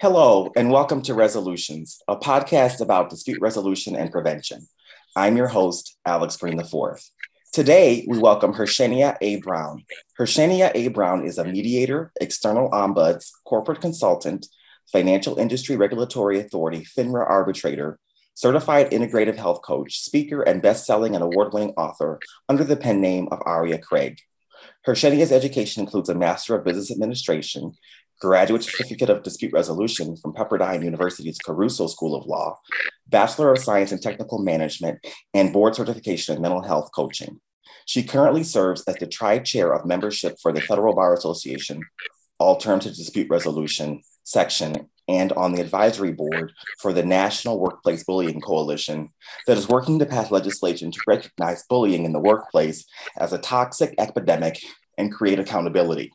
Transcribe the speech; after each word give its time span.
Hello, 0.00 0.52
and 0.54 0.70
welcome 0.70 1.02
to 1.02 1.12
Resolutions, 1.12 2.00
a 2.06 2.14
podcast 2.14 2.80
about 2.80 3.10
dispute 3.10 3.40
resolution 3.40 3.96
and 3.96 4.12
prevention. 4.12 4.68
I'm 5.16 5.36
your 5.36 5.48
host, 5.48 5.96
Alex 6.06 6.36
Green 6.36 6.60
IV. 6.60 7.02
Today, 7.52 8.04
we 8.06 8.16
welcome 8.16 8.54
Hershenia 8.54 9.16
A. 9.20 9.40
Brown. 9.40 9.82
Hershenia 10.16 10.70
A. 10.72 10.86
Brown 10.86 11.26
is 11.26 11.36
a 11.36 11.44
mediator, 11.44 12.12
external 12.20 12.70
ombuds, 12.70 13.32
corporate 13.44 13.80
consultant, 13.80 14.46
financial 14.92 15.36
industry 15.36 15.74
regulatory 15.74 16.38
authority, 16.38 16.86
FINRA 16.96 17.28
arbitrator, 17.28 17.98
certified 18.34 18.92
integrative 18.92 19.34
health 19.34 19.62
coach, 19.62 19.98
speaker, 19.98 20.42
and 20.42 20.62
best-selling 20.62 21.16
and 21.16 21.24
award-winning 21.24 21.70
author 21.70 22.20
under 22.48 22.62
the 22.62 22.76
pen 22.76 23.00
name 23.00 23.26
of 23.32 23.42
Aria 23.44 23.78
Craig. 23.78 24.20
Hershenia's 24.86 25.32
education 25.32 25.82
includes 25.82 26.08
a 26.08 26.14
Master 26.14 26.54
of 26.54 26.64
Business 26.64 26.92
Administration, 26.92 27.72
Graduate 28.20 28.64
Certificate 28.64 29.10
of 29.10 29.22
Dispute 29.22 29.52
Resolution 29.52 30.16
from 30.16 30.32
Pepperdine 30.32 30.84
University's 30.84 31.38
Caruso 31.38 31.86
School 31.86 32.16
of 32.16 32.26
Law, 32.26 32.58
Bachelor 33.06 33.52
of 33.52 33.58
Science 33.58 33.92
in 33.92 34.00
Technical 34.00 34.38
Management, 34.40 34.98
and 35.34 35.52
Board 35.52 35.76
Certification 35.76 36.34
in 36.34 36.42
Mental 36.42 36.62
Health 36.62 36.90
Coaching. 36.94 37.40
She 37.86 38.02
currently 38.02 38.42
serves 38.42 38.82
as 38.88 38.96
the 38.96 39.06
Tri 39.06 39.38
Chair 39.38 39.72
of 39.72 39.86
Membership 39.86 40.36
for 40.42 40.52
the 40.52 40.60
Federal 40.60 40.94
Bar 40.94 41.14
Association, 41.14 41.80
Alternative 42.40 42.94
Dispute 42.94 43.28
Resolution 43.30 44.02
Section, 44.24 44.88
and 45.08 45.32
on 45.32 45.52
the 45.52 45.62
advisory 45.62 46.12
board 46.12 46.52
for 46.80 46.92
the 46.92 47.04
National 47.04 47.58
Workplace 47.58 48.04
Bullying 48.04 48.40
Coalition 48.40 49.08
that 49.46 49.56
is 49.56 49.68
working 49.68 49.98
to 50.00 50.06
pass 50.06 50.30
legislation 50.30 50.90
to 50.90 51.00
recognize 51.06 51.64
bullying 51.68 52.04
in 52.04 52.12
the 52.12 52.20
workplace 52.20 52.84
as 53.16 53.32
a 53.32 53.38
toxic 53.38 53.94
epidemic 53.98 54.60
and 54.98 55.12
create 55.12 55.38
accountability. 55.38 56.12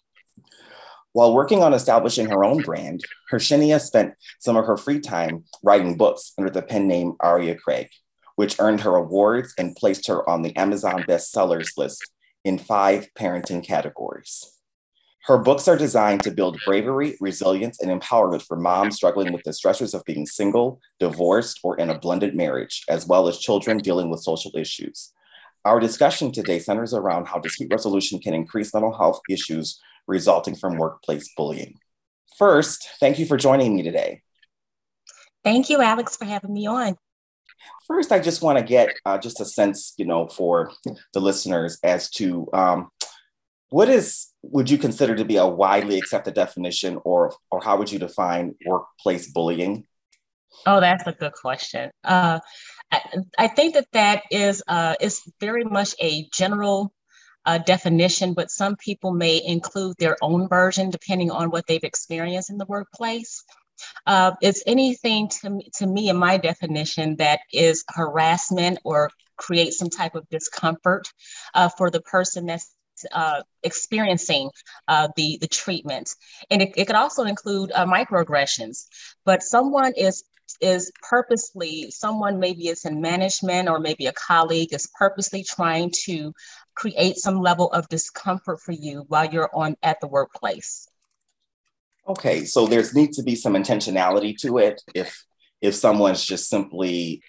While 1.14 1.36
working 1.36 1.62
on 1.62 1.76
establishing 1.76 2.28
her 2.30 2.44
own 2.44 2.64
brand, 2.64 3.04
Hershenia 3.32 3.80
spent 3.80 4.16
some 4.40 4.58
of 4.58 4.66
her 4.66 4.78
free 4.78 5.00
time 5.00 5.44
writing 5.62 5.96
books 5.96 6.34
under 6.40 6.50
the 6.50 6.64
pen 6.64 6.88
name 6.88 7.14
Aria 7.20 7.56
Craig, 7.56 7.90
which 8.36 8.60
earned 8.60 8.82
her 8.82 8.96
awards 8.96 9.54
and 9.60 9.76
placed 9.76 10.08
her 10.08 10.28
on 10.28 10.42
the 10.42 10.56
Amazon 10.58 11.04
bestsellers 11.04 11.78
list 11.78 12.04
in 12.44 12.58
five 12.58 13.10
parenting 13.18 13.64
categories. 13.64 14.60
Her 15.26 15.38
books 15.38 15.68
are 15.68 15.78
designed 15.78 16.24
to 16.24 16.32
build 16.32 16.60
bravery, 16.66 17.16
resilience, 17.22 17.80
and 17.80 17.90
empowerment 17.90 18.42
for 18.42 18.58
moms 18.58 18.96
struggling 18.96 19.32
with 19.32 19.44
the 19.44 19.52
stressors 19.52 19.94
of 19.94 20.04
being 20.06 20.26
single, 20.26 20.82
divorced, 21.00 21.60
or 21.64 21.78
in 21.78 21.92
a 21.92 22.00
blended 22.00 22.36
marriage, 22.36 22.84
as 22.90 23.08
well 23.08 23.28
as 23.28 23.38
children 23.38 23.78
dealing 23.78 24.10
with 24.10 24.20
social 24.20 24.52
issues. 24.56 25.14
Our 25.64 25.80
discussion 25.80 26.32
today 26.32 26.60
centers 26.60 26.94
around 26.94 27.28
how 27.28 27.40
dispute 27.40 27.72
resolution 27.72 28.20
can 28.20 28.34
increase 28.34 28.74
mental 28.74 28.92
health 28.92 29.22
issues 29.30 29.80
resulting 30.08 30.56
from 30.56 30.78
workplace 30.78 31.30
bullying. 31.36 31.76
First, 32.38 32.88
thank 33.00 33.20
you 33.20 33.26
for 33.26 33.38
joining 33.38 33.76
me 33.76 33.84
today. 33.84 34.22
Thank 35.44 35.70
you, 35.70 35.82
Alex, 35.82 36.18
for 36.18 36.26
having 36.26 36.54
me 36.54 36.68
on. 36.68 36.96
First, 37.88 38.12
I 38.12 38.20
just 38.20 38.42
want 38.42 38.58
to 38.58 38.64
get 38.64 38.90
uh, 39.06 39.18
just 39.18 39.40
a 39.42 39.46
sense, 39.46 39.94
you 39.98 40.06
know, 40.06 40.28
for 40.28 40.72
the 41.14 41.20
listeners 41.20 41.78
as 41.84 42.10
to 42.12 42.48
um, 42.54 42.90
what 43.70 43.90
is 43.90 44.28
would 44.44 44.70
you 44.70 44.78
consider 44.78 45.16
to 45.16 45.26
be 45.26 45.38
a 45.38 45.48
widely 45.48 45.98
accepted 45.98 46.34
definition, 46.34 47.00
or 47.04 47.34
or 47.50 47.62
how 47.62 47.78
would 47.78 47.92
you 47.92 48.00
define 48.00 48.56
workplace 48.66 49.32
bullying? 49.32 49.86
Oh, 50.66 50.80
that's 50.80 51.08
a 51.08 51.14
good 51.14 51.34
question. 51.34 51.92
Uh, 52.04 52.40
I, 52.92 53.02
I, 53.40 53.48
think 53.48 53.74
that 53.74 53.88
that 53.94 54.24
is 54.30 54.62
uh, 54.68 54.96
is 55.02 55.22
very 55.40 55.64
much 55.64 55.96
a 56.00 56.28
general 56.32 56.94
uh, 57.46 57.58
definition, 57.60 58.34
but 58.34 58.52
some 58.52 58.76
people 58.76 59.12
may 59.12 59.42
include 59.44 59.96
their 60.00 60.18
own 60.22 60.48
version 60.48 60.90
depending 60.90 61.32
on 61.32 61.50
what 61.50 61.66
they've 61.68 61.84
experienced 61.84 62.50
in 62.50 62.58
the 62.58 62.66
workplace. 62.66 63.44
Uh, 64.06 64.32
it's 64.42 64.64
anything 64.68 65.28
to, 65.28 65.60
to 65.76 65.88
me 65.88 66.10
in 66.10 66.16
my 66.16 66.38
definition 66.38 67.16
that 67.18 67.40
is 67.52 67.84
harassment 67.90 68.80
or 68.84 69.10
create 69.38 69.74
some 69.74 69.90
type 69.90 70.16
of 70.16 70.30
discomfort 70.30 71.12
uh, 71.54 71.70
for 71.70 71.90
the 71.90 72.02
person 72.02 72.46
that's 72.46 72.76
uh, 73.12 73.42
experiencing 73.64 74.50
uh, 74.88 75.08
the 75.16 75.38
the 75.42 75.48
treatment, 75.48 76.16
and 76.52 76.62
it, 76.62 76.74
it 76.78 76.86
could 76.86 76.96
also 76.96 77.24
include 77.24 77.72
uh, 77.74 77.86
microaggressions. 77.86 78.86
But 79.26 79.44
someone 79.44 79.94
is 79.98 80.24
is 80.62 80.92
purposely 81.10 81.90
someone 81.90 82.40
maybe 82.40 82.68
it's 82.68 82.86
in 82.86 83.02
management 83.02 83.68
or 83.68 83.80
maybe 83.80 84.06
a 84.06 84.14
colleague 84.14 84.74
is 84.74 84.90
purposely 84.98 85.44
trying 85.44 85.92
to 86.06 86.34
create 86.76 87.18
some 87.18 87.40
level 87.40 87.72
of 87.72 87.88
discomfort 87.90 88.62
for 88.62 88.72
you 88.72 89.06
while 89.08 89.26
you're 89.26 89.50
on 89.54 89.76
at 89.84 90.00
the 90.02 90.08
workplace. 90.08 90.88
Okay, 92.08 92.44
so 92.46 92.68
there's 92.68 92.94
needs 92.94 93.18
to 93.18 93.24
be 93.24 93.36
some 93.36 93.54
intentionality 93.54 94.38
to 94.40 94.58
it. 94.58 94.82
If 94.94 95.24
if 95.62 95.76
someone's 95.76 96.26
just 96.26 96.50
simply, 96.50 97.24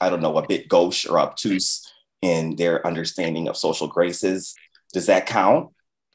I 0.00 0.10
don't 0.10 0.20
know, 0.20 0.36
a 0.36 0.46
bit 0.46 0.68
gauche 0.68 1.06
or 1.06 1.18
obtuse 1.18 1.90
in 2.20 2.56
their 2.56 2.86
understanding 2.86 3.48
of 3.48 3.56
social 3.56 3.86
graces, 3.86 4.54
does 4.92 5.06
that 5.06 5.26
count? 5.26 5.70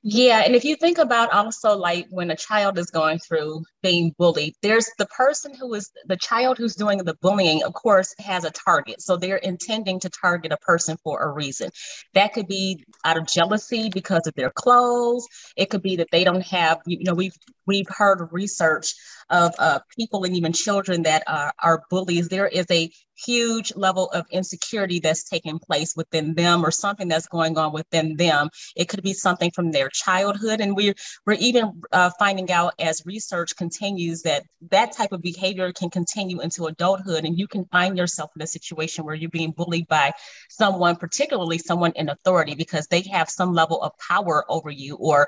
Yeah, 0.06 0.40
and 0.46 0.53
if 0.53 0.66
you 0.66 0.75
think 0.75 0.97
about 0.97 1.31
also 1.31 1.78
like 1.78 2.08
when 2.09 2.30
a 2.30 2.36
child 2.36 2.78
is 2.78 2.88
going 2.91 3.19
through 3.19 3.64
being 3.81 4.14
bullied, 4.18 4.53
there's 4.62 4.90
the 4.97 5.06
person 5.06 5.53
who 5.56 5.74
is 5.75 5.91
the 6.08 6.18
child 6.18 6.58
who's 6.58 6.75
doing 6.75 6.97
the 6.97 7.16
bullying, 7.22 7.64
of 7.64 7.72
course, 7.74 8.13
has 8.19 8.44
a 8.44 8.52
target. 8.52 9.02
So 9.02 9.16
they're 9.16 9.38
intending 9.38 10.02
to 10.02 10.09
target 10.09 10.52
a 10.52 10.58
person 10.58 10.97
for 11.06 11.22
a 11.22 11.30
reason. 11.31 11.69
That 12.16 12.34
could 12.34 12.47
be 12.47 12.84
out 13.06 13.16
of 13.18 13.28
jealousy 13.28 13.90
because 13.94 14.28
of 14.28 14.34
their 14.36 14.52
clothes. 14.52 15.25
It 15.56 15.69
could 15.69 15.81
be 15.81 15.96
that 15.96 16.09
they 16.12 16.25
don't 16.25 16.46
have, 16.47 16.80
you 16.86 17.06
know, 17.06 17.13
we've 17.13 17.38
we've 17.66 17.88
heard 17.88 18.28
research 18.34 18.94
of 19.30 19.53
uh, 19.58 19.80
people 19.97 20.25
and 20.25 20.36
even 20.36 20.52
children 20.52 21.03
that 21.03 21.24
are, 21.28 21.53
are 21.63 21.84
bullies. 21.90 22.28
There 22.28 22.47
is 22.47 22.66
a 22.69 22.92
huge 23.16 23.75
level 23.75 24.09
of 24.12 24.25
insecurity 24.31 25.00
that's 25.00 25.24
taking 25.24 25.59
place 25.59 25.94
within 25.96 26.34
them 26.34 26.66
or 26.66 26.72
something 26.72 27.07
that's 27.07 27.28
going 27.28 27.57
on 27.57 27.74
within 27.74 28.16
them. 28.16 28.50
It 28.75 28.90
could 28.90 29.03
be 29.03 29.13
something 29.13 29.51
from 29.51 29.72
their 29.72 29.90
childhood. 29.90 30.62
And 30.62 30.75
we're, 30.75 30.96
we're 31.25 31.34
even 31.34 31.81
uh, 31.91 32.12
finding 32.18 32.51
out 32.51 32.74
as 32.79 33.03
research 33.06 33.56
continues 33.56 34.22
that 34.24 34.44
that 34.72 34.91
type 34.94 35.12
of 35.12 35.22
behavior 35.22 35.72
can 35.72 35.90
continue 35.90 36.41
into 36.41 36.66
adulthood. 36.66 37.25
And 37.25 37.38
you 37.38 37.47
can 37.47 37.66
find 37.66 37.97
yourself 37.97 38.31
in 38.35 38.41
a 38.41 38.47
situation 38.47 39.06
where 39.06 39.16
you're 39.16 39.30
being 39.30 39.51
bullied 39.51 39.88
by 39.88 40.13
someone, 40.50 40.95
particularly 40.95 41.57
someone 41.57 41.94
in 41.95 42.09
authority, 42.09 42.56
because 42.56 42.88
they 42.88 43.01
have 43.03 43.30
some 43.30 43.53
level 43.53 43.81
of 43.81 43.91
power 43.97 44.45
over 44.50 44.69
you 44.69 44.95
or 44.95 45.28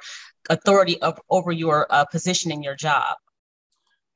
authority 0.50 1.02
of, 1.02 1.19
over 1.29 1.52
your 1.52 1.88
uh, 1.90 2.06
position 2.06 2.52
in 2.52 2.63
your 2.63 2.75
job. 2.75 3.16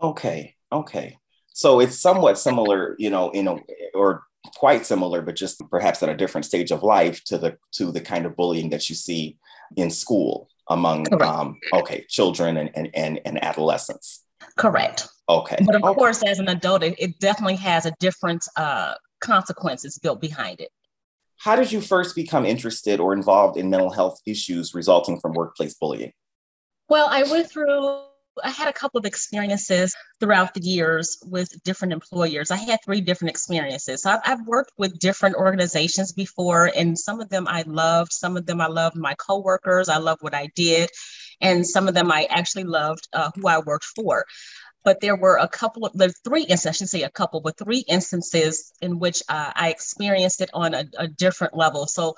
Okay. 0.01 0.55
Okay. 0.71 1.17
So 1.59 1.81
it's 1.81 1.99
somewhat 1.99 2.39
similar, 2.39 2.95
you 2.97 3.09
know, 3.09 3.31
in 3.31 3.45
a, 3.49 3.57
or 3.93 4.23
quite 4.55 4.85
similar, 4.85 5.21
but 5.21 5.35
just 5.35 5.61
perhaps 5.69 6.01
at 6.01 6.07
a 6.07 6.15
different 6.15 6.45
stage 6.45 6.71
of 6.71 6.83
life 6.83 7.21
to 7.25 7.37
the 7.37 7.57
to 7.73 7.91
the 7.91 7.99
kind 7.99 8.25
of 8.25 8.37
bullying 8.37 8.69
that 8.69 8.87
you 8.87 8.95
see 8.95 9.37
in 9.75 9.89
school 9.89 10.47
among 10.69 11.05
um, 11.21 11.57
okay 11.73 12.05
children 12.07 12.55
and, 12.55 12.71
and 12.75 12.89
and 12.93 13.19
and 13.25 13.43
adolescents. 13.43 14.23
Correct. 14.57 15.09
Okay. 15.27 15.57
But 15.65 15.75
of 15.75 15.83
okay. 15.83 15.95
course, 15.95 16.23
as 16.23 16.39
an 16.39 16.47
adult, 16.47 16.81
it, 16.81 16.95
it 16.97 17.19
definitely 17.19 17.57
has 17.57 17.85
a 17.85 17.91
different 17.99 18.45
uh, 18.55 18.93
consequences 19.19 19.99
built 19.99 20.21
behind 20.21 20.61
it. 20.61 20.69
How 21.39 21.57
did 21.57 21.73
you 21.73 21.81
first 21.81 22.15
become 22.15 22.45
interested 22.45 23.01
or 23.01 23.11
involved 23.11 23.57
in 23.57 23.69
mental 23.69 23.91
health 23.91 24.21
issues 24.25 24.73
resulting 24.73 25.19
from 25.19 25.33
workplace 25.33 25.73
bullying? 25.73 26.13
Well, 26.87 27.09
I 27.09 27.23
went 27.23 27.51
through 27.51 28.03
I 28.43 28.49
had 28.49 28.67
a 28.67 28.73
couple 28.73 28.99
of 28.99 29.05
experiences 29.05 29.95
throughout 30.19 30.53
the 30.53 30.61
years 30.61 31.17
with 31.25 31.51
different 31.63 31.93
employers. 31.93 32.51
I 32.51 32.57
had 32.57 32.79
three 32.83 33.01
different 33.01 33.31
experiences. 33.31 34.03
So 34.03 34.11
I've, 34.11 34.21
I've, 34.25 34.47
worked 34.47 34.71
with 34.77 34.99
different 34.99 35.35
organizations 35.35 36.11
before, 36.11 36.71
and 36.75 36.97
some 36.97 37.21
of 37.21 37.29
them 37.29 37.47
I 37.47 37.63
loved. 37.67 38.11
Some 38.11 38.37
of 38.37 38.45
them 38.45 38.61
I 38.61 38.67
loved 38.67 38.95
my 38.95 39.13
coworkers. 39.15 39.89
I 39.89 39.97
loved 39.97 40.23
what 40.23 40.33
I 40.33 40.47
did, 40.55 40.89
and 41.41 41.65
some 41.65 41.87
of 41.87 41.93
them 41.93 42.11
I 42.11 42.27
actually 42.29 42.63
loved 42.63 43.07
uh, 43.13 43.31
who 43.35 43.47
I 43.47 43.59
worked 43.59 43.85
for. 43.85 44.25
But 44.85 45.01
there 45.01 45.15
were 45.15 45.37
a 45.37 45.47
couple 45.47 45.85
of 45.85 45.93
the 45.93 46.13
three 46.23 46.43
instances, 46.43 46.67
I 46.67 46.71
should 46.71 46.89
say 46.89 47.03
a 47.03 47.09
couple, 47.09 47.41
but 47.41 47.57
three 47.57 47.83
instances 47.87 48.71
in 48.81 48.97
which 48.97 49.21
uh, 49.27 49.51
I 49.53 49.69
experienced 49.69 50.41
it 50.41 50.49
on 50.53 50.73
a, 50.73 50.85
a 50.97 51.07
different 51.07 51.55
level. 51.55 51.85
So 51.85 52.15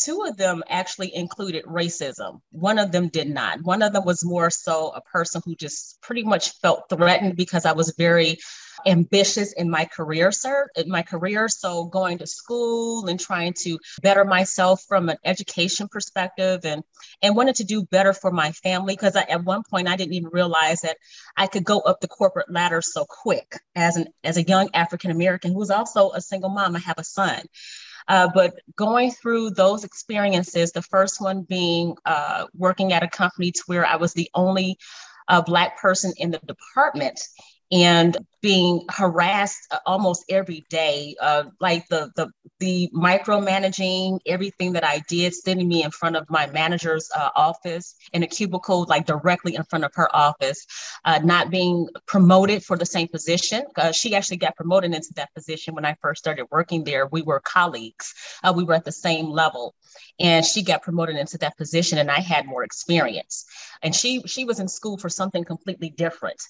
Two 0.00 0.22
of 0.22 0.36
them 0.36 0.62
actually 0.68 1.14
included 1.14 1.64
racism. 1.66 2.40
One 2.52 2.78
of 2.78 2.90
them 2.90 3.08
did 3.08 3.28
not. 3.28 3.62
One 3.62 3.82
of 3.82 3.92
them 3.92 4.04
was 4.04 4.24
more 4.24 4.48
so 4.48 4.88
a 4.88 5.00
person 5.02 5.42
who 5.44 5.54
just 5.54 6.00
pretty 6.00 6.22
much 6.22 6.58
felt 6.60 6.88
threatened 6.88 7.36
because 7.36 7.66
I 7.66 7.72
was 7.72 7.94
very 7.98 8.38
ambitious 8.86 9.52
in 9.52 9.68
my 9.68 9.84
career, 9.84 10.32
sir, 10.32 10.68
in 10.76 10.88
my 10.88 11.02
career. 11.02 11.48
So 11.48 11.84
going 11.84 12.18
to 12.18 12.26
school 12.26 13.08
and 13.08 13.18
trying 13.18 13.54
to 13.64 13.78
better 14.02 14.24
myself 14.24 14.82
from 14.88 15.08
an 15.08 15.18
education 15.24 15.88
perspective 15.88 16.60
and 16.64 16.82
and 17.22 17.36
wanted 17.36 17.56
to 17.56 17.64
do 17.64 17.84
better 17.86 18.12
for 18.12 18.30
my 18.30 18.52
family 18.52 18.94
because 18.94 19.16
at 19.16 19.44
one 19.44 19.62
point 19.68 19.88
I 19.88 19.96
didn't 19.96 20.14
even 20.14 20.30
realize 20.32 20.80
that 20.80 20.96
I 21.36 21.46
could 21.46 21.64
go 21.64 21.80
up 21.80 22.00
the 22.00 22.08
corporate 22.08 22.50
ladder 22.50 22.82
so 22.82 23.04
quick 23.04 23.58
as 23.76 23.96
an 23.96 24.06
as 24.24 24.36
a 24.36 24.42
young 24.42 24.70
African 24.74 25.10
American 25.10 25.52
who 25.52 25.58
was 25.58 25.70
also 25.70 26.12
a 26.12 26.20
single 26.20 26.50
mom. 26.50 26.76
I 26.76 26.80
have 26.80 26.98
a 26.98 27.04
son. 27.04 27.42
Uh, 28.10 28.28
but 28.34 28.54
going 28.74 29.12
through 29.12 29.50
those 29.50 29.84
experiences, 29.84 30.72
the 30.72 30.82
first 30.82 31.20
one 31.20 31.42
being 31.42 31.94
uh, 32.04 32.44
working 32.54 32.92
at 32.92 33.04
a 33.04 33.08
company 33.08 33.52
to 33.52 33.62
where 33.66 33.86
I 33.86 33.94
was 33.94 34.12
the 34.14 34.28
only 34.34 34.76
uh, 35.28 35.40
Black 35.40 35.80
person 35.80 36.12
in 36.16 36.32
the 36.32 36.40
department. 36.40 37.20
And 37.72 38.16
being 38.42 38.84
harassed 38.90 39.66
uh, 39.70 39.78
almost 39.86 40.24
every 40.28 40.64
day, 40.70 41.14
uh, 41.20 41.44
like 41.60 41.86
the 41.88 42.10
the 42.16 42.28
the 42.58 42.90
micromanaging 42.94 44.18
everything 44.26 44.72
that 44.72 44.84
I 44.84 45.02
did, 45.08 45.34
sending 45.34 45.68
me 45.68 45.82
in 45.82 45.90
front 45.90 46.16
of 46.16 46.28
my 46.28 46.46
manager's 46.48 47.08
uh, 47.14 47.30
office 47.36 47.94
in 48.12 48.22
a 48.22 48.26
cubicle, 48.26 48.86
like 48.88 49.06
directly 49.06 49.54
in 49.56 49.64
front 49.64 49.84
of 49.84 49.92
her 49.94 50.14
office, 50.14 50.66
uh, 51.04 51.20
not 51.22 51.50
being 51.50 51.86
promoted 52.06 52.64
for 52.64 52.76
the 52.76 52.86
same 52.86 53.08
position. 53.08 53.64
Uh, 53.76 53.92
she 53.92 54.14
actually 54.14 54.38
got 54.38 54.56
promoted 54.56 54.94
into 54.94 55.12
that 55.16 55.32
position 55.34 55.74
when 55.74 55.84
I 55.84 55.96
first 56.00 56.20
started 56.22 56.46
working 56.50 56.84
there. 56.84 57.06
We 57.06 57.22
were 57.22 57.40
colleagues, 57.40 58.14
uh, 58.42 58.52
we 58.54 58.64
were 58.64 58.74
at 58.74 58.84
the 58.84 58.92
same 58.92 59.26
level, 59.30 59.74
and 60.18 60.44
she 60.44 60.62
got 60.62 60.82
promoted 60.82 61.16
into 61.16 61.38
that 61.38 61.56
position, 61.56 61.98
and 61.98 62.10
I 62.10 62.20
had 62.20 62.46
more 62.46 62.64
experience. 62.64 63.44
And 63.82 63.94
she 63.94 64.22
she 64.26 64.44
was 64.44 64.60
in 64.60 64.68
school 64.68 64.96
for 64.96 65.08
something 65.08 65.44
completely 65.44 65.90
different 65.90 66.40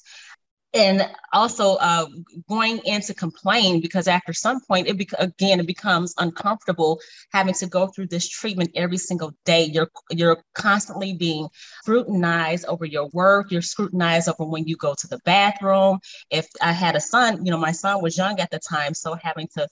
and 0.72 1.08
also 1.32 1.76
uh, 1.76 2.06
going 2.48 2.78
in 2.84 3.00
to 3.02 3.14
complain 3.14 3.80
because 3.80 4.06
after 4.06 4.32
some 4.32 4.60
point 4.60 4.86
it 4.86 4.96
bec- 4.98 5.18
again 5.18 5.58
it 5.60 5.66
becomes 5.66 6.14
uncomfortable 6.18 7.00
having 7.32 7.54
to 7.54 7.66
go 7.66 7.88
through 7.88 8.06
this 8.06 8.28
treatment 8.28 8.70
every 8.74 8.98
single 8.98 9.32
day. 9.44 9.64
You're 9.64 9.90
you're 10.10 10.42
constantly 10.54 11.14
being 11.14 11.48
scrutinized 11.82 12.66
over 12.66 12.84
your 12.84 13.08
work. 13.12 13.50
You're 13.50 13.62
scrutinized 13.62 14.28
over 14.28 14.44
when 14.44 14.66
you 14.66 14.76
go 14.76 14.94
to 14.94 15.06
the 15.08 15.18
bathroom. 15.24 15.98
If 16.30 16.46
i 16.62 16.72
had 16.72 16.96
a 16.96 17.00
son 17.00 17.44
you 17.44 17.50
know 17.50 17.58
my 17.58 17.72
son 17.72 18.02
was 18.02 18.16
young 18.16 18.38
at 18.38 18.50
the 18.50 18.58
time 18.60 18.94
so 18.94 19.14
having 19.14 19.48
to 19.56 19.68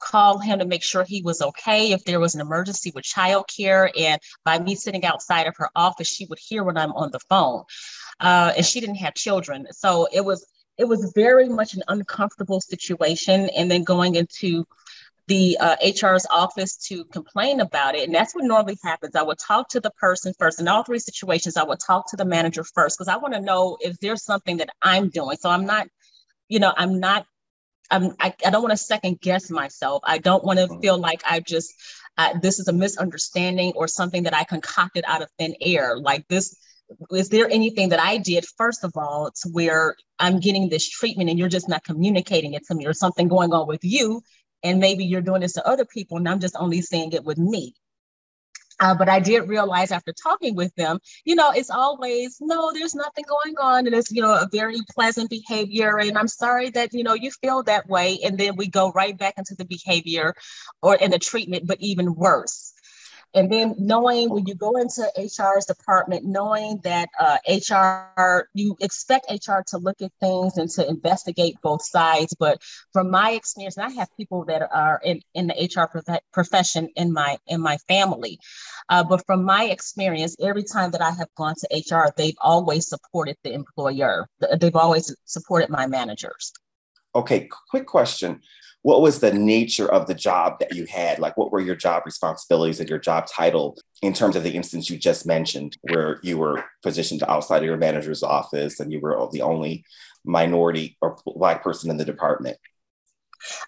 call 0.00 0.38
him 0.38 0.58
to 0.58 0.64
make 0.64 0.82
sure 0.82 1.04
he 1.04 1.22
was 1.22 1.42
okay. 1.42 1.92
If 1.92 2.04
there 2.04 2.18
was 2.18 2.34
an 2.34 2.40
emergency 2.40 2.90
with 2.94 3.04
childcare 3.04 3.90
and 3.98 4.18
by 4.44 4.58
me 4.58 4.74
sitting 4.74 5.04
outside 5.04 5.46
of 5.46 5.54
her 5.58 5.68
office 5.76 6.08
she 6.08 6.26
would 6.26 6.38
hear 6.38 6.64
when 6.64 6.76
i'm 6.76 6.92
on 6.92 7.10
the 7.12 7.20
phone 7.28 7.64
uh, 8.20 8.52
and 8.56 8.64
she 8.64 8.80
didn't 8.80 8.96
have 8.96 9.14
children. 9.14 9.66
So 9.72 10.08
it 10.12 10.24
was 10.24 10.46
it 10.80 10.88
was 10.88 11.12
very 11.14 11.48
much 11.48 11.74
an 11.74 11.82
uncomfortable 11.88 12.60
situation. 12.60 13.50
And 13.56 13.70
then 13.70 13.84
going 13.84 14.14
into 14.14 14.66
the 15.26 15.56
uh, 15.60 15.76
HR's 15.84 16.26
office 16.30 16.76
to 16.88 17.04
complain 17.04 17.60
about 17.60 17.94
it. 17.94 18.04
And 18.06 18.14
that's 18.14 18.34
what 18.34 18.44
normally 18.44 18.78
happens. 18.82 19.14
I 19.14 19.22
would 19.22 19.38
talk 19.38 19.68
to 19.68 19.80
the 19.80 19.90
person 19.92 20.32
first. 20.38 20.58
In 20.58 20.66
all 20.68 20.82
three 20.82 20.98
situations, 20.98 21.56
I 21.56 21.64
would 21.64 21.78
talk 21.78 22.10
to 22.10 22.16
the 22.16 22.24
manager 22.24 22.64
first 22.64 22.98
because 22.98 23.08
I 23.08 23.18
want 23.18 23.34
to 23.34 23.40
know 23.40 23.76
if 23.80 23.98
there's 24.00 24.24
something 24.24 24.56
that 24.56 24.70
I'm 24.82 25.10
doing. 25.10 25.36
So 25.36 25.50
I'm 25.50 25.66
not, 25.66 25.86
you 26.48 26.58
know, 26.58 26.72
I'm 26.76 26.98
not, 26.98 27.26
I'm, 27.90 28.16
I, 28.18 28.34
I 28.44 28.50
don't 28.50 28.62
want 28.62 28.72
to 28.72 28.76
second 28.76 29.20
guess 29.20 29.50
myself. 29.50 30.02
I 30.04 30.18
don't 30.18 30.42
want 30.42 30.58
to 30.58 30.66
mm-hmm. 30.66 30.80
feel 30.80 30.98
like 30.98 31.22
I 31.28 31.40
just, 31.40 31.74
uh, 32.16 32.38
this 32.40 32.58
is 32.58 32.68
a 32.68 32.72
misunderstanding 32.72 33.74
or 33.76 33.86
something 33.86 34.22
that 34.22 34.34
I 34.34 34.44
concocted 34.44 35.04
out 35.06 35.22
of 35.22 35.28
thin 35.38 35.54
air. 35.60 35.98
Like 35.98 36.26
this, 36.28 36.56
is 37.10 37.28
there 37.28 37.48
anything 37.48 37.90
that 37.90 38.00
I 38.00 38.18
did, 38.18 38.44
first 38.56 38.84
of 38.84 38.92
all, 38.96 39.30
to 39.42 39.48
where 39.50 39.96
I'm 40.18 40.40
getting 40.40 40.68
this 40.68 40.88
treatment 40.88 41.30
and 41.30 41.38
you're 41.38 41.48
just 41.48 41.68
not 41.68 41.84
communicating 41.84 42.54
it 42.54 42.66
to 42.66 42.74
me, 42.74 42.86
or 42.86 42.92
something 42.92 43.28
going 43.28 43.52
on 43.52 43.66
with 43.66 43.84
you, 43.84 44.22
and 44.62 44.78
maybe 44.80 45.04
you're 45.04 45.20
doing 45.20 45.40
this 45.40 45.54
to 45.54 45.66
other 45.66 45.84
people, 45.84 46.16
and 46.16 46.28
I'm 46.28 46.40
just 46.40 46.56
only 46.58 46.82
seeing 46.82 47.12
it 47.12 47.24
with 47.24 47.38
me? 47.38 47.74
Uh, 48.80 48.94
but 48.94 49.10
I 49.10 49.20
did 49.20 49.46
realize 49.46 49.92
after 49.92 50.12
talking 50.12 50.56
with 50.56 50.74
them, 50.74 50.98
you 51.24 51.34
know, 51.34 51.50
it's 51.50 51.68
always 51.70 52.38
no, 52.40 52.72
there's 52.72 52.94
nothing 52.94 53.24
going 53.28 53.54
on, 53.58 53.86
and 53.86 53.94
it's 53.94 54.10
you 54.10 54.22
know 54.22 54.32
a 54.32 54.48
very 54.50 54.78
pleasant 54.94 55.28
behavior. 55.28 55.98
And 55.98 56.16
I'm 56.16 56.28
sorry 56.28 56.70
that 56.70 56.94
you 56.94 57.04
know 57.04 57.12
you 57.14 57.30
feel 57.30 57.62
that 57.64 57.88
way, 57.88 58.18
and 58.24 58.38
then 58.38 58.56
we 58.56 58.68
go 58.68 58.90
right 58.92 59.16
back 59.16 59.34
into 59.36 59.54
the 59.54 59.66
behavior 59.66 60.34
or 60.82 60.94
in 60.96 61.10
the 61.10 61.18
treatment, 61.18 61.66
but 61.66 61.76
even 61.80 62.14
worse. 62.14 62.72
And 63.34 63.50
then 63.50 63.74
knowing 63.78 64.28
when 64.30 64.46
you 64.46 64.54
go 64.54 64.76
into 64.76 65.08
HR's 65.16 65.64
department, 65.66 66.24
knowing 66.24 66.80
that 66.82 67.08
uh, 67.18 67.38
HR, 67.48 68.48
you 68.54 68.76
expect 68.80 69.30
HR 69.30 69.60
to 69.68 69.78
look 69.78 70.02
at 70.02 70.10
things 70.20 70.56
and 70.56 70.68
to 70.70 70.88
investigate 70.88 71.56
both 71.62 71.84
sides. 71.84 72.34
But 72.38 72.60
from 72.92 73.10
my 73.10 73.32
experience, 73.32 73.76
and 73.76 73.86
I 73.86 73.90
have 73.90 74.08
people 74.16 74.44
that 74.46 74.68
are 74.72 75.00
in, 75.04 75.20
in 75.34 75.46
the 75.46 75.54
HR 75.54 75.86
prof- 75.86 76.22
profession 76.32 76.88
in 76.96 77.12
my 77.12 77.38
in 77.46 77.60
my 77.60 77.76
family. 77.88 78.38
Uh, 78.88 79.04
but 79.04 79.24
from 79.26 79.44
my 79.44 79.64
experience, 79.64 80.34
every 80.40 80.64
time 80.64 80.90
that 80.90 81.02
I 81.02 81.10
have 81.10 81.28
gone 81.36 81.54
to 81.58 81.94
HR, 81.94 82.12
they've 82.16 82.34
always 82.40 82.88
supported 82.88 83.36
the 83.44 83.52
employer. 83.52 84.26
They've 84.58 84.74
always 84.74 85.14
supported 85.24 85.70
my 85.70 85.86
managers. 85.86 86.52
Okay, 87.14 87.48
quick 87.70 87.86
question 87.86 88.40
what 88.82 89.02
was 89.02 89.20
the 89.20 89.32
nature 89.32 89.90
of 89.90 90.06
the 90.06 90.14
job 90.14 90.58
that 90.60 90.74
you 90.74 90.86
had? 90.86 91.18
Like, 91.18 91.36
what 91.36 91.52
were 91.52 91.60
your 91.60 91.76
job 91.76 92.04
responsibilities 92.06 92.80
and 92.80 92.88
your 92.88 92.98
job 92.98 93.26
title 93.26 93.76
in 94.02 94.12
terms 94.12 94.36
of 94.36 94.42
the 94.42 94.52
instance 94.52 94.88
you 94.88 94.96
just 94.96 95.26
mentioned, 95.26 95.76
where 95.82 96.18
you 96.22 96.38
were 96.38 96.64
positioned 96.82 97.22
outside 97.28 97.58
of 97.58 97.64
your 97.64 97.76
manager's 97.76 98.22
office 98.22 98.80
and 98.80 98.90
you 98.90 99.00
were 99.00 99.28
the 99.32 99.42
only 99.42 99.84
minority 100.24 100.96
or 101.00 101.18
Black 101.26 101.62
person 101.62 101.90
in 101.90 101.98
the 101.98 102.04
department? 102.04 102.56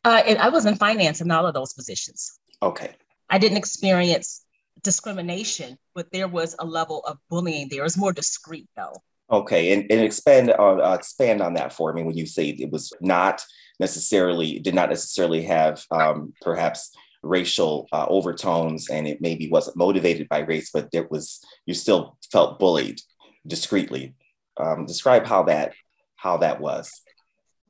Uh, 0.05 0.23
I 0.39 0.49
was 0.49 0.67
in 0.67 0.77
finance 0.77 1.21
in 1.21 1.31
all 1.31 1.47
of 1.47 1.55
those 1.55 1.73
positions. 1.75 2.39
Okay. 2.63 2.93
I 3.29 3.39
didn't 3.39 3.59
experience 3.59 4.45
discrimination, 4.83 5.79
but 5.95 6.11
there 6.13 6.29
was 6.29 6.57
a 6.59 6.65
level 6.65 7.01
of 7.07 7.19
bullying 7.29 7.69
there. 7.71 7.81
It 7.81 7.85
was 7.85 7.99
more 7.99 8.13
discreet, 8.13 8.69
though. 8.77 8.97
Okay, 9.33 9.73
and, 9.73 9.91
and 9.91 10.01
expand 10.03 10.51
on 10.53 10.81
uh, 10.81 10.93
expand 10.93 11.41
on 11.41 11.55
that 11.55 11.73
for 11.73 11.93
me 11.93 12.03
when 12.03 12.17
you 12.17 12.27
say 12.27 12.51
it 12.51 12.71
was 12.71 12.93
not 13.01 13.43
necessarily 13.81 14.59
did 14.59 14.75
not 14.75 14.91
necessarily 14.91 15.43
have 15.43 15.83
um, 15.91 16.35
perhaps 16.43 16.95
racial 17.23 17.89
uh, 17.93 18.05
overtones 18.09 18.91
and 18.91 19.07
it 19.07 19.21
maybe 19.21 19.49
wasn't 19.49 19.77
motivated 19.77 20.29
by 20.29 20.41
race 20.41 20.71
but 20.75 20.89
it 20.93 21.11
was 21.11 21.41
you 21.67 21.73
still 21.73 22.19
felt 22.31 22.59
bullied 22.59 23.01
discreetly. 23.47 24.15
Um, 24.59 24.85
describe 24.85 25.25
how 25.25 25.45
that 25.45 25.73
how 26.17 26.37
that 26.39 26.61
was 26.61 26.91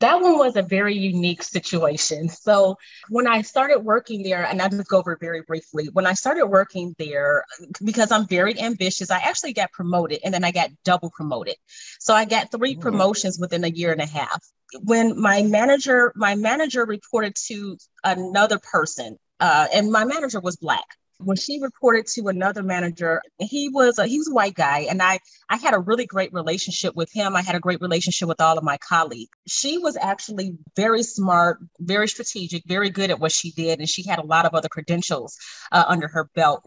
that 0.02 0.20
one 0.20 0.36
was 0.36 0.56
a 0.56 0.62
very 0.62 0.96
unique 0.96 1.44
situation. 1.44 2.28
So 2.28 2.76
when 3.08 3.28
I 3.28 3.42
started 3.42 3.78
working 3.80 4.24
there, 4.24 4.44
and 4.44 4.60
I'll 4.60 4.68
just 4.68 4.88
go 4.88 4.98
over 4.98 5.16
very 5.16 5.42
briefly, 5.42 5.88
when 5.92 6.06
I 6.06 6.14
started 6.14 6.46
working 6.46 6.94
there, 6.98 7.44
because 7.84 8.10
I'm 8.10 8.26
very 8.26 8.60
ambitious, 8.60 9.12
I 9.12 9.18
actually 9.18 9.52
got 9.52 9.70
promoted 9.70 10.18
and 10.24 10.34
then 10.34 10.42
I 10.42 10.50
got 10.50 10.70
double 10.84 11.10
promoted. 11.10 11.54
So 12.00 12.14
I 12.14 12.24
got 12.24 12.50
3 12.50 12.72
mm-hmm. 12.72 12.82
promotions 12.82 13.38
within 13.38 13.62
a 13.62 13.68
year 13.68 13.92
and 13.92 14.00
a 14.00 14.06
half. 14.06 14.44
When 14.80 15.20
my 15.20 15.42
manager, 15.42 16.12
my 16.16 16.34
manager 16.34 16.84
reported 16.84 17.36
to 17.46 17.76
another 18.02 18.58
person, 18.58 19.18
uh, 19.38 19.68
and 19.72 19.92
my 19.92 20.04
manager 20.04 20.40
was 20.40 20.56
black 20.56 20.86
when 21.24 21.36
she 21.36 21.60
reported 21.60 22.06
to 22.14 22.28
another 22.28 22.62
manager, 22.62 23.20
he 23.38 23.68
was 23.68 23.98
a 23.98 24.06
he 24.06 24.18
was 24.18 24.28
a 24.28 24.34
white 24.34 24.54
guy, 24.54 24.80
and 24.90 25.02
I 25.02 25.18
I 25.48 25.56
had 25.56 25.74
a 25.74 25.78
really 25.78 26.06
great 26.06 26.32
relationship 26.32 26.94
with 26.94 27.10
him. 27.12 27.36
I 27.36 27.42
had 27.42 27.54
a 27.54 27.60
great 27.60 27.80
relationship 27.80 28.28
with 28.28 28.40
all 28.40 28.58
of 28.58 28.64
my 28.64 28.78
colleagues. 28.78 29.30
She 29.46 29.78
was 29.78 29.96
actually 29.96 30.56
very 30.76 31.02
smart, 31.02 31.58
very 31.78 32.08
strategic, 32.08 32.64
very 32.66 32.90
good 32.90 33.10
at 33.10 33.20
what 33.20 33.32
she 33.32 33.52
did, 33.52 33.78
and 33.78 33.88
she 33.88 34.06
had 34.06 34.18
a 34.18 34.26
lot 34.26 34.46
of 34.46 34.54
other 34.54 34.68
credentials 34.68 35.36
uh, 35.70 35.84
under 35.86 36.08
her 36.08 36.28
belt 36.34 36.64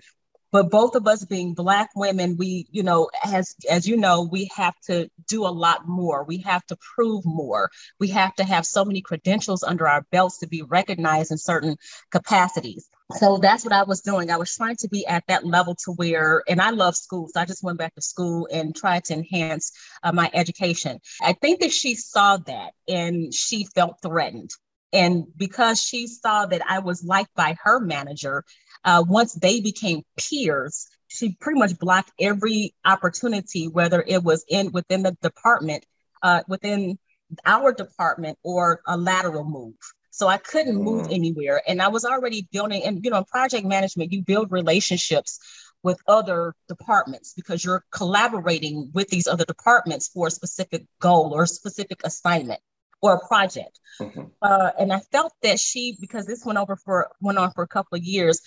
but 0.55 0.71
both 0.71 0.95
of 0.95 1.05
us 1.05 1.25
being 1.25 1.53
black 1.53 1.89
women 1.97 2.37
we 2.37 2.65
you 2.71 2.81
know 2.81 3.09
as 3.25 3.55
as 3.69 3.85
you 3.85 3.97
know 3.97 4.21
we 4.31 4.49
have 4.55 4.73
to 4.79 5.09
do 5.27 5.45
a 5.45 5.51
lot 5.65 5.85
more 5.85 6.23
we 6.23 6.37
have 6.37 6.65
to 6.65 6.77
prove 6.95 7.25
more 7.25 7.69
we 7.99 8.07
have 8.07 8.33
to 8.33 8.45
have 8.45 8.65
so 8.65 8.85
many 8.85 9.01
credentials 9.01 9.63
under 9.63 9.85
our 9.85 10.05
belts 10.13 10.37
to 10.37 10.47
be 10.47 10.61
recognized 10.61 11.29
in 11.29 11.37
certain 11.37 11.75
capacities 12.09 12.87
so 13.17 13.37
that's 13.37 13.63
what 13.63 13.71
I 13.71 13.83
was 13.83 14.01
doing. 14.01 14.31
I 14.31 14.37
was 14.37 14.55
trying 14.55 14.77
to 14.77 14.87
be 14.87 15.05
at 15.05 15.23
that 15.27 15.45
level 15.45 15.75
to 15.85 15.91
where, 15.91 16.41
and 16.49 16.59
I 16.59 16.71
love 16.71 16.95
school. 16.95 17.29
So 17.31 17.39
I 17.39 17.45
just 17.45 17.63
went 17.63 17.77
back 17.77 17.93
to 17.93 18.01
school 18.01 18.47
and 18.51 18.75
tried 18.75 19.05
to 19.05 19.13
enhance 19.13 19.71
uh, 20.01 20.11
my 20.11 20.31
education. 20.33 20.99
I 21.21 21.33
think 21.33 21.59
that 21.59 21.71
she 21.71 21.93
saw 21.93 22.37
that 22.37 22.71
and 22.87 23.31
she 23.31 23.67
felt 23.75 23.97
threatened. 24.01 24.49
And 24.91 25.25
because 25.35 25.81
she 25.81 26.07
saw 26.07 26.45
that 26.45 26.61
I 26.67 26.79
was 26.79 27.03
liked 27.03 27.35
by 27.35 27.57
her 27.63 27.79
manager, 27.79 28.43
uh, 28.85 29.03
once 29.07 29.33
they 29.33 29.59
became 29.59 30.03
peers, 30.17 30.87
she 31.07 31.35
pretty 31.39 31.59
much 31.59 31.77
blocked 31.79 32.11
every 32.19 32.73
opportunity, 32.85 33.67
whether 33.67 34.03
it 34.07 34.23
was 34.23 34.45
in 34.47 34.71
within 34.71 35.03
the 35.03 35.17
department, 35.21 35.85
uh, 36.21 36.41
within 36.47 36.97
our 37.45 37.73
department, 37.73 38.37
or 38.43 38.81
a 38.87 38.95
lateral 38.95 39.43
move. 39.43 39.73
So 40.11 40.27
I 40.27 40.37
couldn't 40.37 40.77
move 40.77 41.07
mm. 41.07 41.13
anywhere, 41.13 41.61
and 41.67 41.81
I 41.81 41.89
was 41.89 42.05
already 42.05 42.47
building. 42.51 42.83
And 42.83 43.03
you 43.03 43.11
know, 43.11 43.17
in 43.17 43.25
project 43.25 43.65
management, 43.65 44.13
you 44.13 44.21
build 44.21 44.51
relationships 44.51 45.39
with 45.83 45.99
other 46.07 46.53
departments 46.67 47.33
because 47.33 47.63
you're 47.63 47.83
collaborating 47.91 48.91
with 48.93 49.07
these 49.09 49.27
other 49.27 49.45
departments 49.45 50.07
for 50.07 50.27
a 50.27 50.31
specific 50.31 50.85
goal 50.99 51.31
or 51.33 51.43
a 51.43 51.47
specific 51.47 52.01
assignment 52.03 52.59
or 53.01 53.13
a 53.13 53.27
project. 53.27 53.79
Mm-hmm. 53.99 54.23
Uh, 54.41 54.71
and 54.79 54.91
I 54.91 54.99
felt 54.99 55.33
that 55.43 55.59
she, 55.59 55.95
because 56.01 56.25
this 56.25 56.43
went 56.43 56.57
over 56.57 56.75
for 56.75 57.11
went 57.21 57.37
on 57.37 57.51
for 57.51 57.63
a 57.63 57.67
couple 57.67 57.97
of 57.97 58.03
years, 58.03 58.41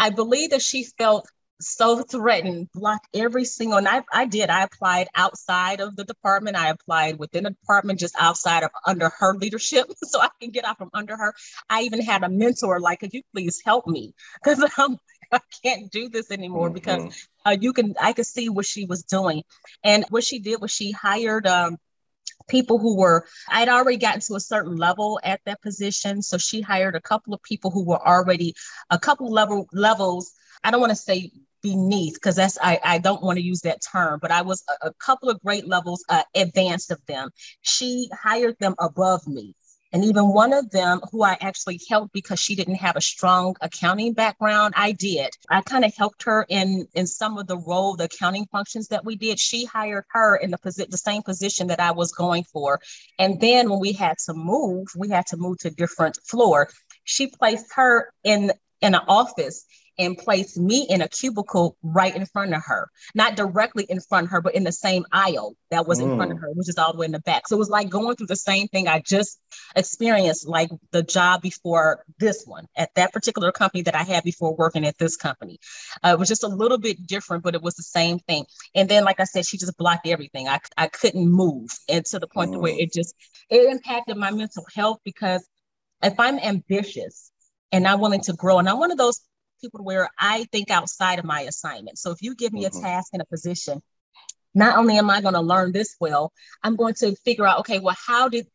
I 0.00 0.08
believe 0.08 0.50
that 0.50 0.62
she 0.62 0.84
felt 0.84 1.28
so 1.60 2.02
threatened, 2.02 2.70
blocked 2.72 3.06
every 3.14 3.44
single, 3.44 3.76
and 3.76 3.86
I, 3.86 4.02
I 4.10 4.24
did. 4.24 4.48
I 4.48 4.62
applied 4.62 5.08
outside 5.14 5.80
of 5.80 5.94
the 5.94 6.04
department. 6.04 6.56
I 6.56 6.70
applied 6.70 7.18
within 7.18 7.44
the 7.44 7.50
department, 7.50 8.00
just 8.00 8.14
outside 8.18 8.62
of 8.62 8.70
under 8.86 9.10
her 9.18 9.34
leadership, 9.34 9.86
so 10.04 10.20
I 10.20 10.28
can 10.40 10.50
get 10.52 10.64
out 10.64 10.78
from 10.78 10.88
under 10.94 11.18
her. 11.18 11.34
I 11.68 11.82
even 11.82 12.00
had 12.00 12.24
a 12.24 12.30
mentor, 12.30 12.80
like, 12.80 13.00
could 13.00 13.12
you 13.12 13.22
please 13.34 13.60
help 13.64 13.86
me? 13.86 14.14
Because 14.42 14.64
I'm 14.78 14.96
I 15.32 15.40
can't 15.62 15.92
do 15.92 16.08
this 16.08 16.30
anymore 16.30 16.68
mm-hmm. 16.68 16.74
because 16.74 17.28
uh, 17.46 17.56
you 17.60 17.72
can 17.72 17.94
I 18.00 18.14
could 18.14 18.26
see 18.26 18.48
what 18.48 18.66
she 18.66 18.86
was 18.86 19.02
doing, 19.02 19.42
and 19.84 20.04
what 20.08 20.24
she 20.24 20.38
did 20.38 20.62
was 20.62 20.72
she 20.72 20.92
hired 20.92 21.46
um, 21.46 21.76
people 22.48 22.78
who 22.78 22.96
were 22.96 23.24
i'd 23.50 23.68
already 23.68 23.96
gotten 23.96 24.20
to 24.20 24.34
a 24.34 24.40
certain 24.40 24.76
level 24.76 25.20
at 25.24 25.40
that 25.44 25.60
position. 25.62 26.22
So 26.22 26.38
she 26.38 26.60
hired 26.60 26.94
a 26.96 27.00
couple 27.00 27.34
of 27.34 27.42
people 27.42 27.70
who 27.70 27.84
were 27.84 28.06
already 28.06 28.54
a 28.90 28.98
couple 28.98 29.30
level 29.30 29.68
levels 29.72 30.32
i 30.64 30.70
don't 30.70 30.80
want 30.80 30.90
to 30.90 30.96
say 30.96 31.30
beneath 31.62 32.14
because 32.14 32.36
that's 32.36 32.58
I, 32.62 32.80
I 32.82 32.98
don't 32.98 33.22
want 33.22 33.36
to 33.36 33.44
use 33.44 33.60
that 33.62 33.82
term 33.92 34.18
but 34.20 34.30
i 34.30 34.42
was 34.42 34.64
a, 34.68 34.88
a 34.88 34.94
couple 34.94 35.28
of 35.28 35.40
great 35.42 35.68
levels 35.68 36.04
uh, 36.08 36.22
advanced 36.34 36.90
of 36.90 37.04
them. 37.06 37.30
She 37.62 38.08
hired 38.12 38.56
them 38.58 38.74
above 38.78 39.26
me 39.26 39.54
and 39.92 40.04
even 40.04 40.28
one 40.28 40.52
of 40.52 40.70
them 40.70 41.00
who 41.10 41.22
I 41.22 41.36
actually 41.40 41.80
helped 41.88 42.12
because 42.12 42.38
she 42.38 42.54
didn't 42.54 42.76
have 42.76 42.96
a 42.96 43.00
strong 43.00 43.56
accounting 43.60 44.12
background, 44.12 44.74
I 44.76 44.92
did. 44.92 45.30
I 45.48 45.62
kind 45.62 45.84
of 45.84 45.94
helped 45.96 46.22
her 46.24 46.46
in 46.48 46.86
in 46.94 47.06
some 47.06 47.38
of 47.38 47.46
the 47.46 47.58
role, 47.58 47.96
the 47.96 48.04
accounting 48.04 48.46
functions 48.46 48.88
that 48.88 49.04
we 49.04 49.16
did. 49.16 49.38
She 49.40 49.64
hired 49.64 50.04
her 50.10 50.36
in 50.36 50.50
the 50.50 50.58
position, 50.58 50.90
the 50.90 50.98
same 50.98 51.22
position 51.22 51.66
that 51.68 51.80
I 51.80 51.92
was 51.92 52.12
going 52.12 52.44
for. 52.44 52.80
And 53.18 53.40
then 53.40 53.70
when 53.70 53.80
we 53.80 53.92
had 53.92 54.18
to 54.26 54.34
move, 54.34 54.88
we 54.96 55.08
had 55.08 55.26
to 55.28 55.36
move 55.36 55.58
to 55.58 55.70
different 55.70 56.18
floor. 56.24 56.68
She 57.04 57.26
placed 57.26 57.66
her 57.74 58.12
in 58.24 58.52
in 58.80 58.94
an 58.94 59.02
office 59.08 59.66
and 60.00 60.16
placed 60.16 60.58
me 60.58 60.86
in 60.88 61.02
a 61.02 61.08
cubicle 61.08 61.76
right 61.82 62.16
in 62.16 62.24
front 62.26 62.54
of 62.54 62.62
her, 62.64 62.88
not 63.14 63.36
directly 63.36 63.84
in 63.88 64.00
front 64.00 64.24
of 64.24 64.30
her, 64.30 64.40
but 64.40 64.54
in 64.54 64.64
the 64.64 64.72
same 64.72 65.04
aisle 65.12 65.54
that 65.70 65.86
was 65.86 66.00
in 66.00 66.16
front 66.16 66.32
of 66.32 66.38
mm. 66.38 66.40
her, 66.40 66.50
which 66.54 66.68
is 66.68 66.78
all 66.78 66.92
the 66.92 66.98
way 66.98 67.06
in 67.06 67.12
the 67.12 67.20
back. 67.20 67.46
So 67.46 67.56
it 67.56 67.58
was 67.58 67.68
like 67.68 67.90
going 67.90 68.16
through 68.16 68.28
the 68.28 68.36
same 68.36 68.66
thing 68.68 68.88
I 68.88 69.00
just 69.00 69.38
experienced, 69.76 70.48
like 70.48 70.70
the 70.90 71.02
job 71.02 71.42
before 71.42 72.04
this 72.18 72.44
one 72.46 72.66
at 72.76 72.90
that 72.94 73.12
particular 73.12 73.52
company 73.52 73.82
that 73.82 73.94
I 73.94 74.02
had 74.02 74.24
before 74.24 74.56
working 74.56 74.86
at 74.86 74.98
this 74.98 75.16
company. 75.16 75.58
Uh, 76.02 76.10
it 76.14 76.18
was 76.18 76.28
just 76.28 76.44
a 76.44 76.48
little 76.48 76.78
bit 76.78 77.06
different, 77.06 77.44
but 77.44 77.54
it 77.54 77.62
was 77.62 77.74
the 77.74 77.82
same 77.82 78.18
thing. 78.20 78.46
And 78.74 78.88
then, 78.88 79.04
like 79.04 79.20
I 79.20 79.24
said, 79.24 79.46
she 79.46 79.58
just 79.58 79.76
blocked 79.76 80.06
everything. 80.06 80.48
I, 80.48 80.60
I 80.78 80.88
couldn't 80.88 81.28
move, 81.28 81.70
and 81.88 82.04
to 82.06 82.18
the 82.18 82.26
point 82.26 82.52
mm. 82.52 82.60
where 82.60 82.74
it 82.76 82.92
just 82.92 83.14
it 83.50 83.70
impacted 83.70 84.16
my 84.16 84.30
mental 84.30 84.64
health 84.74 84.98
because 85.04 85.46
if 86.02 86.18
I'm 86.18 86.38
ambitious 86.38 87.30
and 87.72 87.86
I'm 87.86 88.00
willing 88.00 88.22
to 88.22 88.32
grow, 88.32 88.58
and 88.58 88.68
I'm 88.68 88.78
one 88.78 88.90
of 88.90 88.98
those 88.98 89.20
people 89.60 89.84
where 89.84 90.08
I 90.18 90.46
think 90.52 90.70
outside 90.70 91.18
of 91.18 91.24
my 91.24 91.42
assignment. 91.42 91.98
So 91.98 92.10
if 92.10 92.22
you 92.22 92.34
give 92.34 92.52
me 92.52 92.64
mm-hmm. 92.64 92.78
a 92.78 92.80
task 92.80 93.10
and 93.12 93.22
a 93.22 93.26
position, 93.26 93.82
not 94.54 94.76
only 94.76 94.98
am 94.98 95.10
I 95.10 95.20
going 95.20 95.34
to 95.34 95.40
learn 95.40 95.72
this 95.72 95.94
well, 96.00 96.32
I'm 96.62 96.76
going 96.76 96.94
to 96.94 97.14
figure 97.16 97.46
out, 97.46 97.60
okay, 97.60 97.78
well, 97.78 97.96
how 98.06 98.28
did, 98.28 98.46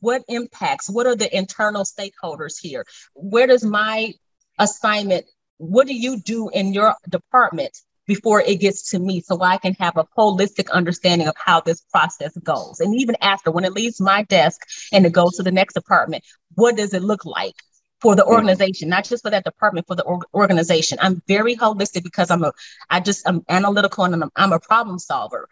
what 0.00 0.22
impacts, 0.28 0.90
what 0.90 1.06
are 1.06 1.16
the 1.16 1.34
internal 1.34 1.84
stakeholders 1.84 2.54
here? 2.60 2.84
Where 3.14 3.46
does 3.46 3.64
my 3.64 4.14
assignment, 4.58 5.26
what 5.58 5.86
do 5.86 5.94
you 5.94 6.20
do 6.20 6.48
in 6.48 6.72
your 6.72 6.94
department 7.08 7.76
before 8.06 8.40
it 8.40 8.60
gets 8.60 8.90
to 8.90 8.98
me 8.98 9.20
so 9.20 9.40
I 9.40 9.58
can 9.58 9.74
have 9.74 9.96
a 9.96 10.06
holistic 10.18 10.70
understanding 10.70 11.28
of 11.28 11.36
how 11.36 11.60
this 11.60 11.82
process 11.82 12.36
goes? 12.38 12.80
And 12.80 13.00
even 13.00 13.16
after, 13.20 13.52
when 13.52 13.64
it 13.64 13.72
leaves 13.72 14.00
my 14.00 14.24
desk 14.24 14.60
and 14.92 15.06
it 15.06 15.12
goes 15.12 15.36
to 15.36 15.44
the 15.44 15.52
next 15.52 15.74
department, 15.74 16.24
what 16.54 16.76
does 16.76 16.94
it 16.94 17.02
look 17.02 17.24
like? 17.24 17.54
For 18.00 18.14
the 18.14 18.24
organization, 18.24 18.88
not 18.88 19.04
just 19.04 19.22
for 19.22 19.30
that 19.30 19.44
department, 19.44 19.86
for 19.86 19.96
the 19.96 20.02
or- 20.04 20.26
organization. 20.34 20.98
I'm 21.00 21.22
very 21.26 21.56
holistic 21.56 22.02
because 22.02 22.30
I'm 22.30 22.44
a, 22.44 22.52
I 22.90 23.00
just, 23.00 23.26
I'm 23.28 23.44
analytical 23.48 24.04
and 24.04 24.22
I'm, 24.22 24.30
I'm 24.36 24.52
a 24.52 24.60
problem 24.60 24.98
solver. 24.98 25.48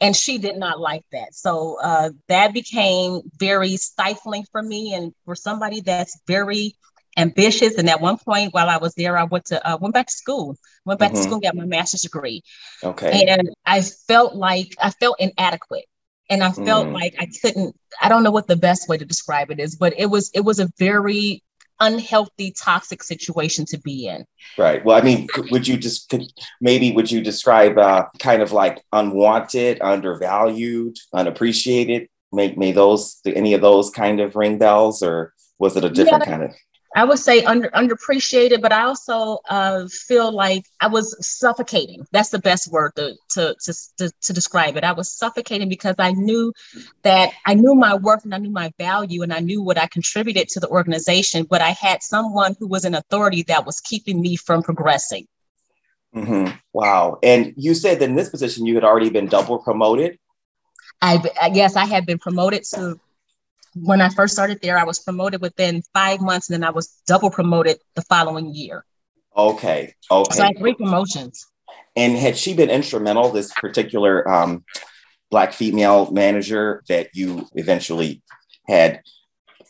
And 0.00 0.14
she 0.14 0.38
did 0.38 0.56
not 0.56 0.78
like 0.78 1.04
that. 1.12 1.34
So 1.34 1.78
uh, 1.82 2.10
that 2.28 2.52
became 2.52 3.22
very 3.38 3.76
stifling 3.76 4.44
for 4.52 4.62
me. 4.62 4.94
And 4.94 5.12
for 5.24 5.34
somebody 5.34 5.80
that's 5.80 6.20
very 6.26 6.76
ambitious. 7.16 7.76
And 7.76 7.88
at 7.88 8.00
one 8.00 8.18
point 8.18 8.52
while 8.52 8.68
I 8.68 8.76
was 8.76 8.94
there, 8.94 9.16
I 9.16 9.24
went 9.24 9.46
to, 9.46 9.66
uh, 9.66 9.78
went 9.80 9.94
back 9.94 10.06
to 10.06 10.12
school, 10.12 10.56
went 10.84 11.00
back 11.00 11.12
mm-hmm. 11.12 11.16
to 11.16 11.22
school, 11.22 11.40
got 11.40 11.56
my 11.56 11.64
master's 11.64 12.02
degree. 12.02 12.42
Okay. 12.84 13.26
And 13.26 13.50
I 13.64 13.80
felt 13.80 14.34
like, 14.34 14.76
I 14.80 14.90
felt 14.90 15.16
inadequate 15.18 15.86
and 16.28 16.42
i 16.42 16.50
felt 16.50 16.88
mm. 16.88 16.92
like 16.92 17.14
i 17.18 17.28
couldn't 17.40 17.76
i 18.02 18.08
don't 18.08 18.22
know 18.22 18.30
what 18.30 18.46
the 18.46 18.56
best 18.56 18.88
way 18.88 18.98
to 18.98 19.04
describe 19.04 19.50
it 19.50 19.60
is 19.60 19.76
but 19.76 19.94
it 19.96 20.06
was 20.06 20.30
it 20.34 20.40
was 20.40 20.58
a 20.58 20.68
very 20.78 21.42
unhealthy 21.80 22.52
toxic 22.52 23.02
situation 23.02 23.64
to 23.66 23.78
be 23.78 24.06
in. 24.06 24.24
Right. 24.56 24.84
Well 24.84 24.96
i 24.96 25.02
mean 25.02 25.26
would 25.50 25.68
you 25.68 25.76
just 25.76 26.12
maybe 26.60 26.92
would 26.92 27.10
you 27.10 27.20
describe 27.20 27.78
uh, 27.78 28.06
kind 28.18 28.42
of 28.42 28.52
like 28.52 28.82
unwanted 28.92 29.80
undervalued 29.80 30.98
unappreciated? 31.12 32.08
May, 32.32 32.54
may 32.54 32.72
those 32.72 33.20
any 33.24 33.54
of 33.54 33.60
those 33.60 33.90
kind 33.90 34.20
of 34.20 34.36
ring 34.36 34.58
bells 34.58 35.02
or 35.02 35.32
was 35.58 35.76
it 35.76 35.84
a 35.84 35.90
different 35.90 36.24
yeah. 36.26 36.30
kind 36.30 36.42
of 36.42 36.54
I 36.96 37.04
would 37.04 37.18
say 37.18 37.44
under 37.44 37.68
underappreciated, 37.68 38.62
but 38.62 38.72
I 38.72 38.84
also 38.84 39.40
uh, 39.50 39.86
feel 39.86 40.32
like 40.32 40.64
I 40.80 40.86
was 40.86 41.14
suffocating. 41.20 42.06
That's 42.10 42.30
the 42.30 42.38
best 42.38 42.72
word 42.72 42.92
to, 42.96 43.14
to, 43.34 43.54
to, 43.98 44.10
to, 44.22 44.32
describe 44.32 44.78
it. 44.78 44.82
I 44.82 44.92
was 44.92 45.10
suffocating 45.10 45.68
because 45.68 45.96
I 45.98 46.12
knew 46.12 46.54
that 47.02 47.32
I 47.44 47.52
knew 47.52 47.74
my 47.74 47.96
worth 47.96 48.24
and 48.24 48.34
I 48.34 48.38
knew 48.38 48.50
my 48.50 48.72
value 48.78 49.22
and 49.22 49.30
I 49.30 49.40
knew 49.40 49.62
what 49.62 49.76
I 49.76 49.88
contributed 49.88 50.48
to 50.48 50.60
the 50.60 50.68
organization, 50.68 51.44
but 51.44 51.60
I 51.60 51.72
had 51.72 52.02
someone 52.02 52.56
who 52.58 52.66
was 52.66 52.86
an 52.86 52.94
authority 52.94 53.42
that 53.42 53.66
was 53.66 53.78
keeping 53.82 54.22
me 54.22 54.36
from 54.36 54.62
progressing. 54.62 55.26
Mm-hmm. 56.14 56.56
Wow. 56.72 57.18
And 57.22 57.52
you 57.58 57.74
said 57.74 57.98
that 57.98 58.08
in 58.08 58.16
this 58.16 58.30
position, 58.30 58.64
you 58.64 58.74
had 58.74 58.84
already 58.84 59.10
been 59.10 59.26
double 59.26 59.58
promoted. 59.58 60.18
I 61.02 61.22
yes, 61.52 61.76
I 61.76 61.84
had 61.84 62.06
been 62.06 62.18
promoted 62.18 62.64
to 62.72 62.98
when 63.82 64.00
I 64.00 64.08
first 64.08 64.32
started 64.32 64.60
there, 64.62 64.78
I 64.78 64.84
was 64.84 64.98
promoted 64.98 65.40
within 65.40 65.82
five 65.92 66.20
months, 66.20 66.48
and 66.48 66.54
then 66.54 66.68
I 66.68 66.72
was 66.72 66.88
double 67.06 67.30
promoted 67.30 67.78
the 67.94 68.02
following 68.02 68.54
year. 68.54 68.84
Okay. 69.36 69.94
Okay. 70.10 70.34
So 70.34 70.42
I 70.42 70.46
had 70.46 70.58
three 70.58 70.74
promotions. 70.74 71.46
And 71.94 72.16
had 72.16 72.36
she 72.36 72.54
been 72.54 72.70
instrumental, 72.70 73.30
this 73.30 73.52
particular 73.52 74.28
um, 74.30 74.64
black 75.30 75.52
female 75.52 76.10
manager 76.10 76.82
that 76.88 77.08
you 77.14 77.46
eventually 77.54 78.22
had, 78.66 79.02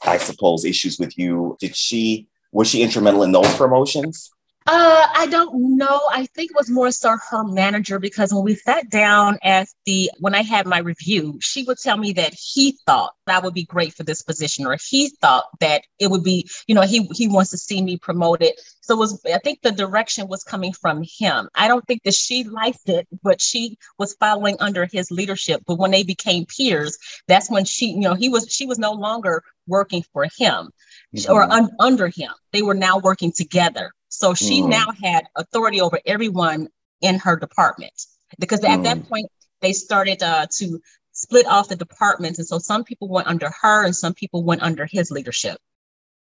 I 0.05 0.19
suppose, 0.19 0.65
issues 0.65 0.99
with 0.99 1.19
you? 1.19 1.57
Did 1.61 1.75
she 1.75 2.29
was 2.53 2.69
she 2.69 2.83
instrumental 2.83 3.23
in 3.23 3.33
those 3.33 3.55
promotions? 3.57 4.31
Uh, 4.69 5.07
I 5.15 5.29
don't 5.31 5.77
know. 5.77 6.01
I 6.11 6.27
think 6.27 6.51
it 6.51 6.57
was 6.57 6.69
more 6.69 6.91
so 6.91 7.17
her 7.31 7.45
manager 7.45 8.01
because 8.01 8.35
when 8.35 8.43
we 8.43 8.57
sat 8.57 8.91
down 8.91 9.39
at 9.45 9.69
the 9.85 10.11
when 10.19 10.35
I 10.35 10.43
had 10.43 10.67
my 10.67 10.79
review, 10.79 11.39
she 11.41 11.63
would 11.63 11.79
tell 11.79 11.97
me 11.97 12.13
that 12.15 12.35
he 12.35 12.77
thought 12.85 13.13
that 13.27 13.45
would 13.45 13.55
be 13.55 13.65
great 13.65 13.95
for 13.95 14.03
this 14.03 14.23
position, 14.23 14.67
or 14.67 14.77
he 14.89 15.11
thought 15.21 15.45
that 15.61 15.83
it 16.01 16.11
would 16.11 16.25
be, 16.25 16.49
you 16.67 16.75
know, 16.75 16.83
he 16.83 17.09
he 17.15 17.29
wants 17.29 17.51
to 17.51 17.59
see 17.59 17.81
me 17.81 17.97
promoted. 17.97 18.55
So 18.81 18.95
it 18.95 18.99
was 18.99 19.25
I 19.33 19.39
think 19.39 19.63
the 19.63 19.71
direction 19.71 20.27
was 20.27 20.43
coming 20.43 20.73
from 20.73 21.05
him. 21.05 21.49
I 21.55 21.69
don't 21.69 21.87
think 21.87 22.03
that 22.03 22.15
she 22.15 22.43
liked 22.43 22.89
it, 22.89 23.07
but 23.23 23.41
she 23.41 23.79
was 23.99 24.17
following 24.19 24.57
under 24.59 24.85
his 24.87 25.13
leadership. 25.13 25.63
But 25.65 25.79
when 25.79 25.93
they 25.93 26.03
became 26.03 26.45
peers, 26.45 26.99
that's 27.29 27.49
when 27.49 27.67
she, 27.67 27.93
you 27.93 28.01
know, 28.01 28.15
he 28.15 28.29
was 28.29 28.51
she 28.51 28.67
was 28.67 28.81
no 28.81 28.93
longer 28.93 29.45
working 29.69 30.03
for 30.13 30.25
him 30.25 30.71
mm-hmm. 31.15 31.33
or 31.33 31.43
un, 31.43 31.71
under 31.79 32.09
him. 32.09 32.33
They 32.53 32.63
were 32.63 32.75
now 32.75 32.99
working 32.99 33.33
together. 33.33 33.93
So 34.09 34.35
she 34.35 34.63
mm. 34.63 34.69
now 34.69 34.87
had 35.03 35.27
authority 35.37 35.81
over 35.81 36.01
everyone 36.07 36.69
in 37.01 37.19
her 37.19 37.37
department 37.37 37.93
because 38.39 38.61
mm. 38.61 38.69
at 38.69 38.83
that 38.85 38.99
mm. 38.99 39.09
point 39.09 39.27
they 39.61 39.73
started 39.73 40.23
uh, 40.23 40.47
to 40.59 40.81
split 41.13 41.47
off 41.47 41.69
the 41.69 41.77
departments. 41.77 42.39
And 42.39 42.47
so 42.47 42.59
some 42.59 42.85
people 42.85 43.09
went 43.09 43.27
under 43.27 43.51
her 43.63 43.85
and 43.85 43.97
some 43.97 44.15
people 44.15 44.45
went 44.45 44.63
under 44.63 44.87
his 44.87 45.11
leadership. 45.11 45.59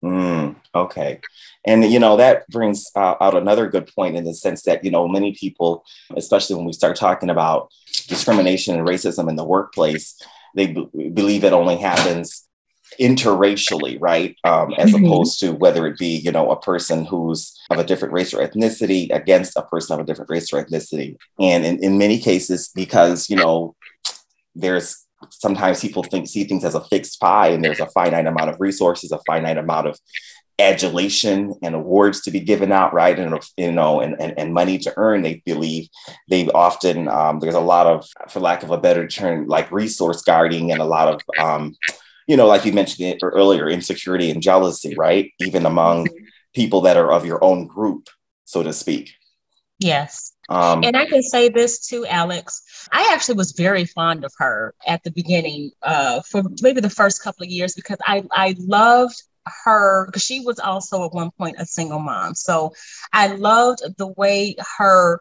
Mm, 0.04 0.56
okay. 0.74 1.20
And, 1.64 1.84
you 1.84 2.00
know, 2.00 2.16
that 2.16 2.48
brings 2.48 2.90
uh, 2.96 3.14
out 3.20 3.36
another 3.36 3.68
good 3.68 3.86
point 3.94 4.16
in 4.16 4.24
the 4.24 4.34
sense 4.34 4.62
that, 4.62 4.84
you 4.84 4.90
know, 4.90 5.06
many 5.06 5.32
people, 5.32 5.84
especially 6.16 6.56
when 6.56 6.64
we 6.64 6.72
start 6.72 6.96
talking 6.96 7.30
about 7.30 7.70
discrimination 8.08 8.76
and 8.76 8.86
racism 8.86 9.28
in 9.28 9.36
the 9.36 9.44
workplace, 9.44 10.20
they 10.56 10.66
b- 10.68 10.88
believe 11.14 11.44
it 11.44 11.52
only 11.52 11.76
happens 11.76 12.48
interracially, 13.00 13.98
right? 14.00 14.36
Um, 14.44 14.74
as 14.78 14.92
mm-hmm. 14.92 15.04
opposed 15.04 15.40
to 15.40 15.52
whether 15.52 15.86
it 15.86 15.98
be, 15.98 16.16
you 16.16 16.32
know, 16.32 16.50
a 16.50 16.60
person 16.60 17.04
who's 17.04 17.58
of 17.70 17.78
a 17.78 17.84
different 17.84 18.14
race 18.14 18.34
or 18.34 18.46
ethnicity 18.46 19.10
against 19.14 19.56
a 19.56 19.62
person 19.62 19.94
of 19.94 20.00
a 20.00 20.04
different 20.04 20.30
race 20.30 20.52
or 20.52 20.64
ethnicity. 20.64 21.16
And 21.38 21.64
in, 21.64 21.82
in 21.82 21.98
many 21.98 22.18
cases, 22.18 22.70
because, 22.74 23.30
you 23.30 23.36
know, 23.36 23.74
there's 24.54 25.06
sometimes 25.30 25.80
people 25.80 26.02
think 26.02 26.26
see 26.26 26.44
things 26.44 26.64
as 26.64 26.74
a 26.74 26.84
fixed 26.84 27.20
pie 27.20 27.48
and 27.48 27.64
there's 27.64 27.80
a 27.80 27.86
finite 27.86 28.26
amount 28.26 28.50
of 28.50 28.60
resources, 28.60 29.12
a 29.12 29.20
finite 29.26 29.58
amount 29.58 29.86
of 29.86 29.98
adulation 30.58 31.54
and 31.62 31.74
awards 31.74 32.20
to 32.22 32.30
be 32.30 32.40
given 32.40 32.72
out, 32.72 32.92
right? 32.92 33.18
And 33.18 33.38
you 33.56 33.72
know, 33.72 34.00
and, 34.00 34.20
and, 34.20 34.38
and 34.38 34.54
money 34.54 34.78
to 34.78 34.92
earn, 34.96 35.22
they 35.22 35.42
believe 35.44 35.88
they 36.28 36.48
often 36.48 37.08
um, 37.08 37.40
there's 37.40 37.54
a 37.54 37.60
lot 37.60 37.86
of, 37.86 38.06
for 38.28 38.40
lack 38.40 38.62
of 38.62 38.70
a 38.70 38.78
better 38.78 39.06
term, 39.06 39.46
like 39.46 39.72
resource 39.72 40.22
guarding 40.22 40.70
and 40.70 40.80
a 40.80 40.84
lot 40.84 41.08
of 41.08 41.20
um, 41.38 41.74
you 42.26 42.36
know, 42.36 42.46
like 42.46 42.64
you 42.64 42.72
mentioned 42.72 43.20
earlier, 43.22 43.68
insecurity 43.68 44.30
and 44.30 44.42
jealousy, 44.42 44.94
right? 44.96 45.32
Even 45.40 45.66
among 45.66 46.06
mm-hmm. 46.06 46.24
people 46.54 46.82
that 46.82 46.96
are 46.96 47.12
of 47.12 47.26
your 47.26 47.42
own 47.42 47.66
group, 47.66 48.08
so 48.44 48.62
to 48.62 48.72
speak. 48.72 49.10
Yes. 49.78 50.32
Um, 50.48 50.84
and 50.84 50.96
I 50.96 51.06
can 51.06 51.22
say 51.22 51.48
this 51.48 51.86
too, 51.86 52.06
Alex. 52.06 52.62
I 52.92 53.10
actually 53.12 53.36
was 53.36 53.52
very 53.52 53.84
fond 53.84 54.24
of 54.24 54.32
her 54.38 54.74
at 54.86 55.02
the 55.02 55.10
beginning, 55.10 55.70
uh, 55.82 56.20
for 56.22 56.42
maybe 56.60 56.80
the 56.80 56.90
first 56.90 57.22
couple 57.22 57.44
of 57.44 57.50
years, 57.50 57.74
because 57.74 57.98
I 58.06 58.24
I 58.30 58.54
loved 58.58 59.22
her 59.64 60.06
because 60.06 60.22
she 60.22 60.40
was 60.40 60.58
also 60.58 61.04
at 61.04 61.12
one 61.12 61.30
point 61.32 61.56
a 61.58 61.66
single 61.66 61.98
mom. 61.98 62.34
So 62.34 62.72
I 63.12 63.28
loved 63.28 63.80
the 63.98 64.08
way 64.08 64.56
her 64.78 65.20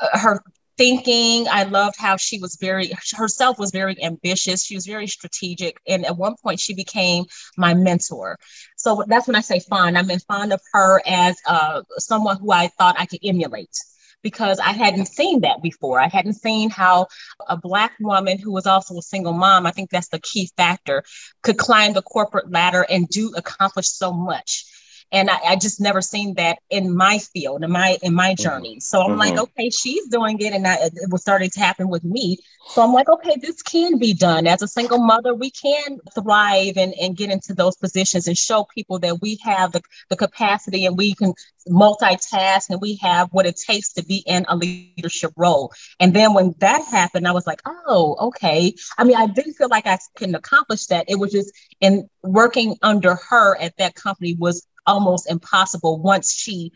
uh, 0.00 0.18
her 0.18 0.42
thinking. 0.82 1.46
I 1.48 1.62
loved 1.62 1.94
how 1.96 2.16
she 2.16 2.40
was 2.40 2.56
very 2.60 2.90
herself 3.16 3.56
was 3.56 3.70
very 3.70 4.02
ambitious. 4.02 4.64
She 4.64 4.74
was 4.74 4.84
very 4.84 5.06
strategic, 5.06 5.76
and 5.86 6.04
at 6.04 6.16
one 6.16 6.34
point 6.42 6.58
she 6.58 6.74
became 6.74 7.24
my 7.56 7.72
mentor. 7.72 8.36
So 8.76 9.04
that's 9.06 9.28
when 9.28 9.36
I 9.36 9.42
say 9.42 9.60
fond. 9.60 9.96
I'm 9.96 10.08
fond 10.28 10.52
of 10.52 10.60
her 10.72 11.00
as 11.06 11.36
uh, 11.46 11.82
someone 11.98 12.36
who 12.38 12.50
I 12.50 12.66
thought 12.78 12.96
I 12.98 13.06
could 13.06 13.20
emulate 13.22 13.76
because 14.22 14.58
I 14.58 14.72
hadn't 14.72 15.06
seen 15.06 15.42
that 15.42 15.62
before. 15.62 16.00
I 16.00 16.08
hadn't 16.08 16.34
seen 16.34 16.68
how 16.68 17.06
a 17.48 17.56
Black 17.56 17.92
woman 18.00 18.38
who 18.38 18.52
was 18.52 18.66
also 18.66 18.98
a 18.98 19.02
single 19.02 19.34
mom, 19.34 19.66
I 19.66 19.70
think 19.70 19.90
that's 19.90 20.08
the 20.08 20.20
key 20.20 20.50
factor, 20.56 21.04
could 21.44 21.58
climb 21.58 21.92
the 21.92 22.02
corporate 22.02 22.50
ladder 22.50 22.84
and 22.90 23.08
do 23.08 23.32
accomplish 23.36 23.88
so 23.88 24.12
much 24.12 24.64
and 25.12 25.28
I, 25.28 25.38
I, 25.50 25.56
just 25.56 25.80
never 25.80 26.00
seen 26.00 26.34
that 26.34 26.58
in 26.70 26.96
my 26.96 27.18
field 27.18 27.62
in 27.62 27.70
my 27.70 27.98
in 28.02 28.14
my 28.14 28.30
mm-hmm. 28.30 28.42
journey. 28.42 28.80
So 28.80 29.02
i'm 29.02 29.10
mm-hmm. 29.10 29.18
like 29.18 29.38
okay 29.38 29.70
she's 29.70 30.08
doing 30.08 30.40
it 30.40 30.52
and 30.52 30.66
I, 30.66 30.76
it 30.82 31.10
was 31.10 31.20
starting 31.20 31.50
to 31.50 31.60
happen 31.60 31.88
with 31.88 32.02
me. 32.02 32.38
So 32.68 32.82
i'm 32.82 32.92
like 32.92 33.08
okay 33.08 33.36
this 33.40 33.62
can 33.62 33.98
be 33.98 34.14
done. 34.14 34.46
As 34.46 34.62
a 34.62 34.68
single 34.68 34.98
mother 34.98 35.34
we 35.34 35.50
can 35.50 35.98
thrive 36.14 36.76
and, 36.76 36.94
and 37.00 37.16
get 37.16 37.30
into 37.30 37.54
those 37.54 37.76
positions 37.76 38.26
and 38.26 38.36
show 38.36 38.64
people 38.74 38.98
that 39.00 39.20
we 39.20 39.38
have 39.44 39.72
the, 39.72 39.82
the 40.08 40.16
capacity 40.16 40.86
and 40.86 40.96
we 40.96 41.14
can 41.14 41.34
multitask 41.68 42.70
and 42.70 42.80
we 42.80 42.96
have 42.96 43.28
what 43.30 43.46
it 43.46 43.56
takes 43.56 43.92
to 43.92 44.04
be 44.04 44.24
in 44.26 44.44
a 44.48 44.56
leadership 44.56 45.32
role. 45.36 45.72
And 46.00 46.14
then 46.14 46.34
when 46.34 46.54
that 46.58 46.84
happened 46.84 47.28
i 47.28 47.32
was 47.32 47.46
like 47.46 47.60
oh 47.66 48.16
okay. 48.28 48.74
I 48.96 49.04
mean 49.04 49.16
i 49.16 49.26
didn't 49.26 49.54
feel 49.54 49.68
like 49.68 49.86
i 49.86 49.98
couldn't 50.16 50.34
accomplish 50.34 50.86
that. 50.86 51.04
It 51.08 51.18
was 51.18 51.32
just 51.32 51.52
in 51.80 52.08
working 52.22 52.76
under 52.82 53.16
her 53.28 53.60
at 53.60 53.76
that 53.76 53.94
company 53.94 54.36
was 54.38 54.66
almost 54.86 55.30
impossible 55.30 56.00
once 56.00 56.32
she 56.34 56.72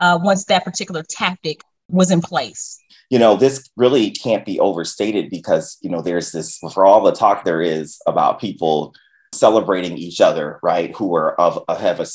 uh, 0.00 0.18
once 0.22 0.44
that 0.44 0.64
particular 0.64 1.02
tactic 1.02 1.60
was 1.88 2.10
in 2.10 2.20
place. 2.20 2.78
You 3.10 3.18
know 3.18 3.36
this 3.36 3.68
really 3.76 4.10
can't 4.10 4.44
be 4.44 4.60
overstated 4.60 5.30
because 5.30 5.78
you 5.80 5.90
know 5.90 6.02
there's 6.02 6.32
this 6.32 6.58
for 6.72 6.84
all 6.84 7.02
the 7.02 7.12
talk 7.12 7.44
there 7.44 7.62
is 7.62 8.00
about 8.06 8.40
people 8.40 8.94
celebrating 9.34 9.96
each 9.98 10.20
other 10.20 10.58
right 10.62 10.94
who 10.96 11.14
are 11.14 11.38
of 11.40 11.62
have 11.80 12.00
a 12.00 12.06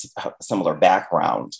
similar 0.41 0.73
background 0.73 1.55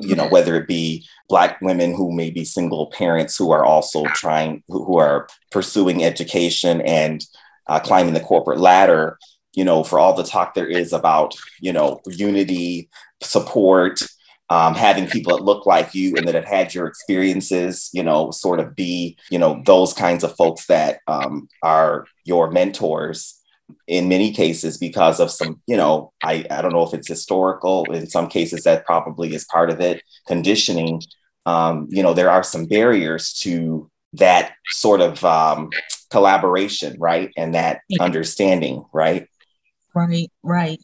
you 0.00 0.16
know 0.16 0.26
whether 0.28 0.56
it 0.56 0.66
be 0.66 1.06
black 1.28 1.60
women 1.60 1.94
who 1.94 2.10
may 2.10 2.30
be 2.30 2.44
single 2.44 2.90
parents 2.90 3.36
who 3.36 3.50
are 3.50 3.64
also 3.64 4.04
trying 4.14 4.62
who 4.68 4.98
are 4.98 5.28
pursuing 5.50 6.02
education 6.02 6.80
and 6.82 7.26
uh, 7.66 7.78
climbing 7.78 8.14
the 8.14 8.20
corporate 8.20 8.60
ladder 8.60 9.18
you 9.54 9.64
know 9.64 9.84
for 9.84 9.98
all 9.98 10.14
the 10.14 10.24
talk 10.24 10.54
there 10.54 10.66
is 10.66 10.92
about 10.92 11.34
you 11.60 11.72
know 11.72 12.00
unity 12.06 12.88
support, 13.22 14.02
um, 14.50 14.74
having 14.74 15.08
people 15.08 15.36
that 15.36 15.44
look 15.44 15.66
like 15.66 15.94
you 15.94 16.14
and 16.16 16.28
that 16.28 16.34
have 16.34 16.44
had 16.44 16.74
your 16.74 16.86
experiences, 16.86 17.90
you 17.92 18.02
know, 18.02 18.30
sort 18.30 18.60
of 18.60 18.74
be, 18.76 19.16
you 19.30 19.38
know, 19.38 19.62
those 19.64 19.92
kinds 19.92 20.22
of 20.22 20.36
folks 20.36 20.66
that 20.66 21.00
um, 21.06 21.48
are 21.62 22.06
your 22.24 22.50
mentors 22.50 23.40
in 23.86 24.08
many 24.08 24.32
cases 24.32 24.76
because 24.76 25.20
of 25.20 25.30
some, 25.30 25.60
you 25.66 25.76
know, 25.76 26.12
I, 26.22 26.44
I 26.50 26.60
don't 26.60 26.72
know 26.72 26.82
if 26.82 26.92
it's 26.92 27.08
historical. 27.08 27.90
In 27.90 28.06
some 28.06 28.28
cases, 28.28 28.64
that 28.64 28.84
probably 28.84 29.34
is 29.34 29.46
part 29.46 29.70
of 29.70 29.80
it. 29.80 30.02
Conditioning, 30.26 31.00
um, 31.46 31.88
you 31.90 32.02
know, 32.02 32.12
there 32.12 32.30
are 32.30 32.42
some 32.42 32.66
barriers 32.66 33.32
to 33.40 33.90
that 34.12 34.52
sort 34.68 35.00
of 35.00 35.24
um, 35.24 35.70
collaboration, 36.10 36.96
right? 37.00 37.30
And 37.36 37.54
that 37.54 37.80
understanding, 37.98 38.84
right? 38.92 39.26
Right, 39.94 40.30
right. 40.42 40.80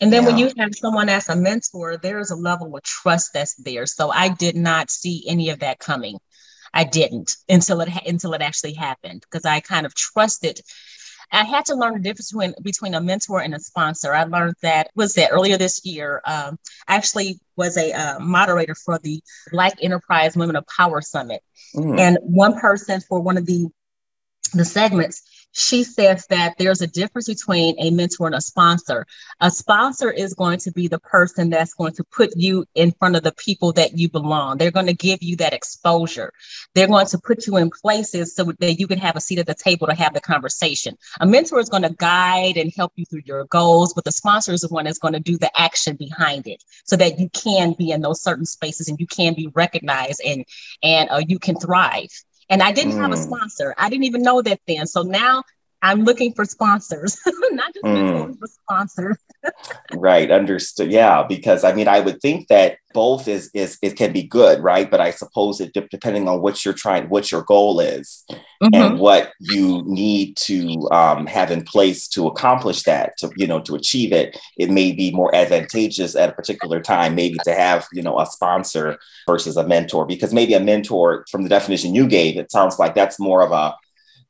And 0.00 0.12
then 0.12 0.22
yeah. 0.22 0.28
when 0.28 0.38
you 0.38 0.50
have 0.58 0.74
someone 0.74 1.08
as 1.08 1.28
a 1.28 1.36
mentor, 1.36 1.96
there's 1.96 2.30
a 2.30 2.36
level 2.36 2.74
of 2.74 2.82
trust 2.82 3.32
that's 3.34 3.54
there. 3.54 3.86
So 3.86 4.10
I 4.10 4.28
did 4.28 4.56
not 4.56 4.90
see 4.90 5.24
any 5.28 5.50
of 5.50 5.60
that 5.60 5.78
coming. 5.78 6.18
I 6.74 6.84
didn't 6.84 7.36
until 7.48 7.80
it 7.82 7.90
until 8.06 8.32
it 8.34 8.42
actually 8.42 8.72
happened 8.72 9.20
because 9.22 9.44
I 9.44 9.60
kind 9.60 9.86
of 9.86 9.94
trusted. 9.94 10.60
I 11.30 11.44
had 11.44 11.66
to 11.66 11.74
learn 11.74 11.94
the 11.94 12.00
difference 12.00 12.32
between 12.32 12.54
between 12.62 12.94
a 12.94 13.00
mentor 13.00 13.40
and 13.40 13.54
a 13.54 13.60
sponsor. 13.60 14.14
I 14.14 14.24
learned 14.24 14.54
that 14.62 14.90
was 14.94 15.14
that 15.14 15.30
earlier 15.30 15.56
this 15.56 15.84
year. 15.84 16.20
Um, 16.26 16.58
I 16.88 16.96
actually 16.96 17.38
was 17.56 17.76
a 17.76 17.92
uh, 17.92 18.18
moderator 18.20 18.74
for 18.74 18.98
the 18.98 19.22
Black 19.50 19.74
Enterprise 19.82 20.36
Women 20.36 20.56
of 20.56 20.66
Power 20.66 21.00
Summit, 21.00 21.42
mm. 21.74 21.98
and 21.98 22.18
one 22.22 22.58
person 22.58 23.00
for 23.00 23.20
one 23.20 23.36
of 23.36 23.46
the 23.46 23.68
the 24.54 24.64
segments 24.64 25.22
she 25.52 25.84
says 25.84 26.26
that 26.28 26.56
there's 26.58 26.80
a 26.80 26.86
difference 26.86 27.28
between 27.28 27.76
a 27.78 27.90
mentor 27.90 28.26
and 28.26 28.34
a 28.34 28.40
sponsor. 28.40 29.06
A 29.40 29.50
sponsor 29.50 30.10
is 30.10 30.34
going 30.34 30.58
to 30.60 30.72
be 30.72 30.88
the 30.88 30.98
person 30.98 31.50
that's 31.50 31.74
going 31.74 31.92
to 31.94 32.04
put 32.04 32.32
you 32.36 32.64
in 32.74 32.92
front 32.92 33.16
of 33.16 33.22
the 33.22 33.32
people 33.32 33.72
that 33.74 33.98
you 33.98 34.08
belong. 34.08 34.56
They're 34.56 34.70
going 34.70 34.86
to 34.86 34.94
give 34.94 35.22
you 35.22 35.36
that 35.36 35.52
exposure. 35.52 36.32
They're 36.74 36.86
going 36.86 37.06
to 37.06 37.18
put 37.18 37.46
you 37.46 37.58
in 37.58 37.70
places 37.70 38.34
so 38.34 38.52
that 38.58 38.80
you 38.80 38.86
can 38.86 38.98
have 38.98 39.16
a 39.16 39.20
seat 39.20 39.38
at 39.38 39.46
the 39.46 39.54
table 39.54 39.86
to 39.86 39.94
have 39.94 40.14
the 40.14 40.20
conversation. 40.20 40.96
A 41.20 41.26
mentor 41.26 41.60
is 41.60 41.68
going 41.68 41.82
to 41.82 41.94
guide 41.94 42.56
and 42.56 42.72
help 42.74 42.92
you 42.96 43.04
through 43.04 43.22
your 43.26 43.44
goals, 43.44 43.92
but 43.92 44.04
the 44.04 44.12
sponsor 44.12 44.52
is 44.52 44.62
the 44.62 44.68
one 44.68 44.84
that's 44.84 44.98
going 44.98 45.14
to 45.14 45.20
do 45.20 45.36
the 45.36 45.50
action 45.60 45.96
behind 45.96 46.46
it 46.46 46.64
so 46.84 46.96
that 46.96 47.18
you 47.18 47.28
can 47.30 47.74
be 47.78 47.90
in 47.90 48.00
those 48.00 48.22
certain 48.22 48.46
spaces 48.46 48.88
and 48.88 48.98
you 48.98 49.06
can 49.06 49.34
be 49.34 49.48
recognized 49.54 50.22
and 50.24 50.44
and 50.82 51.10
uh, 51.10 51.22
you 51.26 51.38
can 51.38 51.56
thrive. 51.56 52.08
And 52.52 52.62
I 52.62 52.70
didn't 52.70 52.92
mm. 52.92 53.00
have 53.00 53.12
a 53.12 53.16
mm. 53.16 53.24
sponsor. 53.24 53.74
I 53.78 53.88
didn't 53.88 54.04
even 54.04 54.22
know 54.22 54.42
that 54.42 54.60
then. 54.68 54.86
So 54.86 55.02
now 55.02 55.42
I'm 55.82 56.04
looking 56.04 56.32
for 56.32 56.44
sponsors, 56.44 57.18
not 57.50 57.74
just 57.74 57.84
mm. 57.84 58.38
for 58.38 58.46
sponsors. 58.46 59.16
right, 59.94 60.30
understood. 60.30 60.92
Yeah, 60.92 61.24
because 61.28 61.64
I 61.64 61.72
mean, 61.72 61.88
I 61.88 61.98
would 61.98 62.20
think 62.20 62.46
that 62.48 62.78
both 62.94 63.26
is 63.26 63.50
is 63.52 63.78
it 63.82 63.96
can 63.96 64.12
be 64.12 64.22
good, 64.22 64.62
right? 64.62 64.88
But 64.88 65.00
I 65.00 65.10
suppose 65.10 65.60
it 65.60 65.72
depending 65.90 66.28
on 66.28 66.40
what 66.40 66.64
you're 66.64 66.72
trying, 66.72 67.08
what 67.08 67.32
your 67.32 67.42
goal 67.42 67.80
is, 67.80 68.24
mm-hmm. 68.30 68.74
and 68.74 68.98
what 69.00 69.32
you 69.40 69.82
need 69.84 70.36
to 70.36 70.88
um, 70.92 71.26
have 71.26 71.50
in 71.50 71.64
place 71.64 72.06
to 72.08 72.28
accomplish 72.28 72.84
that, 72.84 73.18
to 73.18 73.32
you 73.36 73.48
know, 73.48 73.60
to 73.62 73.74
achieve 73.74 74.12
it, 74.12 74.38
it 74.58 74.70
may 74.70 74.92
be 74.92 75.10
more 75.10 75.34
advantageous 75.34 76.14
at 76.14 76.28
a 76.28 76.32
particular 76.32 76.80
time, 76.80 77.16
maybe 77.16 77.38
to 77.44 77.54
have 77.54 77.88
you 77.92 78.02
know 78.02 78.20
a 78.20 78.26
sponsor 78.26 78.98
versus 79.26 79.56
a 79.56 79.66
mentor, 79.66 80.06
because 80.06 80.32
maybe 80.32 80.54
a 80.54 80.60
mentor, 80.60 81.24
from 81.28 81.42
the 81.42 81.48
definition 81.48 81.92
you 81.92 82.06
gave, 82.06 82.36
it 82.36 82.52
sounds 82.52 82.78
like 82.78 82.94
that's 82.94 83.18
more 83.18 83.42
of 83.42 83.50
a 83.50 83.74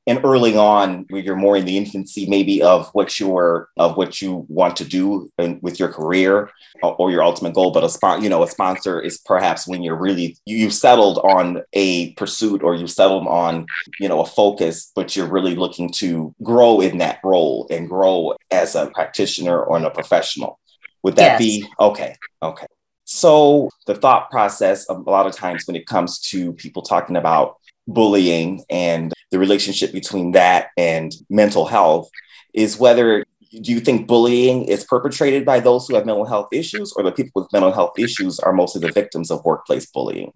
and 0.07 0.25
early 0.25 0.57
on 0.57 1.07
where 1.11 1.23
you're 1.23 1.37
more 1.37 1.57
in 1.57 1.65
the 1.65 1.77
infancy 1.77 2.27
maybe 2.29 2.63
of 2.63 2.89
what 2.93 3.21
you're 3.21 3.69
of 3.77 3.97
what 3.97 4.21
you 4.21 4.45
want 4.49 4.77
to 4.77 4.85
do 4.85 5.31
in, 5.39 5.59
with 5.63 5.79
your 5.79 5.89
career 5.89 6.51
or 6.83 7.11
your 7.11 7.23
ultimate 7.23 7.55
goal. 7.55 7.71
But 7.71 7.85
a 7.85 7.89
spot 7.89 8.23
you 8.23 8.29
know 8.29 8.43
a 8.43 8.49
sponsor 8.49 9.01
is 9.01 9.19
perhaps 9.19 9.67
when 9.67 9.83
you're 9.83 9.97
really 9.97 10.37
you, 10.47 10.65
have 10.65 10.75
settled 10.75 11.19
on 11.19 11.63
a 11.73 12.13
pursuit 12.15 12.63
or 12.63 12.75
you've 12.75 12.91
settled 12.91 13.27
on 13.27 13.67
you 14.01 14.09
know 14.09 14.21
a 14.21 14.27
focus 14.27 14.91
but 14.95 15.15
you're 15.17 15.29
really 15.29 15.55
looking 15.55 15.91
to 15.93 16.35
grow 16.43 16.81
in 16.81 16.99
that 16.99 17.21
role 17.23 17.67
and 17.71 17.89
grow 17.89 18.35
as 18.51 18.75
a 18.75 18.91
practitioner 18.91 19.63
or 19.63 19.79
a 19.79 19.91
professional. 19.91 20.59
Would 21.03 21.17
that 21.17 21.41
yes. 21.41 21.61
be 21.61 21.69
okay? 21.81 22.17
Okay. 22.43 22.67
So 23.05 23.69
the 23.87 23.95
thought 23.95 24.31
process 24.31 24.89
a 24.89 24.95
lot 24.95 25.27
of 25.27 25.35
times 25.35 25.67
when 25.67 25.77
it 25.77 25.87
comes 25.87 26.19
to 26.31 26.53
people 26.55 26.83
talking 26.83 27.17
about 27.17 27.57
bullying 27.87 28.65
and 28.71 29.13
the 29.33 29.39
relationship 29.39 29.93
between 29.93 30.33
that 30.33 30.69
and 30.77 31.13
mental 31.29 31.67
health 31.67 32.09
is 32.55 32.79
whether 32.79 33.25
do 33.51 33.73
you 33.73 33.81
think 33.81 34.07
bullying 34.07 34.65
is 34.65 34.85
perpetrated 34.85 35.45
by 35.45 35.59
those 35.59 35.89
who 35.89 35.95
have 35.95 36.07
mental 36.07 36.25
health 36.25 36.49
issues 36.53 36.93
or 36.93 37.03
the 37.03 37.13
people 37.13 37.43
with 37.43 37.53
mental 37.53 37.73
health 37.73 37.99
issues 37.99 38.39
are 38.39 38.53
mostly 38.53 38.81
the 38.81 38.93
victims 38.93 39.31
of 39.31 39.45
workplace 39.45 39.87
bullying? 39.87 40.33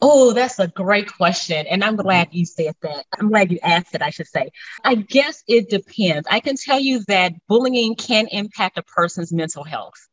Oh, 0.00 0.32
that's 0.32 0.58
a 0.58 0.68
great 0.68 1.12
question. 1.12 1.66
And 1.66 1.84
I'm 1.84 1.96
glad 1.96 2.28
you 2.30 2.46
said 2.46 2.74
that. 2.82 3.04
I'm 3.18 3.28
glad 3.28 3.52
you 3.52 3.58
asked 3.62 3.94
it, 3.94 4.02
I 4.02 4.10
should 4.10 4.26
say. 4.28 4.50
I 4.82 4.94
guess 4.94 5.44
it 5.46 5.68
depends. 5.68 6.26
I 6.30 6.40
can 6.40 6.56
tell 6.56 6.80
you 6.80 7.04
that 7.06 7.34
bullying 7.48 7.94
can 7.96 8.26
impact 8.28 8.78
a 8.78 8.82
person's 8.82 9.32
mental 9.32 9.62
health. 9.62 10.08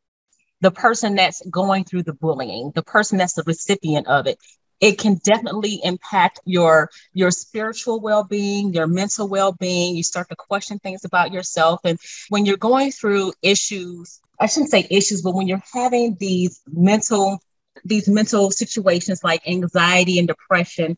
The 0.60 0.70
person 0.70 1.14
that's 1.14 1.40
going 1.50 1.84
through 1.84 2.02
the 2.02 2.12
bullying, 2.12 2.72
the 2.74 2.82
person 2.82 3.16
that's 3.16 3.34
the 3.34 3.44
recipient 3.46 4.06
of 4.08 4.26
it, 4.26 4.38
it 4.80 4.98
can 4.98 5.20
definitely 5.24 5.80
impact 5.82 6.40
your 6.44 6.90
your 7.12 7.30
spiritual 7.30 8.00
well-being 8.00 8.72
your 8.72 8.86
mental 8.86 9.28
well-being. 9.28 9.96
You 9.96 10.02
start 10.02 10.28
to 10.28 10.36
question 10.36 10.78
things 10.78 11.04
about 11.04 11.32
yourself. 11.32 11.80
And 11.84 11.98
when 12.28 12.46
you're 12.46 12.56
going 12.56 12.92
through 12.92 13.32
issues 13.42 14.20
i 14.40 14.46
shouldn't 14.46 14.70
say 14.70 14.86
issues 14.90 15.22
but 15.22 15.34
when 15.34 15.48
you're 15.48 15.62
having 15.72 16.16
these 16.18 16.60
mental 16.66 17.40
these 17.84 18.08
mental 18.08 18.50
situations 18.50 19.22
like 19.22 19.46
anxiety 19.46 20.18
and 20.18 20.28
depression 20.28 20.96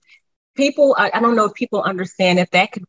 people 0.56 0.94
I, 0.98 1.10
I 1.14 1.20
don't 1.20 1.36
know 1.36 1.46
if 1.46 1.54
people 1.54 1.82
understand 1.82 2.38
that 2.38 2.50
that 2.52 2.72
could 2.72 2.84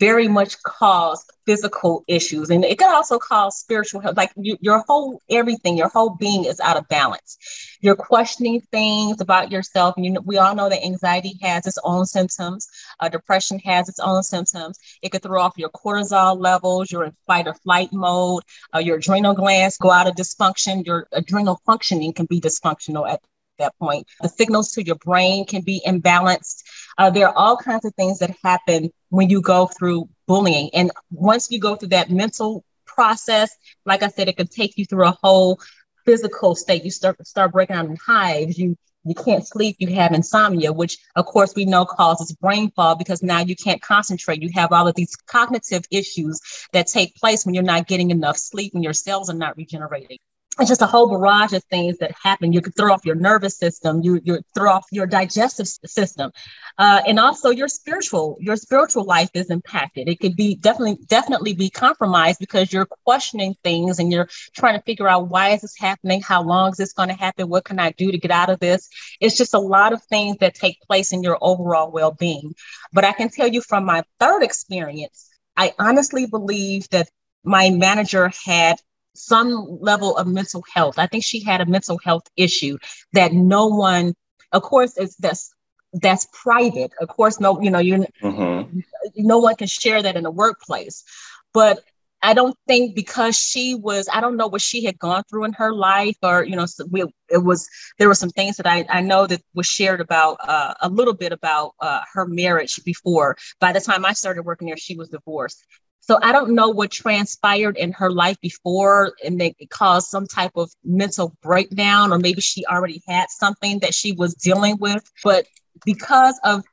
very 0.00 0.28
much 0.28 0.62
cause 0.62 1.24
physical 1.46 2.04
issues. 2.08 2.50
And 2.50 2.64
it 2.64 2.78
can 2.78 2.92
also 2.92 3.18
cause 3.18 3.58
spiritual 3.58 4.00
health 4.00 4.16
like 4.16 4.32
you, 4.36 4.56
your 4.60 4.84
whole 4.86 5.20
everything 5.30 5.76
your 5.76 5.88
whole 5.88 6.10
being 6.10 6.44
is 6.44 6.60
out 6.60 6.76
of 6.76 6.88
balance. 6.88 7.38
You're 7.80 7.96
questioning 7.96 8.60
things 8.70 9.20
about 9.20 9.50
yourself. 9.50 9.96
And 9.96 10.04
you 10.04 10.12
know, 10.12 10.20
we 10.24 10.38
all 10.38 10.54
know 10.54 10.68
that 10.68 10.84
anxiety 10.84 11.34
has 11.42 11.66
its 11.66 11.78
own 11.84 12.06
symptoms. 12.06 12.68
Uh, 13.00 13.08
depression 13.08 13.58
has 13.60 13.88
its 13.88 13.98
own 13.98 14.22
symptoms. 14.22 14.78
It 15.02 15.10
could 15.10 15.22
throw 15.22 15.40
off 15.40 15.54
your 15.56 15.70
cortisol 15.70 16.38
levels. 16.38 16.90
You're 16.90 17.04
in 17.04 17.16
fight 17.26 17.46
or 17.46 17.54
flight 17.54 17.92
mode. 17.92 18.42
Uh, 18.74 18.78
your 18.78 18.96
adrenal 18.96 19.34
glands 19.34 19.76
go 19.78 19.90
out 19.90 20.06
of 20.06 20.14
dysfunction. 20.14 20.86
Your 20.86 21.08
adrenal 21.12 21.60
functioning 21.66 22.12
can 22.12 22.26
be 22.26 22.40
dysfunctional 22.40 23.08
at 23.08 23.20
that 23.58 23.76
point. 23.78 24.06
The 24.20 24.28
signals 24.28 24.72
to 24.72 24.84
your 24.84 24.96
brain 24.96 25.46
can 25.46 25.62
be 25.62 25.82
imbalanced. 25.86 26.62
Uh, 26.98 27.10
there 27.10 27.28
are 27.28 27.36
all 27.36 27.56
kinds 27.56 27.84
of 27.84 27.94
things 27.94 28.18
that 28.18 28.34
happen 28.42 28.90
when 29.10 29.30
you 29.30 29.40
go 29.40 29.66
through 29.66 30.08
bullying. 30.26 30.70
And 30.74 30.90
once 31.10 31.50
you 31.50 31.58
go 31.58 31.76
through 31.76 31.90
that 31.90 32.10
mental 32.10 32.64
process, 32.86 33.54
like 33.86 34.02
I 34.02 34.08
said, 34.08 34.28
it 34.28 34.36
can 34.36 34.48
take 34.48 34.76
you 34.76 34.84
through 34.84 35.06
a 35.06 35.18
whole 35.22 35.60
physical 36.04 36.54
state. 36.54 36.84
You 36.84 36.90
start 36.90 37.24
start 37.26 37.52
breaking 37.52 37.76
out 37.76 37.86
in 37.86 37.96
hives. 37.96 38.58
You 38.58 38.76
you 39.04 39.16
can't 39.16 39.46
sleep. 39.46 39.76
You 39.80 39.88
have 39.94 40.12
insomnia, 40.12 40.72
which 40.72 40.96
of 41.16 41.26
course 41.26 41.54
we 41.56 41.64
know 41.64 41.84
causes 41.84 42.32
brain 42.32 42.70
fog 42.70 42.98
because 42.98 43.22
now 43.22 43.40
you 43.40 43.56
can't 43.56 43.82
concentrate. 43.82 44.42
You 44.42 44.50
have 44.54 44.72
all 44.72 44.86
of 44.86 44.94
these 44.94 45.16
cognitive 45.26 45.84
issues 45.90 46.40
that 46.72 46.86
take 46.86 47.16
place 47.16 47.44
when 47.44 47.54
you're 47.54 47.64
not 47.64 47.88
getting 47.88 48.12
enough 48.12 48.36
sleep 48.36 48.74
and 48.74 48.84
your 48.84 48.92
cells 48.92 49.28
are 49.28 49.34
not 49.34 49.56
regenerating 49.56 50.18
it's 50.62 50.70
just 50.70 50.82
a 50.82 50.86
whole 50.86 51.08
barrage 51.08 51.52
of 51.52 51.64
things 51.64 51.98
that 51.98 52.12
happen. 52.22 52.52
You 52.52 52.60
could 52.60 52.76
throw 52.76 52.92
off 52.92 53.04
your 53.04 53.16
nervous 53.16 53.58
system, 53.58 54.00
you 54.02 54.20
you 54.24 54.40
throw 54.54 54.70
off 54.70 54.86
your 54.92 55.06
digestive 55.06 55.66
system, 55.66 56.30
uh, 56.78 57.02
and 57.06 57.18
also 57.18 57.50
your 57.50 57.68
spiritual 57.68 58.36
your 58.40 58.56
spiritual 58.56 59.04
life 59.04 59.30
is 59.34 59.50
impacted. 59.50 60.08
It 60.08 60.20
could 60.20 60.36
be 60.36 60.54
definitely 60.54 61.04
definitely 61.06 61.54
be 61.54 61.68
compromised 61.68 62.38
because 62.38 62.72
you're 62.72 62.86
questioning 63.04 63.54
things 63.64 63.98
and 63.98 64.12
you're 64.12 64.28
trying 64.54 64.78
to 64.78 64.82
figure 64.84 65.08
out 65.08 65.28
why 65.28 65.50
is 65.50 65.62
this 65.62 65.76
happening, 65.76 66.22
how 66.22 66.42
long 66.42 66.70
is 66.70 66.76
this 66.76 66.92
going 66.92 67.08
to 67.08 67.14
happen, 67.14 67.48
what 67.48 67.64
can 67.64 67.80
I 67.80 67.90
do 67.90 68.12
to 68.12 68.18
get 68.18 68.30
out 68.30 68.48
of 68.48 68.60
this. 68.60 68.88
It's 69.20 69.36
just 69.36 69.54
a 69.54 69.58
lot 69.58 69.92
of 69.92 70.02
things 70.04 70.38
that 70.38 70.54
take 70.54 70.80
place 70.82 71.12
in 71.12 71.22
your 71.22 71.38
overall 71.40 71.90
well 71.90 72.12
being. 72.12 72.54
But 72.92 73.04
I 73.04 73.12
can 73.12 73.28
tell 73.28 73.48
you 73.48 73.62
from 73.62 73.84
my 73.84 74.04
third 74.20 74.42
experience, 74.42 75.28
I 75.56 75.74
honestly 75.78 76.26
believe 76.26 76.88
that 76.90 77.08
my 77.44 77.70
manager 77.70 78.30
had 78.44 78.80
some 79.14 79.78
level 79.80 80.16
of 80.16 80.26
mental 80.26 80.64
health. 80.72 80.98
I 80.98 81.06
think 81.06 81.24
she 81.24 81.42
had 81.42 81.60
a 81.60 81.66
mental 81.66 81.98
health 82.04 82.24
issue 82.36 82.78
that 83.12 83.32
no 83.32 83.66
one, 83.66 84.14
of 84.52 84.62
course, 84.62 84.96
it's 84.96 85.16
that's 85.16 85.54
that's 85.92 86.26
private. 86.32 86.92
Of 87.00 87.08
course, 87.08 87.40
no, 87.40 87.60
you 87.60 87.70
know, 87.70 87.78
you 87.78 88.06
mm-hmm. 88.22 88.80
no 89.16 89.38
one 89.38 89.56
can 89.56 89.66
share 89.66 90.02
that 90.02 90.16
in 90.16 90.24
the 90.24 90.30
workplace. 90.30 91.04
But 91.52 91.80
I 92.24 92.34
don't 92.34 92.56
think 92.68 92.94
because 92.94 93.36
she 93.36 93.74
was, 93.74 94.08
I 94.12 94.20
don't 94.20 94.36
know 94.36 94.46
what 94.46 94.62
she 94.62 94.84
had 94.84 94.98
gone 94.98 95.24
through 95.28 95.44
in 95.44 95.52
her 95.54 95.74
life, 95.74 96.16
or 96.22 96.44
you 96.44 96.54
know, 96.54 96.66
we, 96.88 97.04
it 97.28 97.42
was 97.42 97.68
there 97.98 98.06
were 98.06 98.14
some 98.14 98.30
things 98.30 98.56
that 98.58 98.66
I, 98.66 98.86
I 98.88 99.00
know 99.00 99.26
that 99.26 99.42
was 99.54 99.66
shared 99.66 100.00
about 100.00 100.36
uh, 100.40 100.74
a 100.80 100.88
little 100.88 101.14
bit 101.14 101.32
about 101.32 101.72
uh, 101.80 102.02
her 102.12 102.26
marriage 102.26 102.80
before. 102.84 103.36
By 103.60 103.72
the 103.72 103.80
time 103.80 104.04
I 104.04 104.12
started 104.12 104.44
working 104.44 104.68
there, 104.68 104.76
she 104.76 104.96
was 104.96 105.08
divorced, 105.08 105.66
so 106.02 106.18
I 106.20 106.32
don't 106.32 106.54
know 106.54 106.68
what 106.68 106.90
transpired 106.90 107.76
in 107.76 107.92
her 107.92 108.10
life 108.10 108.40
before 108.40 109.12
and 109.24 109.40
it 109.40 109.70
caused 109.70 110.08
some 110.08 110.26
type 110.26 110.50
of 110.56 110.72
mental 110.84 111.36
breakdown, 111.42 112.12
or 112.12 112.18
maybe 112.18 112.40
she 112.40 112.66
already 112.66 113.00
had 113.06 113.30
something 113.30 113.78
that 113.78 113.94
she 113.94 114.10
was 114.10 114.34
dealing 114.34 114.78
with. 114.78 115.08
But 115.22 115.46
because 115.84 116.38
of 116.42 116.64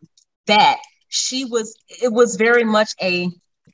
that, 0.47 0.79
she 1.09 1.45
was, 1.45 1.75
it 2.01 2.11
was 2.11 2.37
very 2.37 2.63
much 2.63 2.93
a, 2.99 3.29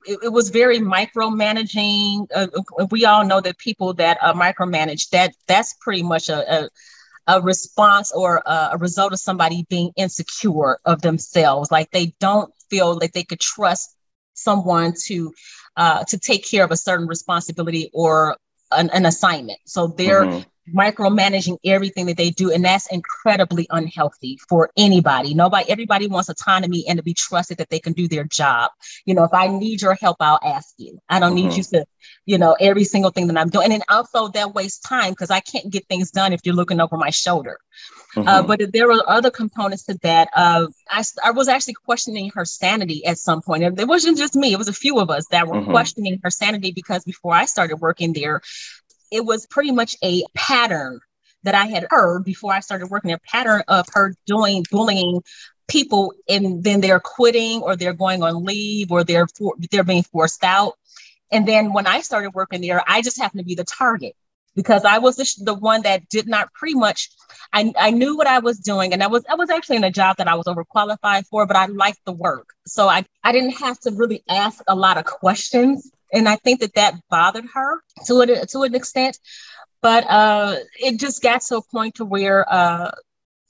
it, 0.06 0.32
was 0.34 0.50
very 0.50 0.80
micromanaging. 0.80 2.28
Uh, 2.36 2.48
we 2.92 3.06
all 3.06 3.26
know 3.26 3.40
that 3.40 3.58
people 3.58 3.94
that 3.94 4.18
uh, 4.22 4.34
micromanage, 4.34 5.10
that 5.12 5.34
that's 5.48 5.74
pretty 5.80 6.04
much 6.04 6.28
a, 6.30 6.66
a 6.66 6.70
a 7.28 7.42
response 7.42 8.12
or 8.12 8.44
a, 8.46 8.70
a, 8.74 8.78
result 8.78 9.12
of 9.12 9.20
somebody 9.20 9.66
being 9.68 9.92
insecure 9.96 10.78
of 10.86 11.02
themselves 11.02 11.72
like 11.72 11.90
they 11.90 12.14
don't 12.20 12.54
feel 12.70 13.00
like 13.00 13.14
they 13.14 13.24
could 13.24 13.40
trust 13.40 13.95
someone 14.36 14.94
to 15.06 15.34
uh, 15.78 16.04
to 16.06 16.18
take 16.18 16.50
care 16.50 16.64
of 16.64 16.72
a 16.72 16.78
certain 16.78 17.08
responsibility 17.08 17.90
or 17.94 18.38
an, 18.72 18.90
an 18.92 19.06
assignment. 19.06 19.60
So 19.66 19.88
they're 19.88 20.24
mm-hmm. 20.24 20.78
micromanaging 20.78 21.58
everything 21.66 22.06
that 22.08 22.18
they 22.18 22.30
do, 22.30 22.52
and 22.52 22.64
that's 22.64 22.88
incredibly 22.92 23.68
unhealthy 23.70 24.38
for 24.48 24.70
anybody. 24.78 25.34
Nobody, 25.34 25.70
everybody 25.70 26.08
wants 26.08 26.30
autonomy 26.30 26.86
and 26.88 26.98
to 26.98 27.04
be 27.04 27.14
trusted 27.14 27.58
that 27.58 27.70
they 27.70 27.80
can 27.80 27.94
do 27.94 28.08
their 28.08 28.24
job. 28.24 28.72
You 29.06 29.16
know, 29.16 29.24
if 29.24 29.34
I 29.34 29.48
need 29.48 29.82
your 29.82 29.96
help, 29.96 30.18
I'll 30.20 30.40
ask 30.44 30.74
you. 30.78 31.00
I 31.10 31.20
don't 31.20 31.36
mm-hmm. 31.36 31.50
need 31.50 31.58
you 31.58 31.64
to, 31.64 31.86
you 32.26 32.38
know, 32.38 32.56
every 32.60 32.84
single 32.84 33.12
thing 33.12 33.28
that 33.28 33.38
I'm 33.38 33.50
doing. 33.50 33.66
And 33.66 33.74
then 33.74 33.84
also 33.90 34.30
that 34.30 34.54
wastes 34.54 34.80
time 34.80 35.12
because 35.12 35.30
I 35.30 35.40
can't 35.40 35.70
get 35.70 35.88
things 35.88 36.12
done 36.12 36.34
if 36.34 36.42
you're 36.44 36.56
looking 36.56 36.80
over 36.80 36.98
my 36.98 37.10
shoulder. 37.10 37.60
Uh, 38.16 38.20
mm-hmm. 38.20 38.28
Uh, 38.28 38.44
but 38.44 38.74
there 38.74 38.88
were 38.88 39.04
other 39.08 39.30
components 39.30 39.84
to 39.84 39.98
that. 40.02 40.30
Uh, 40.34 40.68
I, 40.90 41.04
I 41.24 41.32
was 41.32 41.48
actually 41.48 41.76
questioning 41.76 42.30
her 42.36 42.46
sanity 42.46 43.06
at 43.06 43.18
some 43.18 43.42
point. 43.42 43.64
It 43.64 43.88
wasn't 43.88 44.18
just 44.18 44.36
me, 44.36 44.54
it 44.54 44.58
was 44.58 44.68
a 44.68 44.74
few 44.74 45.00
of 45.00 45.10
us 45.10 45.26
that 45.32 45.48
were 45.48 45.58
mm-hmm. 45.58 45.72
questioning 45.72 46.20
her 46.24 46.30
sanity 46.30 46.72
because 46.72 47.04
before 47.04 47.34
I 47.34 47.46
started 47.46 47.78
working 47.78 48.14
there, 48.14 48.42
it 49.12 49.26
was 49.26 49.46
pretty 49.46 49.72
much 49.72 49.98
a 50.04 50.24
pattern 50.34 51.00
that 51.44 51.56
I 51.56 51.66
had 51.66 51.88
heard 51.90 52.24
before 52.24 52.54
I 52.54 52.60
started 52.60 52.90
working, 52.90 53.12
a 53.12 53.20
pattern 53.20 53.64
of 53.68 53.86
her 53.94 54.16
doing 54.26 54.66
bullying 54.72 55.22
people 55.68 56.14
and 56.28 56.64
then 56.64 56.82
they're 56.82 57.00
quitting 57.00 57.62
or 57.62 57.76
they're 57.76 57.94
going 57.94 58.24
on 58.24 58.44
leave 58.44 58.92
or 58.92 59.04
they're 59.04 59.28
for, 59.28 59.56
they're 59.72 59.84
being 59.84 60.04
forced 60.04 60.44
out. 60.44 60.74
And 61.32 61.48
then 61.48 61.74
when 61.74 61.88
I 61.88 62.02
started 62.02 62.32
working 62.32 62.62
there, 62.62 62.82
I 62.88 63.02
just 63.02 63.20
happened 63.20 63.40
to 63.40 63.46
be 63.46 63.56
the 63.56 63.64
target 63.64 64.16
because 64.56 64.86
I 64.86 65.00
was 65.00 65.18
the, 65.18 65.44
the 65.44 65.54
one 65.54 65.84
that 65.84 66.08
did 66.10 66.28
not 66.28 66.54
pretty 66.54 66.76
much 66.76 67.10
I, 67.54 67.74
I 67.78 67.92
knew 67.92 68.18
what 68.18 68.28
I 68.28 68.40
was 68.40 68.60
doing 68.60 68.94
and 68.94 69.04
I 69.04 69.08
was 69.08 69.24
I 69.30 69.36
was 69.36 69.50
actually 69.50 69.78
in 69.78 69.84
a 69.84 69.92
job 69.92 70.18
that 70.18 70.28
I 70.28 70.36
was 70.36 70.46
overqualified 70.46 71.28
for, 71.28 71.46
but 71.46 71.56
I 71.56 71.68
liked 71.68 72.00
the 72.06 72.12
work. 72.12 72.50
So 72.66 72.88
I, 72.88 73.06
I 73.24 73.32
didn't 73.32 73.58
have 73.58 73.80
to 73.82 73.92
really 73.92 74.24
ask 74.28 74.64
a 74.68 74.76
lot 74.76 74.98
of 74.98 75.06
questions. 75.06 75.92
And 76.14 76.30
I 76.30 76.36
think 76.38 76.62
that 76.62 76.76
that 76.76 76.96
bothered 77.10 77.46
her 77.54 77.82
to, 78.06 78.22
a, 78.22 78.46
to 78.48 78.62
an 78.62 78.76
extent. 78.76 79.20
But 79.82 80.06
uh, 80.10 80.58
it 80.80 81.00
just 81.00 81.22
got 81.22 81.42
to 81.42 81.58
a 81.58 81.62
point 81.62 81.96
to 81.96 82.06
where 82.06 82.46
uh, 82.52 82.92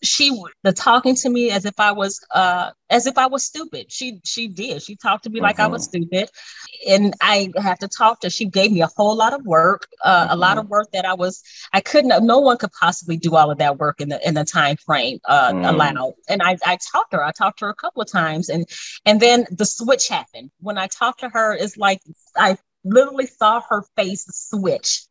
she 0.06 0.44
the 0.63 0.74
talking 0.74 1.15
to 1.15 1.30
me 1.30 1.52
as 1.52 1.65
if 1.65 1.80
I 1.80 1.91
was 1.91 2.20
uh 2.34 2.72
as 2.89 3.08
if 3.08 3.18
I 3.18 3.28
was 3.28 3.44
stupid. 3.44 3.91
She 3.91 4.20
she 4.24 4.48
did. 4.48 4.82
She 4.82 4.96
talked 4.96 5.24
to 5.24 5.30
me 5.30 5.38
mm-hmm. 5.38 5.44
like 5.44 5.60
I 5.60 5.68
was 5.68 5.88
mm-hmm. 5.88 6.04
stupid. 6.04 6.30
And 6.88 7.13
I 7.22 7.52
have 7.58 7.80
to 7.80 7.88
talk 7.88 8.22
to 8.22 8.30
she 8.30 8.46
gave 8.46 8.72
me 8.72 8.82
a 8.82 8.89
whole 8.96 9.15
lot 9.15 9.34
of 9.34 9.46
work, 9.46 9.88
uh, 10.04 10.26
mm-hmm. 10.26 10.34
a 10.34 10.36
lot 10.36 10.58
of 10.58 10.70
work 10.70 10.91
that 10.94 11.06
I 11.06 11.13
was 11.13 11.41
I 11.74 11.82
couldn't 11.82 12.26
no 12.26 12.39
one 12.39 12.58
could 12.58 12.72
possibly 12.80 13.18
do 13.18 13.36
all 13.36 13.52
of 13.52 13.58
that 13.58 13.80
work 13.80 14.02
in 14.02 14.10
the 14.10 14.28
in 14.28 14.34
the 14.34 14.46
time 14.46 14.78
frame 14.78 15.20
uh 15.26 15.52
mm. 15.52 15.68
allowed. 15.68 16.13
And 16.30 16.41
I 16.41 16.58
I 16.65 16.78
talked 16.91 17.12
to 17.12 17.18
her. 17.18 17.24
I 17.24 17.32
talked 17.32 17.60
to 17.60 17.65
her 17.65 17.72
a 17.72 17.76
couple 17.76 18.02
of 18.02 18.12
times 18.12 18.50
and 18.50 18.65
and 19.06 19.20
then 19.20 19.46
the 19.52 19.65
switch 19.65 20.08
happened. 20.08 20.52
When 20.60 20.78
I 20.78 20.88
talked 20.88 21.22
to 21.22 21.30
her, 21.30 21.54
it's 21.54 21.78
like 21.78 22.02
I 22.38 22.58
literally 22.84 23.28
saw 23.28 23.62
her 23.70 23.84
face 23.96 24.26
switch 24.32 25.08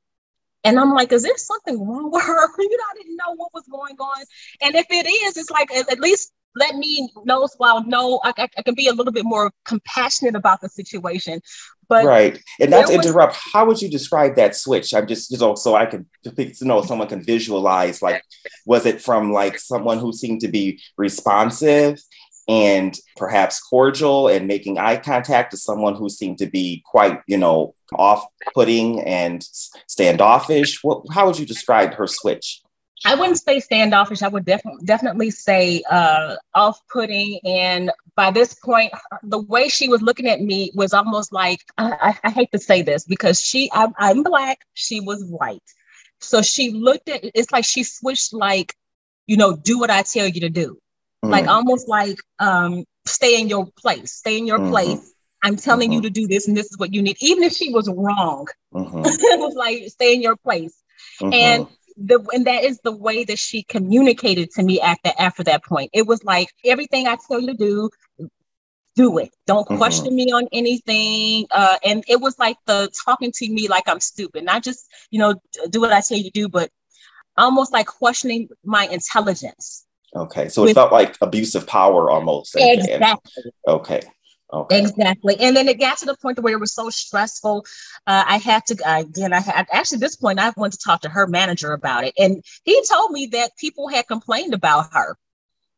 and 0.65 0.79
I'm 0.79 0.93
like, 0.93 1.13
is 1.13 1.23
there 1.23 1.37
something 1.37 1.87
wrong 1.87 2.11
with 2.11 2.23
her? 2.23 2.49
You 2.59 2.77
know, 2.77 2.85
I 2.91 2.95
didn't 2.97 3.17
know 3.17 3.35
what 3.37 3.53
was 3.53 3.65
going 3.71 3.97
on. 3.97 4.25
And 4.63 4.75
if 4.75 4.87
it 4.91 5.07
is, 5.07 5.37
it's 5.37 5.51
like 5.51 5.71
at 5.73 6.01
least 6.01 6.33
let 6.57 6.77
me 6.77 7.09
know 7.25 7.47
so 7.47 7.57
I'll 7.63 7.85
know 7.85 8.21
I, 8.25 8.33
I, 8.37 8.49
I, 8.59 8.63
can 8.63 8.75
be 8.75 8.87
a 8.87 8.93
little 8.93 9.13
bit 9.13 9.25
more 9.25 9.51
compassionate 9.65 10.37
about 10.37 10.61
the 10.61 10.69
situation. 10.69 11.41
But 11.89 12.07
right, 12.07 12.41
and 12.61 12.71
not 12.71 12.87
to 12.87 12.95
interrupt, 12.95 13.33
was, 13.33 13.43
how 13.53 13.67
would 13.67 13.83
you 13.83 13.91
describe 13.91 14.37
that 14.37 14.57
switch? 14.57 14.95
I'm 14.95 15.07
just 15.07 15.31
you 15.31 15.39
know 15.39 15.55
so 15.55 15.75
I 15.75 15.85
can 15.87 16.07
to 16.25 16.65
know 16.65 16.83
someone 16.83 17.09
can 17.09 17.23
visualize 17.23 18.01
like 18.01 18.23
was 18.65 18.87
it 18.87 19.03
from 19.03 19.33
like 19.33 19.59
someone 19.59 19.99
who 19.99 20.13
seemed 20.13 20.41
to 20.41 20.49
be 20.49 20.81
responsive 20.97 22.01
and 22.49 22.97
perhaps 23.17 23.61
cordial 23.61 24.29
and 24.29 24.47
making 24.47 24.79
eye 24.79 24.97
contact 24.97 25.51
to 25.53 25.57
someone 25.57 25.95
who 25.95 26.09
seemed 26.09 26.39
to 26.39 26.47
be 26.47 26.83
quite, 26.85 27.21
you 27.27 27.39
know, 27.39 27.75
off 27.95 28.27
putting 28.55 29.01
and 29.03 29.43
standoffish. 29.87 30.83
What, 30.83 31.05
how 31.13 31.27
would 31.27 31.39
you 31.39 31.47
describe 31.47 31.95
her 31.95 32.07
switch? 32.07 32.61
I 33.05 33.15
wouldn't 33.15 33.39
say 33.39 33.61
standoffish. 33.61 34.23
I 34.23 34.29
would 34.29 34.45
definitely 34.47 34.85
definitely 34.85 35.31
say 35.31 35.83
uh, 35.91 36.37
off-putting. 36.55 37.41
And 37.45 37.91
by 38.17 38.31
this 38.31 38.55
point, 38.55 38.93
the 39.23 39.43
way 39.43 39.69
she 39.69 39.89
was 39.89 40.01
looking 40.01 40.27
at 40.27 40.41
me 40.41 40.71
was 40.75 40.95
almost 40.95 41.33
like 41.33 41.61
I, 41.77 42.19
I 42.25 42.31
hate 42.31 42.51
to 42.53 42.59
say 42.59 42.81
this 42.83 43.05
because 43.05 43.43
she 43.43 43.71
I'm, 43.73 43.93
I'm 43.99 44.23
black, 44.23 44.61
she 44.73 45.01
was 45.01 45.23
white, 45.25 45.63
so 46.21 46.41
she 46.41 46.71
looked 46.71 47.09
at 47.11 47.25
it's 47.35 47.53
like 47.53 47.65
she 47.65 47.83
switched 47.83 48.33
like 48.33 48.75
you 49.27 49.37
know 49.37 49.55
do 49.55 49.79
what 49.79 49.91
I 49.91 50.03
tell 50.03 50.27
you 50.27 50.41
to 50.41 50.51
do 50.51 50.79
mm. 51.25 51.31
like 51.31 51.47
almost 51.47 51.89
like 51.89 52.19
um, 52.39 52.85
stay 53.07 53.41
in 53.41 53.49
your 53.49 53.67
place, 53.77 54.13
stay 54.13 54.39
in 54.39 54.47
your 54.47 54.59
mm-hmm. 54.59 54.71
place. 54.71 55.13
I'm 55.43 55.57
telling 55.57 55.91
mm-hmm. 55.91 55.97
you 55.97 56.03
to 56.03 56.11
do 56.11 56.27
this, 56.27 56.49
and 56.49 56.57
this 56.57 56.67
is 56.67 56.79
what 56.79 56.95
you 56.95 57.03
need. 57.03 57.17
Even 57.21 57.43
if 57.45 57.53
she 57.53 57.71
was 57.73 57.89
wrong, 57.89 58.47
mm-hmm. 58.73 59.03
it 59.05 59.41
was 59.41 59.55
like 59.55 59.89
stay 59.89 60.15
in 60.15 60.23
your 60.23 60.37
place. 60.37 60.83
Mm-hmm. 61.21 61.33
And 61.33 61.67
the 61.97 62.25
and 62.33 62.47
that 62.47 62.65
is 62.65 62.81
the 62.83 62.93
way 62.93 63.25
that 63.25 63.39
she 63.39 63.63
communicated 63.63 64.51
to 64.53 64.63
me 64.63 64.81
after 64.81 65.13
after 65.19 65.45
that 65.45 65.65
point. 65.65 65.91
It 65.93 66.07
was 66.07 66.25
like 66.25 66.49
everything 66.65 67.07
I 67.07 67.17
tell 67.29 67.41
you 67.41 67.49
to 67.49 67.55
do, 67.55 67.91
do 68.97 69.19
it. 69.19 69.35
Don't 69.47 69.67
mm-hmm. 69.67 69.77
question 69.77 70.15
me 70.15 70.33
on 70.33 70.49
anything. 70.53 71.47
Uh, 71.51 71.77
and 71.85 72.05
it 72.09 72.21
was 72.21 72.39
like 72.39 72.57
the 72.67 72.91
talking 73.05 73.33
to 73.33 73.49
me 73.49 73.69
like 73.69 73.85
I'm 73.87 74.01
stupid, 74.01 74.45
not 74.45 74.65
just 74.65 74.87
you 75.11 75.19
know 75.19 75.35
do 75.71 75.81
what 75.81 75.93
I 75.93 76.01
tell 76.01 76.19
you 76.19 76.25
to 76.25 76.31
do, 76.31 76.49
but 76.49 76.71
almost 77.37 77.73
like 77.73 77.87
questioning 77.87 78.49
my 78.65 78.87
intelligence. 78.87 79.84
Okay, 80.15 80.49
so 80.49 80.67
it 80.67 80.75
felt 80.75 80.93
like 80.93 81.17
abusive 81.21 81.67
power 81.67 82.11
almost. 82.11 82.55
Exactly. 82.57 83.53
Okay. 83.67 84.03
Okay. 84.53 84.79
Exactly. 84.79 85.37
And 85.41 85.57
then 85.57 85.67
it 85.67 85.81
got 85.81 85.99
to 85.99 86.07
the 86.07 86.17
point 86.17 86.39
where 86.39 86.53
it 86.53 86.61
was 86.61 86.75
so 86.75 86.89
stressful. 86.89 87.67
Uh, 88.07 88.23
I 88.25 88.37
had 88.37 88.65
to, 88.67 88.77
uh, 88.89 89.01
again, 89.01 89.33
I 89.33 89.41
had 89.41 89.67
actually 89.73 89.97
at 89.97 90.03
this 90.03 90.15
point, 90.15 90.39
I 90.39 90.53
went 90.57 90.75
to 90.75 90.79
talk 90.79 91.01
to 91.01 91.09
her 91.09 91.27
manager 91.27 91.73
about 91.73 92.05
it. 92.05 92.15
And 92.17 92.45
he 92.65 92.81
told 92.89 93.11
me 93.11 93.27
that 93.33 93.57
people 93.59 93.89
had 93.89 94.07
complained 94.07 94.55
about 94.55 94.93
her 94.93 95.17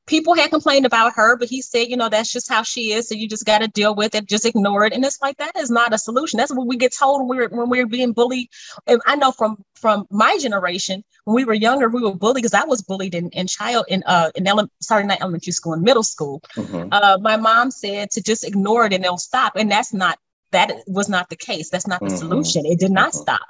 people 0.07 0.35
had 0.35 0.51
complained 0.51 0.87
about 0.87 1.12
her, 1.14 1.37
but 1.37 1.49
he 1.49 1.61
said, 1.61 1.88
you 1.88 1.97
know, 1.97 2.09
that's 2.09 2.33
just 2.33 2.49
how 2.49 2.62
she 2.62 2.92
is. 2.92 3.09
So 3.09 3.14
you 3.14 3.29
just 3.29 3.45
got 3.45 3.59
to 3.59 3.69
deal 3.69 3.95
with 3.95 4.14
it, 4.14 4.27
just 4.27 4.47
ignore 4.47 4.85
it. 4.85 4.92
And 4.92 5.05
it's 5.05 5.21
like 5.21 5.37
that 5.38 5.57
is 5.57 5.71
not 5.71 5.92
a 5.92 5.99
solution. 5.99 6.38
That's 6.38 6.55
what 6.55 6.66
we 6.66 6.77
get 6.77 6.95
told 6.97 7.29
when 7.29 7.38
we're 7.38 7.49
when 7.49 7.69
we're 7.69 7.87
being 7.87 8.12
bullied. 8.12 8.49
And 8.87 9.01
I 9.07 9.16
know 9.16 9.33
from 9.33 9.62
from 9.75 10.07
my 10.11 10.38
generation 10.40 11.05
when 11.25 11.35
we 11.35 11.45
were 11.45 11.55
younger, 11.55 11.88
we 11.88 12.03
were 12.03 12.14
bullied 12.14 12.37
because 12.37 12.55
I 12.55 12.64
was 12.64 12.83
bullied 12.83 13.14
in, 13.14 13.31
in 13.31 13.47
child 13.47 13.87
in 13.88 14.03
uh 14.07 14.31
in 14.35 14.47
ele- 14.47 14.71
sorry 14.81 15.05
not 15.05 15.21
elementary 15.21 15.53
school 15.53 15.75
in 15.75 15.83
middle 15.83 16.05
school. 16.05 16.40
Mm-hmm. 16.55 16.88
Uh, 16.92 17.19
my 17.21 17.37
mom 17.37 17.71
said 17.71 18.11
to 18.12 18.23
just 18.23 18.45
ignore 18.45 18.87
it 18.87 18.92
and 18.92 19.05
they'll 19.05 19.19
stop, 19.19 19.57
and 19.57 19.71
that's 19.71 19.92
not 19.92 20.19
that 20.53 20.73
was 20.87 21.09
not 21.09 21.29
the 21.29 21.37
case. 21.37 21.71
That's 21.71 21.87
not 21.87 22.01
the 22.01 22.07
mm-hmm. 22.07 22.16
solution. 22.16 22.66
It 22.66 22.79
did 22.79 22.92
not 22.92 23.11
mm-hmm. 23.11 23.23
stop. 23.23 23.47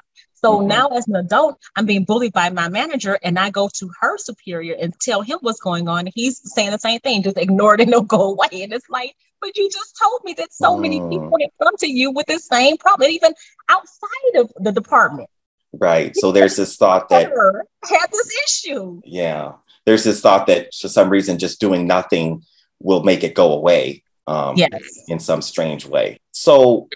So 0.46 0.58
mm-hmm. 0.58 0.68
now, 0.68 0.86
as 0.90 1.08
an 1.08 1.16
adult, 1.16 1.60
I'm 1.74 1.86
being 1.86 2.04
bullied 2.04 2.32
by 2.32 2.50
my 2.50 2.68
manager, 2.68 3.18
and 3.24 3.36
I 3.36 3.50
go 3.50 3.68
to 3.78 3.90
her 4.00 4.16
superior 4.16 4.76
and 4.80 4.94
tell 5.00 5.22
him 5.22 5.38
what's 5.40 5.58
going 5.58 5.88
on. 5.88 6.08
He's 6.14 6.40
saying 6.54 6.70
the 6.70 6.78
same 6.78 7.00
thing, 7.00 7.24
just 7.24 7.36
ignore 7.36 7.74
it 7.74 7.80
and 7.80 7.90
it'll 7.90 8.02
go 8.02 8.30
away. 8.30 8.62
And 8.62 8.72
it's 8.72 8.88
like, 8.88 9.16
but 9.40 9.56
you 9.56 9.68
just 9.68 9.98
told 10.00 10.20
me 10.22 10.34
that 10.34 10.52
so 10.52 10.76
mm. 10.76 10.82
many 10.82 11.00
people 11.00 11.36
have 11.40 11.50
come 11.60 11.76
to 11.78 11.88
you 11.88 12.12
with 12.12 12.26
the 12.26 12.38
same 12.38 12.76
problem, 12.76 13.10
even 13.10 13.34
outside 13.68 14.36
of 14.36 14.52
the 14.60 14.70
department. 14.70 15.28
Right. 15.72 16.14
So 16.14 16.30
there's 16.30 16.54
this 16.54 16.76
thought 16.76 17.08
that 17.08 17.32
had 17.82 18.06
this 18.12 18.32
issue. 18.46 19.00
Yeah. 19.04 19.54
There's 19.84 20.04
this 20.04 20.20
thought 20.20 20.46
that 20.46 20.72
for 20.80 20.86
some 20.88 21.10
reason 21.10 21.40
just 21.40 21.60
doing 21.60 21.88
nothing 21.88 22.44
will 22.80 23.02
make 23.02 23.24
it 23.24 23.34
go 23.34 23.52
away. 23.52 24.04
Um, 24.28 24.56
yes. 24.56 24.70
in 25.06 25.20
some 25.20 25.40
strange 25.40 25.86
way. 25.86 26.18
So 26.32 26.88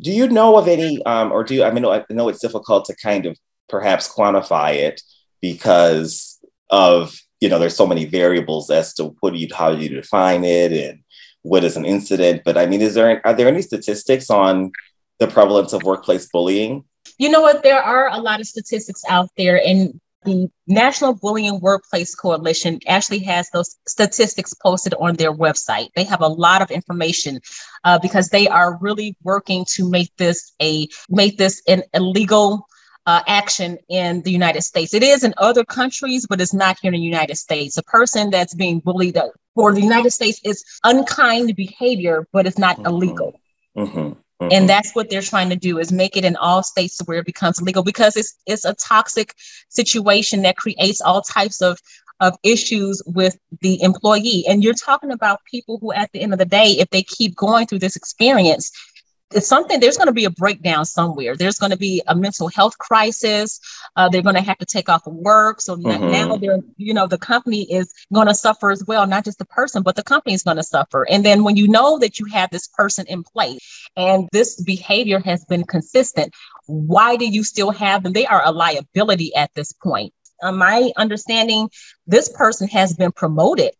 do 0.00 0.10
you 0.10 0.28
know 0.28 0.56
of 0.56 0.68
any, 0.68 1.02
um, 1.04 1.32
or 1.32 1.44
do 1.44 1.54
you, 1.54 1.64
I 1.64 1.70
mean, 1.70 1.84
I 1.84 2.04
know 2.10 2.28
it's 2.28 2.40
difficult 2.40 2.84
to 2.86 2.96
kind 2.96 3.26
of 3.26 3.38
perhaps 3.68 4.12
quantify 4.12 4.74
it 4.74 5.00
because 5.40 6.38
of, 6.70 7.16
you 7.40 7.48
know, 7.48 7.58
there's 7.58 7.76
so 7.76 7.86
many 7.86 8.04
variables 8.04 8.70
as 8.70 8.94
to 8.94 9.14
what 9.20 9.34
you, 9.34 9.48
how 9.54 9.70
you 9.70 9.88
define 9.88 10.44
it 10.44 10.72
and 10.72 11.00
what 11.42 11.64
is 11.64 11.76
an 11.76 11.84
incident. 11.84 12.42
But 12.44 12.56
I 12.56 12.66
mean, 12.66 12.80
is 12.80 12.94
there, 12.94 13.20
are 13.24 13.34
there 13.34 13.48
any 13.48 13.62
statistics 13.62 14.30
on 14.30 14.72
the 15.18 15.28
prevalence 15.28 15.72
of 15.72 15.82
workplace 15.82 16.26
bullying? 16.32 16.84
You 17.18 17.28
know 17.28 17.40
what? 17.40 17.62
There 17.62 17.80
are 17.80 18.08
a 18.08 18.18
lot 18.18 18.40
of 18.40 18.46
statistics 18.46 19.02
out 19.08 19.28
there, 19.36 19.60
and 19.64 20.00
the 20.24 20.48
National 20.66 21.14
Bullying 21.14 21.60
Workplace 21.60 22.14
Coalition 22.14 22.80
actually 22.86 23.20
has 23.20 23.48
those 23.50 23.76
statistics 23.86 24.54
posted 24.54 24.94
on 24.94 25.16
their 25.16 25.32
website. 25.32 25.88
They 25.94 26.04
have 26.04 26.20
a 26.20 26.28
lot 26.28 26.62
of 26.62 26.70
information 26.70 27.40
uh, 27.84 27.98
because 27.98 28.28
they 28.28 28.48
are 28.48 28.78
really 28.80 29.16
working 29.22 29.64
to 29.74 29.88
make 29.88 30.10
this 30.16 30.52
a 30.60 30.88
make 31.08 31.38
this 31.38 31.62
an 31.68 31.82
illegal 31.92 32.66
uh, 33.06 33.22
action 33.26 33.78
in 33.88 34.22
the 34.22 34.30
United 34.30 34.62
States. 34.62 34.94
It 34.94 35.02
is 35.02 35.24
in 35.24 35.34
other 35.36 35.64
countries, 35.64 36.26
but 36.26 36.40
it's 36.40 36.54
not 36.54 36.78
here 36.80 36.92
in 36.92 37.00
the 37.00 37.06
United 37.06 37.36
States. 37.36 37.76
A 37.76 37.82
person 37.82 38.30
that's 38.30 38.54
being 38.54 38.80
bullied 38.80 39.18
for 39.54 39.72
the 39.72 39.82
United 39.82 40.10
States 40.10 40.40
is 40.44 40.64
unkind 40.84 41.54
behavior, 41.54 42.26
but 42.32 42.46
it's 42.46 42.58
not 42.58 42.76
mm-hmm. 42.76 42.86
illegal. 42.86 43.40
Mm-hmm. 43.76 44.12
Mm-hmm. 44.40 44.52
And 44.52 44.68
that's 44.68 44.94
what 44.94 45.10
they're 45.10 45.22
trying 45.22 45.48
to 45.50 45.56
do 45.56 45.78
is 45.78 45.92
make 45.92 46.16
it 46.16 46.24
in 46.24 46.36
all 46.36 46.62
states 46.62 47.00
where 47.04 47.18
it 47.18 47.26
becomes 47.26 47.62
legal 47.62 47.84
because 47.84 48.16
it's 48.16 48.36
it's 48.46 48.64
a 48.64 48.74
toxic 48.74 49.34
situation 49.68 50.42
that 50.42 50.56
creates 50.56 51.00
all 51.00 51.22
types 51.22 51.62
of 51.62 51.78
of 52.20 52.36
issues 52.42 53.02
with 53.06 53.36
the 53.60 53.80
employee. 53.82 54.44
And 54.48 54.62
you're 54.62 54.74
talking 54.74 55.10
about 55.10 55.44
people 55.50 55.78
who 55.80 55.92
at 55.92 56.10
the 56.12 56.20
end 56.20 56.32
of 56.32 56.38
the 56.38 56.44
day, 56.44 56.72
if 56.78 56.90
they 56.90 57.02
keep 57.02 57.36
going 57.36 57.66
through 57.66 57.80
this 57.80 57.96
experience, 57.96 58.70
it's 59.34 59.46
something 59.46 59.80
there's 59.80 59.96
going 59.96 60.06
to 60.06 60.12
be 60.12 60.24
a 60.24 60.30
breakdown 60.30 60.84
somewhere. 60.84 61.36
There's 61.36 61.58
going 61.58 61.72
to 61.72 61.76
be 61.76 62.02
a 62.06 62.14
mental 62.14 62.48
health 62.48 62.78
crisis. 62.78 63.60
Uh, 63.96 64.08
they're 64.08 64.22
going 64.22 64.36
to 64.36 64.40
have 64.42 64.58
to 64.58 64.66
take 64.66 64.88
off 64.88 65.06
of 65.06 65.14
work. 65.14 65.60
So 65.60 65.76
mm-hmm. 65.76 66.10
now 66.10 66.36
they're 66.36 66.60
you 66.76 66.94
know 66.94 67.06
the 67.06 67.18
company 67.18 67.70
is 67.72 67.92
going 68.12 68.28
to 68.28 68.34
suffer 68.34 68.70
as 68.70 68.84
well 68.86 69.06
not 69.06 69.24
just 69.24 69.38
the 69.38 69.44
person 69.44 69.82
but 69.82 69.96
the 69.96 70.02
company 70.02 70.34
is 70.34 70.42
going 70.42 70.56
to 70.56 70.62
suffer. 70.62 71.06
And 71.08 71.24
then 71.24 71.44
when 71.44 71.56
you 71.56 71.68
know 71.68 71.98
that 71.98 72.18
you 72.18 72.26
have 72.26 72.50
this 72.50 72.68
person 72.68 73.06
in 73.08 73.22
place 73.22 73.88
and 73.96 74.28
this 74.32 74.60
behavior 74.62 75.20
has 75.20 75.44
been 75.44 75.64
consistent 75.64 76.34
why 76.66 77.16
do 77.16 77.26
you 77.26 77.44
still 77.44 77.70
have 77.70 78.02
them? 78.02 78.12
They 78.12 78.26
are 78.26 78.42
a 78.44 78.52
liability 78.52 79.34
at 79.34 79.52
this 79.54 79.72
point. 79.72 80.12
Uh, 80.42 80.52
my 80.52 80.92
understanding 80.96 81.70
this 82.06 82.28
person 82.28 82.68
has 82.68 82.94
been 82.94 83.12
promoted 83.12 83.72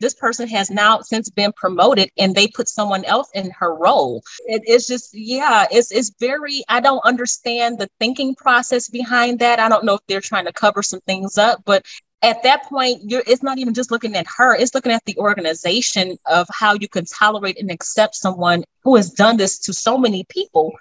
this 0.00 0.14
person 0.14 0.48
has 0.48 0.70
now 0.70 1.00
since 1.00 1.30
been 1.30 1.52
promoted 1.52 2.10
and 2.18 2.34
they 2.34 2.48
put 2.48 2.68
someone 2.68 3.04
else 3.04 3.30
in 3.34 3.50
her 3.58 3.74
role. 3.74 4.22
It, 4.46 4.62
it's 4.64 4.86
just 4.86 5.10
yeah 5.12 5.66
it's 5.70 5.92
it's 5.92 6.12
very 6.20 6.64
i 6.68 6.80
don't 6.80 7.04
understand 7.04 7.78
the 7.78 7.88
thinking 7.98 8.34
process 8.34 8.88
behind 8.88 9.38
that. 9.40 9.58
I 9.58 9.68
don't 9.68 9.84
know 9.84 9.94
if 9.94 10.00
they're 10.08 10.20
trying 10.20 10.46
to 10.46 10.52
cover 10.52 10.82
some 10.82 11.00
things 11.00 11.38
up 11.38 11.62
but 11.64 11.84
at 12.22 12.42
that 12.42 12.64
point 12.64 13.02
you're 13.04 13.22
it's 13.26 13.42
not 13.42 13.58
even 13.58 13.74
just 13.74 13.90
looking 13.90 14.16
at 14.16 14.26
her 14.26 14.54
it's 14.54 14.74
looking 14.74 14.92
at 14.92 15.04
the 15.04 15.16
organization 15.18 16.16
of 16.26 16.46
how 16.50 16.74
you 16.74 16.88
can 16.88 17.04
tolerate 17.04 17.60
and 17.60 17.70
accept 17.70 18.14
someone 18.14 18.64
who 18.82 18.96
has 18.96 19.10
done 19.10 19.36
this 19.36 19.58
to 19.58 19.72
so 19.72 19.96
many 19.98 20.24
people 20.28 20.72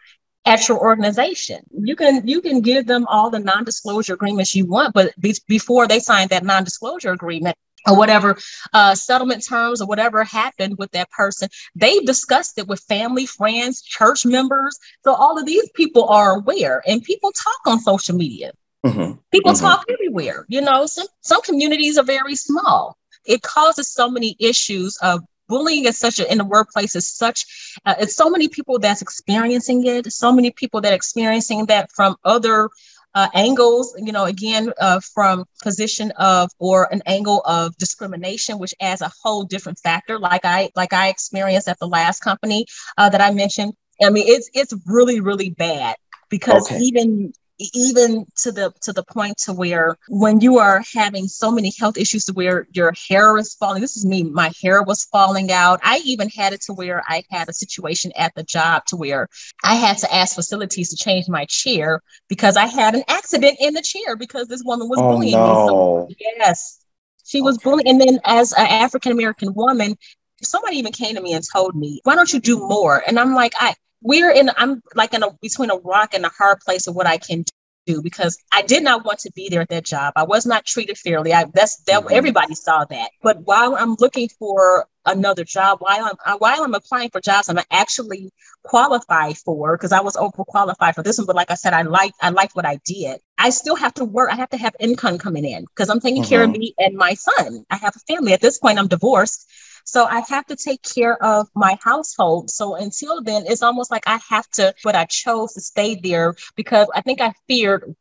at 0.45 0.67
your 0.67 0.77
organization. 0.79 1.61
You 1.71 1.95
can 1.95 2.27
you 2.27 2.41
can 2.41 2.61
give 2.61 2.85
them 2.85 3.05
all 3.07 3.29
the 3.29 3.39
non-disclosure 3.39 4.13
agreements 4.13 4.55
you 4.55 4.65
want 4.65 4.93
but 4.93 5.13
be- 5.19 5.37
before 5.47 5.87
they 5.87 5.99
sign 5.99 6.27
that 6.29 6.43
non-disclosure 6.43 7.11
agreement 7.11 7.55
or 7.87 7.97
whatever 7.97 8.37
uh, 8.73 8.95
settlement 8.95 9.45
terms 9.45 9.81
or 9.81 9.87
whatever 9.87 10.23
happened 10.23 10.77
with 10.77 10.91
that 10.91 11.09
person, 11.11 11.49
they 11.75 11.99
discussed 11.99 12.57
it 12.57 12.67
with 12.67 12.79
family, 12.81 13.25
friends, 13.25 13.81
church 13.81 14.25
members. 14.25 14.77
So 15.03 15.13
all 15.13 15.37
of 15.37 15.45
these 15.45 15.69
people 15.71 16.05
are 16.05 16.37
aware, 16.37 16.81
and 16.87 17.03
people 17.03 17.31
talk 17.31 17.71
on 17.71 17.79
social 17.79 18.15
media. 18.15 18.51
Mm-hmm. 18.85 19.17
People 19.31 19.53
mm-hmm. 19.53 19.65
talk 19.65 19.85
everywhere. 19.89 20.45
You 20.49 20.61
know, 20.61 20.85
some 20.85 21.07
some 21.21 21.41
communities 21.41 21.97
are 21.97 22.03
very 22.03 22.35
small. 22.35 22.97
It 23.25 23.41
causes 23.41 23.87
so 23.87 24.09
many 24.09 24.35
issues 24.39 24.97
of 25.01 25.21
bullying 25.47 25.85
is 25.85 25.97
such 25.97 26.19
a 26.19 26.31
in 26.31 26.37
the 26.37 26.45
workplace 26.45 26.95
is 26.95 27.07
such 27.07 27.45
uh, 27.85 27.95
it's 27.99 28.15
so 28.15 28.29
many 28.29 28.47
people 28.47 28.79
that's 28.79 29.01
experiencing 29.01 29.85
it 29.85 30.11
so 30.11 30.31
many 30.31 30.51
people 30.51 30.81
that 30.81 30.93
experiencing 30.93 31.65
that 31.65 31.91
from 31.91 32.15
other 32.23 32.69
uh, 33.15 33.29
angles, 33.33 33.95
you 33.97 34.11
know, 34.11 34.25
again, 34.25 34.71
uh, 34.79 34.99
from 35.13 35.45
position 35.61 36.11
of 36.17 36.49
or 36.59 36.91
an 36.91 37.01
angle 37.05 37.41
of 37.45 37.75
discrimination, 37.77 38.59
which 38.59 38.73
adds 38.79 39.01
a 39.01 39.11
whole 39.21 39.43
different 39.43 39.79
factor, 39.79 40.19
like 40.19 40.45
I 40.45 40.69
like 40.75 40.93
I 40.93 41.09
experienced 41.09 41.67
at 41.67 41.79
the 41.79 41.87
last 41.87 42.21
company 42.21 42.65
uh, 42.97 43.09
that 43.09 43.21
I 43.21 43.31
mentioned. 43.31 43.73
I 44.01 44.09
mean, 44.09 44.25
it's 44.27 44.49
it's 44.53 44.73
really 44.85 45.19
really 45.19 45.51
bad 45.51 45.95
because 46.29 46.65
okay. 46.71 46.79
even 46.79 47.33
even 47.73 48.25
to 48.35 48.51
the 48.51 48.73
to 48.81 48.93
the 48.93 49.03
point 49.03 49.37
to 49.37 49.53
where 49.53 49.97
when 50.09 50.41
you 50.41 50.57
are 50.57 50.83
having 50.93 51.27
so 51.27 51.51
many 51.51 51.71
health 51.79 51.97
issues 51.97 52.25
to 52.25 52.33
where 52.33 52.67
your 52.71 52.93
hair 53.09 53.37
is 53.37 53.53
falling 53.55 53.81
this 53.81 53.97
is 53.97 54.05
me 54.05 54.23
my 54.23 54.51
hair 54.61 54.83
was 54.83 55.05
falling 55.05 55.51
out 55.51 55.79
i 55.83 56.01
even 56.05 56.29
had 56.29 56.53
it 56.53 56.61
to 56.61 56.73
where 56.73 57.03
i 57.07 57.23
had 57.31 57.49
a 57.49 57.53
situation 57.53 58.11
at 58.15 58.33
the 58.35 58.43
job 58.43 58.83
to 58.85 58.95
where 58.95 59.27
i 59.63 59.75
had 59.75 59.97
to 59.97 60.13
ask 60.13 60.35
facilities 60.35 60.89
to 60.89 60.95
change 60.95 61.27
my 61.27 61.45
chair 61.45 62.01
because 62.27 62.57
i 62.57 62.65
had 62.65 62.95
an 62.95 63.03
accident 63.07 63.57
in 63.59 63.73
the 63.73 63.81
chair 63.81 64.15
because 64.15 64.47
this 64.47 64.63
woman 64.65 64.89
was 64.89 64.99
oh, 64.99 65.13
bullying 65.13 65.33
no. 65.33 66.07
me 66.07 66.15
so, 66.19 66.25
yes 66.37 66.79
she 67.25 67.41
was 67.41 67.55
okay. 67.57 67.63
bullying 67.69 67.87
and 67.87 68.01
then 68.01 68.19
as 68.25 68.53
an 68.53 68.67
african 68.67 69.11
american 69.11 69.53
woman 69.53 69.95
somebody 70.41 70.77
even 70.77 70.91
came 70.91 71.15
to 71.15 71.21
me 71.21 71.33
and 71.33 71.43
told 71.53 71.75
me 71.75 72.01
why 72.03 72.15
don't 72.15 72.33
you 72.33 72.39
do 72.39 72.59
more 72.59 73.01
and 73.07 73.19
i'm 73.19 73.33
like 73.33 73.53
i 73.59 73.73
we're 74.03 74.31
in 74.31 74.51
i'm 74.57 74.81
like 74.95 75.13
in 75.13 75.23
a 75.23 75.31
between 75.41 75.71
a 75.71 75.77
rock 75.77 76.13
and 76.13 76.25
a 76.25 76.29
hard 76.29 76.59
place 76.59 76.87
of 76.87 76.95
what 76.95 77.07
i 77.07 77.17
can 77.17 77.43
do 77.85 78.01
because 78.01 78.37
i 78.51 78.61
did 78.61 78.83
not 78.83 79.03
want 79.05 79.19
to 79.19 79.31
be 79.35 79.49
there 79.49 79.61
at 79.61 79.69
that 79.69 79.85
job. 79.85 80.13
I 80.15 80.23
was 80.23 80.45
not 80.45 80.65
treated 80.65 80.97
fairly. 80.97 81.33
I 81.33 81.45
that's 81.53 81.83
that 81.83 82.03
mm-hmm. 82.03 82.13
everybody 82.13 82.55
saw 82.55 82.85
that. 82.85 83.09
But 83.21 83.41
while 83.45 83.75
i'm 83.75 83.95
looking 83.99 84.29
for 84.39 84.87
another 85.05 85.43
job 85.43 85.79
while 85.81 86.05
i'm 86.05 86.37
while 86.37 86.63
i'm 86.63 86.73
applying 86.73 87.09
for 87.09 87.19
jobs 87.19 87.49
i'm 87.49 87.59
actually 87.71 88.31
qualified 88.63 89.37
for 89.37 89.75
because 89.75 89.91
i 89.91 89.99
was 89.99 90.15
overqualified 90.15 90.95
for 90.95 91.03
this 91.03 91.17
one 91.17 91.27
but 91.27 91.35
like 91.35 91.51
i 91.51 91.55
said 91.55 91.73
i 91.73 91.81
like 91.81 92.13
i 92.21 92.29
liked 92.29 92.55
what 92.55 92.65
i 92.65 92.79
did 92.85 93.19
i 93.43 93.49
still 93.49 93.75
have 93.75 93.93
to 93.93 94.05
work 94.05 94.31
i 94.31 94.35
have 94.35 94.49
to 94.49 94.57
have 94.57 94.75
income 94.79 95.17
coming 95.17 95.45
in 95.45 95.63
because 95.65 95.89
i'm 95.89 95.99
taking 95.99 96.23
mm-hmm. 96.23 96.29
care 96.29 96.43
of 96.43 96.49
mm-hmm. 96.49 96.59
me 96.59 96.75
and 96.79 96.95
my 96.95 97.13
son 97.13 97.63
i 97.69 97.75
have 97.75 97.95
a 97.95 98.13
family 98.13 98.33
at 98.33 98.41
this 98.41 98.57
point 98.57 98.79
i'm 98.79 98.87
divorced 98.87 99.47
so 99.85 100.05
I 100.05 100.23
have 100.29 100.45
to 100.45 100.55
take 100.55 100.81
care 100.81 101.21
of 101.21 101.49
my 101.55 101.77
household. 101.83 102.49
So 102.49 102.75
until 102.75 103.21
then, 103.21 103.43
it's 103.47 103.61
almost 103.61 103.91
like 103.91 104.03
I 104.07 104.19
have 104.29 104.49
to, 104.51 104.73
but 104.83 104.95
I 104.95 105.05
chose 105.05 105.53
to 105.53 105.61
stay 105.61 105.95
there 105.95 106.35
because 106.55 106.87
I 106.95 107.01
think 107.01 107.19
I 107.21 107.33
feared 107.47 107.95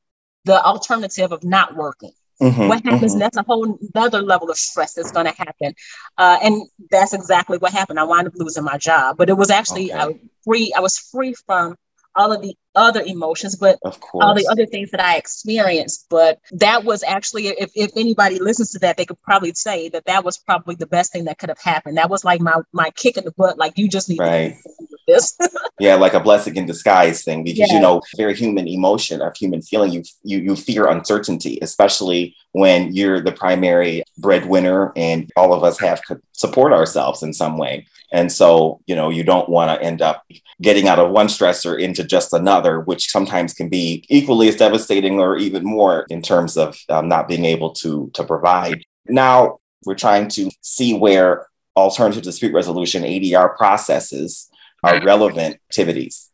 the 0.45 0.63
alternative 0.63 1.33
of 1.33 1.45
not 1.45 1.75
working. 1.77 2.13
Mm-hmm, 2.41 2.69
what 2.69 2.85
happens? 2.85 3.13
Mm-hmm. 3.13 3.21
That's 3.21 3.37
a 3.37 3.43
whole 3.43 3.79
other 3.95 4.21
level 4.21 4.51
of 4.51 4.57
stress 4.57 4.95
that's 4.95 5.13
going 5.13 5.27
to 5.27 5.35
happen, 5.37 5.75
uh, 6.19 6.39
and 6.43 6.63
that's 6.91 7.13
exactly 7.13 7.57
what 7.59 7.73
happened. 7.73 8.01
I 8.01 8.05
wound 8.05 8.27
up 8.27 8.33
losing 8.35 8.65
my 8.65 8.79
job, 8.79 9.17
but 9.17 9.29
it 9.29 9.35
was 9.35 9.49
actually 9.49 9.93
okay. 9.93 10.01
I 10.01 10.07
was 10.07 10.17
free. 10.45 10.73
I 10.77 10.81
was 10.81 10.99
free 10.99 11.35
from 11.47 11.77
all 12.17 12.33
of 12.33 12.43
the 12.43 12.57
other 12.75 13.03
emotions, 13.03 13.57
but 13.57 13.79
of 13.85 14.01
course. 14.01 14.25
all 14.25 14.35
the 14.35 14.47
other 14.51 14.67
things 14.67 14.91
that 14.91 15.01
I 15.01 15.17
experienced. 15.17 16.07
But 16.09 16.39
that 16.53 16.85
was 16.85 17.03
actually, 17.03 17.49
if, 17.49 17.71
if 17.75 17.91
anybody 17.97 18.39
listens 18.39 18.71
to 18.73 18.79
that, 18.81 18.97
they 18.97 19.05
could 19.05 19.21
probably 19.23 19.53
say 19.55 19.89
that 19.91 20.07
that 20.07 20.25
was 20.25 20.39
probably 20.39 20.75
the 20.75 20.87
best 20.87 21.13
thing 21.13 21.25
that 21.25 21.39
could 21.39 21.49
have 21.49 21.61
happened. 21.61 21.97
That 21.97 22.11
was 22.11 22.25
like 22.25 22.41
my 22.41 22.55
my 22.73 22.91
kick 22.91 23.17
in 23.17 23.25
the 23.25 23.33
butt. 23.33 23.59
Like 23.59 23.79
you 23.79 23.89
just 23.89 24.09
need 24.09 24.19
right. 24.19 24.57
this. 25.09 25.37
yeah, 25.81 25.95
like 25.95 26.15
a 26.15 26.21
blessing 26.21 26.57
in 26.57 26.67
disguise 26.67 27.25
thing, 27.25 27.45
because 27.45 27.69
yeah. 27.71 27.75
you 27.75 27.81
know, 27.81 28.03
very 28.17 28.35
human 28.35 28.69
emotion 28.69 29.21
of 29.21 29.37
human 29.37 29.63
feeling. 29.63 29.93
You 29.93 30.03
you 30.23 30.39
you 30.39 30.57
fear 30.57 30.87
uncertainty, 30.87 31.59
especially 31.63 32.35
when 32.53 32.95
you're 32.95 33.21
the 33.21 33.33
primary 33.33 34.03
breadwinner, 34.19 34.93
and 34.97 35.31
all 35.37 35.53
of 35.53 35.63
us 35.65 35.79
have 35.81 36.03
to 36.05 36.21
support 36.33 36.73
ourselves 36.73 37.23
in 37.23 37.33
some 37.33 37.59
way. 37.59 37.87
And 38.13 38.31
so, 38.31 38.81
you 38.87 38.95
know, 38.95 39.09
you 39.09 39.25
don't 39.25 39.49
want 39.49 39.71
to 39.71 39.85
end 39.85 40.03
up 40.03 40.25
getting 40.61 40.87
out 40.87 40.99
of 40.99 41.11
one 41.11 41.29
stressor 41.29 41.81
into 41.81 42.05
just 42.05 42.33
another, 42.33 42.81
which 42.81 43.11
sometimes 43.11 43.55
can 43.55 43.69
be 43.69 44.05
equally 44.09 44.49
as 44.49 44.57
devastating 44.57 45.19
or 45.19 45.37
even 45.39 45.65
more 45.65 46.07
in 46.11 46.21
terms 46.21 46.57
of 46.57 46.79
um, 46.91 47.09
not 47.09 47.27
being 47.27 47.47
able 47.47 47.71
to, 47.71 48.11
to 48.15 48.23
provide. 48.23 48.85
Now, 49.07 49.61
we're 49.85 49.95
trying 49.95 50.29
to 50.29 50.51
see 50.61 50.95
where 50.95 51.47
alternative 51.75 52.23
dispute 52.23 52.53
resolution 52.53 53.03
ADR 53.03 53.57
processes 53.57 54.49
are 54.85 55.03
relevant 55.03 55.55
activities 55.71 56.32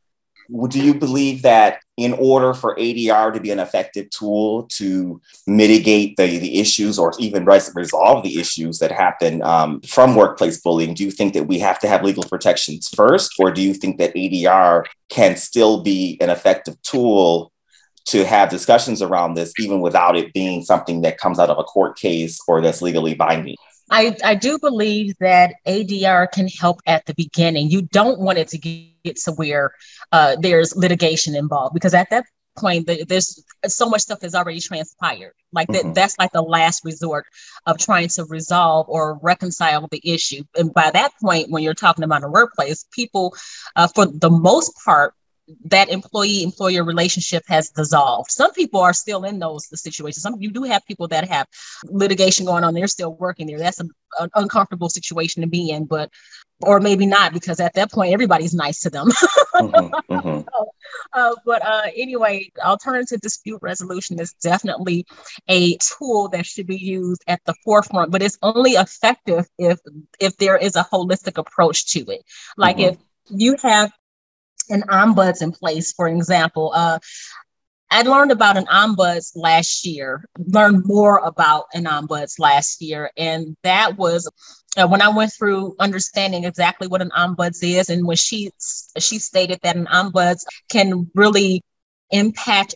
do 0.69 0.83
you 0.83 0.95
believe 0.95 1.43
that 1.43 1.81
in 1.97 2.13
order 2.15 2.55
for 2.55 2.77
ADR 2.77 3.35
to 3.35 3.41
be 3.41 3.51
an 3.51 3.59
effective 3.59 4.09
tool 4.11 4.65
to 4.73 5.21
mitigate 5.47 6.17
the, 6.17 6.39
the 6.39 6.59
issues 6.61 6.99
or 6.99 7.13
even 7.19 7.45
resolve 7.45 8.23
the 8.23 8.41
issues 8.41 8.79
that 8.79 8.91
happen 8.91 9.43
um, 9.43 9.81
from 9.83 10.15
workplace 10.15 10.61
bullying, 10.61 10.95
do 10.95 11.05
you 11.05 11.11
think 11.11 11.35
that 11.35 11.49
we 11.49 11.59
have 11.59 11.79
to 11.81 11.89
have 11.89 12.03
legal 12.03 12.25
protections 12.25 12.89
first? 12.89 13.33
Or 13.39 13.51
do 13.51 13.61
you 13.61 13.75
think 13.75 13.99
that 13.99 14.15
ADR 14.15 14.85
can 15.11 15.37
still 15.37 15.83
be 15.83 16.17
an 16.21 16.31
effective 16.31 16.81
tool 16.83 17.53
to 18.07 18.25
have 18.25 18.49
discussions 18.49 19.03
around 19.03 19.35
this, 19.35 19.53
even 19.59 19.81
without 19.81 20.17
it 20.17 20.33
being 20.33 20.65
something 20.65 21.03
that 21.03 21.19
comes 21.19 21.39
out 21.39 21.51
of 21.51 21.59
a 21.59 21.65
court 21.65 21.99
case 21.99 22.41
or 22.49 22.63
that's 22.63 22.81
legally 22.81 23.15
binding? 23.15 23.57
I, 23.91 24.17
I 24.25 24.35
do 24.35 24.59
believe 24.59 25.15
that 25.21 25.55
ADR 25.67 26.31
can 26.31 26.49
help 26.49 26.81
at 26.87 27.07
the 27.07 27.15
beginning. 27.15 27.71
You 27.71 27.83
don't 27.83 28.21
want 28.21 28.39
it 28.39 28.49
to 28.49 28.59
get 28.59 29.17
to 29.25 29.33
where 29.33 29.73
uh, 30.13 30.37
there's 30.41 30.77
litigation 30.77 31.35
involved 31.35 31.75
because 31.75 31.95
at 31.95 32.11
that 32.11 32.25
point 32.59 32.89
there's 33.09 33.45
so 33.67 33.89
much 33.89 34.03
stuff 34.03 34.21
has 34.23 34.35
already 34.35 34.61
transpired 34.61 35.33
like 35.53 35.69
that 35.69 35.83
mm-hmm. 35.83 35.93
that's 35.93 36.19
like 36.19 36.33
the 36.33 36.43
last 36.43 36.85
resort 36.85 37.25
of 37.67 37.79
trying 37.79 38.09
to 38.09 38.25
resolve 38.25 38.87
or 38.89 39.19
reconcile 39.23 39.87
the 39.91 40.01
issue 40.05 40.43
and 40.57 40.73
by 40.75 40.91
that 40.91 41.13
point 41.23 41.51
when 41.51 41.63
you're 41.63 41.75
talking 41.75 42.05
about 42.05 42.25
a 42.25 42.29
workplace 42.29 42.85
people 42.93 43.35
uh, 43.77 43.87
for 43.95 44.07
the 44.07 44.31
most 44.31 44.73
part 44.85 45.15
that 45.65 45.89
employee 45.89 46.43
employer 46.43 46.85
relationship 46.85 47.43
has 47.49 47.71
dissolved. 47.71 48.31
Some 48.31 48.53
people 48.53 48.81
are 48.81 48.93
still 48.93 49.25
in 49.25 49.39
those 49.39 49.69
situations. 49.81 50.23
Some 50.23 50.37
you 50.41 50.51
do 50.51 50.65
have 50.65 50.85
people 50.87 51.09
that 51.09 51.29
have 51.29 51.47
litigation 51.85 52.47
going 52.47 52.65
on. 52.65 52.75
They're 52.75 52.87
still 52.87 53.15
working 53.15 53.47
there. 53.47 53.59
That's 53.59 53.81
a, 53.81 53.87
an 54.21 54.31
uncomfortable 54.35 54.89
situation 54.89 55.43
to 55.43 55.49
be 55.49 55.71
in, 55.71 55.85
but 55.87 56.11
or 56.63 56.81
maybe 56.81 57.07
not 57.07 57.33
because 57.33 57.61
at 57.61 57.75
that 57.75 57.93
point 57.93 58.13
everybody's 58.13 58.55
nice 58.55 58.81
to 58.81 58.91
them. 58.91 59.09
mm-hmm, 59.55 60.13
mm-hmm. 60.13 60.41
So, 60.59 60.71
uh, 61.13 61.35
but 61.45 61.63
uh, 61.65 61.83
anyway, 61.97 62.51
alternative 62.65 63.21
dispute 63.21 63.59
resolution 63.63 64.19
is 64.19 64.33
definitely 64.43 65.07
a 65.47 65.77
tool 65.77 66.29
that 66.31 66.47
should 66.47 66.67
be 66.67 66.79
used 66.79 67.23
at 67.27 67.41
the 67.45 67.55
forefront, 67.63 68.11
but 68.11 68.23
it's 68.23 68.39
only 68.43 68.73
effective 68.73 69.47
if 69.59 69.79
if 70.19 70.37
there 70.39 70.57
is 70.57 70.77
a 70.77 70.87
holistic 70.91 71.37
approach 71.37 71.93
to 71.93 72.01
it. 72.11 72.23
Like 72.57 72.79
mm-hmm. 72.79 72.95
if 72.95 72.99
you 73.29 73.57
have 73.63 73.93
an 74.71 74.83
ombuds 74.83 75.43
in 75.43 75.53
place, 75.53 75.93
for 75.93 76.09
example. 76.09 76.73
Uh, 76.75 76.99
I 77.91 78.03
learned 78.03 78.33
about 78.33 78.59
an 78.59 78.67
ombuds 78.67 79.33
last 79.35 79.87
year, 79.87 80.25
learned 80.39 80.83
more 80.85 81.19
about 81.19 81.67
an 81.73 81.85
ombuds 81.85 82.39
last 82.39 82.83
year. 82.83 83.11
And 83.17 83.57
that 83.63 83.97
was 83.97 84.31
uh, 84.77 84.87
when 84.87 85.01
I 85.01 85.09
went 85.09 85.33
through 85.33 85.75
understanding 85.79 86.45
exactly 86.45 86.87
what 86.87 87.01
an 87.01 87.11
ombuds 87.17 87.61
is. 87.63 87.89
And 87.89 88.07
when 88.07 88.19
she, 88.19 88.51
she 88.99 89.19
stated 89.19 89.61
that 89.63 89.77
an 89.77 89.87
ombuds 89.87 90.45
can 90.69 91.11
really 91.15 91.63
impact 92.11 92.75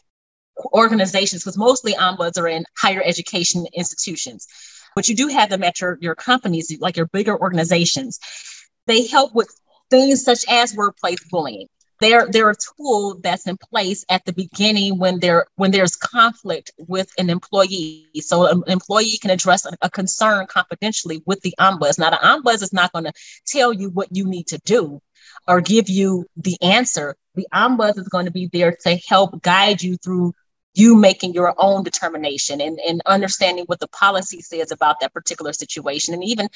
organizations, 0.73 1.43
because 1.43 1.59
mostly 1.59 1.93
ombuds 1.93 2.39
are 2.39 2.49
in 2.49 2.65
higher 2.79 3.03
education 3.05 3.67
institutions, 3.75 4.47
but 4.95 5.09
you 5.09 5.15
do 5.15 5.29
have 5.29 5.51
them 5.51 5.63
at 5.63 5.81
your, 5.81 5.99
your 6.01 6.15
companies, 6.15 6.75
like 6.81 6.97
your 6.97 7.07
bigger 7.07 7.39
organizations. 7.39 8.19
They 8.87 9.07
help 9.07 9.35
with 9.35 9.55
things 9.91 10.25
such 10.25 10.47
as 10.49 10.75
workplace 10.75 11.23
bullying 11.31 11.69
they're 12.03 12.27
they're 12.29 12.51
a 12.51 12.55
tool 12.57 13.19
that's 13.23 13.47
in 13.47 13.57
place 13.57 14.05
at 14.09 14.25
the 14.25 14.33
beginning 14.33 14.99
when 14.99 15.21
there 15.21 15.47
when 15.57 15.71
there's 15.71 15.97
conflict 15.97 16.71
with 16.79 17.11
an 17.19 17.31
employee. 17.31 18.09
So 18.21 18.47
an 18.47 18.63
employee 18.67 19.19
can 19.21 19.31
address 19.31 19.67
a, 19.67 19.77
a 19.83 19.91
concern 19.91 20.47
confidentially 20.47 21.23
with 21.27 21.41
the 21.43 21.55
ombuds. 21.59 21.99
Now 21.99 22.11
the 22.11 22.17
ombuds 22.17 22.63
is 22.63 22.73
not 22.73 22.93
going 22.93 23.05
to 23.05 23.13
tell 23.47 23.73
you 23.73 23.91
what 23.91 24.09
you 24.11 24.27
need 24.27 24.49
to 24.49 24.59
do 24.65 25.01
or 25.47 25.61
give 25.61 25.89
you 25.89 26.27
the 26.37 26.57
answer. 26.63 27.17
The 27.35 27.47
ombuds 27.53 27.99
is 27.99 28.09
going 28.09 28.27
to 28.27 28.33
be 28.33 28.49
there 28.53 28.77
to 28.85 28.99
help 29.09 29.43
guide 29.43 29.83
you 29.83 29.97
through 29.97 30.35
you 30.75 30.97
making 30.97 31.35
your 31.35 31.55
own 31.59 31.83
determination 31.83 32.61
and, 32.61 32.79
and 32.81 33.03
understanding 33.07 33.65
what 33.67 33.81
the 33.81 33.89
policy 33.89 34.41
says 34.41 34.73
about 34.73 35.01
that 35.01 35.13
particular 35.13 35.53
situation 35.53 36.15
and 36.15 36.25
even 36.25 36.49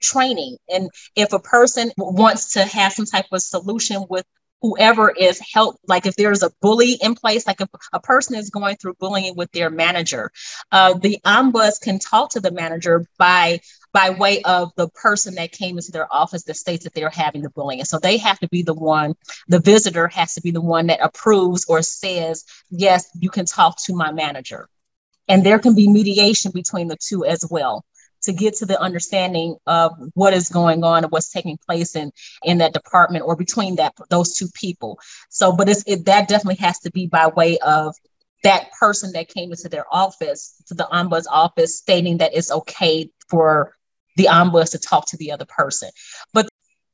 training. 0.00 0.56
And 0.72 0.90
if 1.16 1.32
a 1.32 1.40
person 1.40 1.90
wants 1.98 2.52
to 2.52 2.64
have 2.64 2.92
some 2.92 3.06
type 3.06 3.26
of 3.32 3.42
solution 3.42 4.04
with 4.08 4.24
whoever 4.64 5.10
is 5.10 5.38
help 5.52 5.76
like 5.86 6.06
if 6.06 6.16
there's 6.16 6.42
a 6.42 6.50
bully 6.62 6.96
in 7.02 7.14
place 7.14 7.46
like 7.46 7.60
if 7.60 7.68
a 7.92 8.00
person 8.00 8.34
is 8.34 8.48
going 8.48 8.76
through 8.76 8.94
bullying 8.94 9.36
with 9.36 9.52
their 9.52 9.68
manager 9.68 10.30
uh, 10.72 10.94
the 10.94 11.18
ombuds 11.26 11.78
can 11.78 11.98
talk 11.98 12.30
to 12.30 12.40
the 12.40 12.50
manager 12.50 13.04
by 13.18 13.60
by 13.92 14.08
way 14.10 14.42
of 14.42 14.72
the 14.76 14.88
person 14.88 15.36
that 15.36 15.52
came 15.52 15.76
into 15.76 15.92
their 15.92 16.12
office 16.12 16.44
that 16.44 16.56
states 16.56 16.84
that 16.84 16.94
they're 16.94 17.10
having 17.10 17.42
the 17.42 17.50
bullying. 17.50 17.78
And 17.80 17.88
so 17.88 17.98
they 17.98 18.16
have 18.18 18.40
to 18.40 18.48
be 18.48 18.62
the 18.62 18.74
one 18.74 19.14
the 19.48 19.60
visitor 19.60 20.08
has 20.08 20.34
to 20.34 20.40
be 20.40 20.50
the 20.50 20.60
one 20.60 20.88
that 20.88 20.98
approves 21.02 21.64
or 21.66 21.80
says 21.82 22.44
yes 22.70 23.08
you 23.18 23.30
can 23.30 23.46
talk 23.46 23.76
to 23.84 23.94
my 23.94 24.12
manager. 24.12 24.68
And 25.28 25.44
there 25.44 25.58
can 25.58 25.74
be 25.74 25.88
mediation 25.88 26.50
between 26.52 26.88
the 26.88 26.96
two 26.96 27.24
as 27.24 27.46
well 27.48 27.84
to 28.24 28.32
get 28.32 28.54
to 28.54 28.66
the 28.66 28.80
understanding 28.80 29.56
of 29.66 29.92
what 30.14 30.34
is 30.34 30.48
going 30.48 30.84
on 30.84 31.04
and 31.04 31.12
what's 31.12 31.30
taking 31.30 31.58
place 31.58 31.96
in 31.96 32.10
in 32.44 32.58
that 32.58 32.72
department 32.72 33.24
or 33.26 33.36
between 33.36 33.76
that 33.76 33.94
those 34.10 34.34
two 34.34 34.48
people. 34.54 34.98
So 35.30 35.52
but 35.52 35.68
it's 35.68 35.84
it, 35.86 36.04
that 36.06 36.28
definitely 36.28 36.62
has 36.64 36.78
to 36.80 36.90
be 36.90 37.06
by 37.06 37.28
way 37.28 37.58
of 37.58 37.94
that 38.42 38.70
person 38.78 39.12
that 39.12 39.28
came 39.28 39.50
into 39.50 39.68
their 39.68 39.86
office 39.90 40.62
to 40.66 40.74
the 40.74 40.88
ombuds 40.92 41.24
office 41.30 41.78
stating 41.78 42.18
that 42.18 42.34
it's 42.34 42.50
okay 42.50 43.10
for 43.28 43.74
the 44.16 44.24
ombuds 44.24 44.72
to 44.72 44.78
talk 44.78 45.06
to 45.08 45.16
the 45.16 45.32
other 45.32 45.46
person. 45.46 45.90
But 46.32 46.48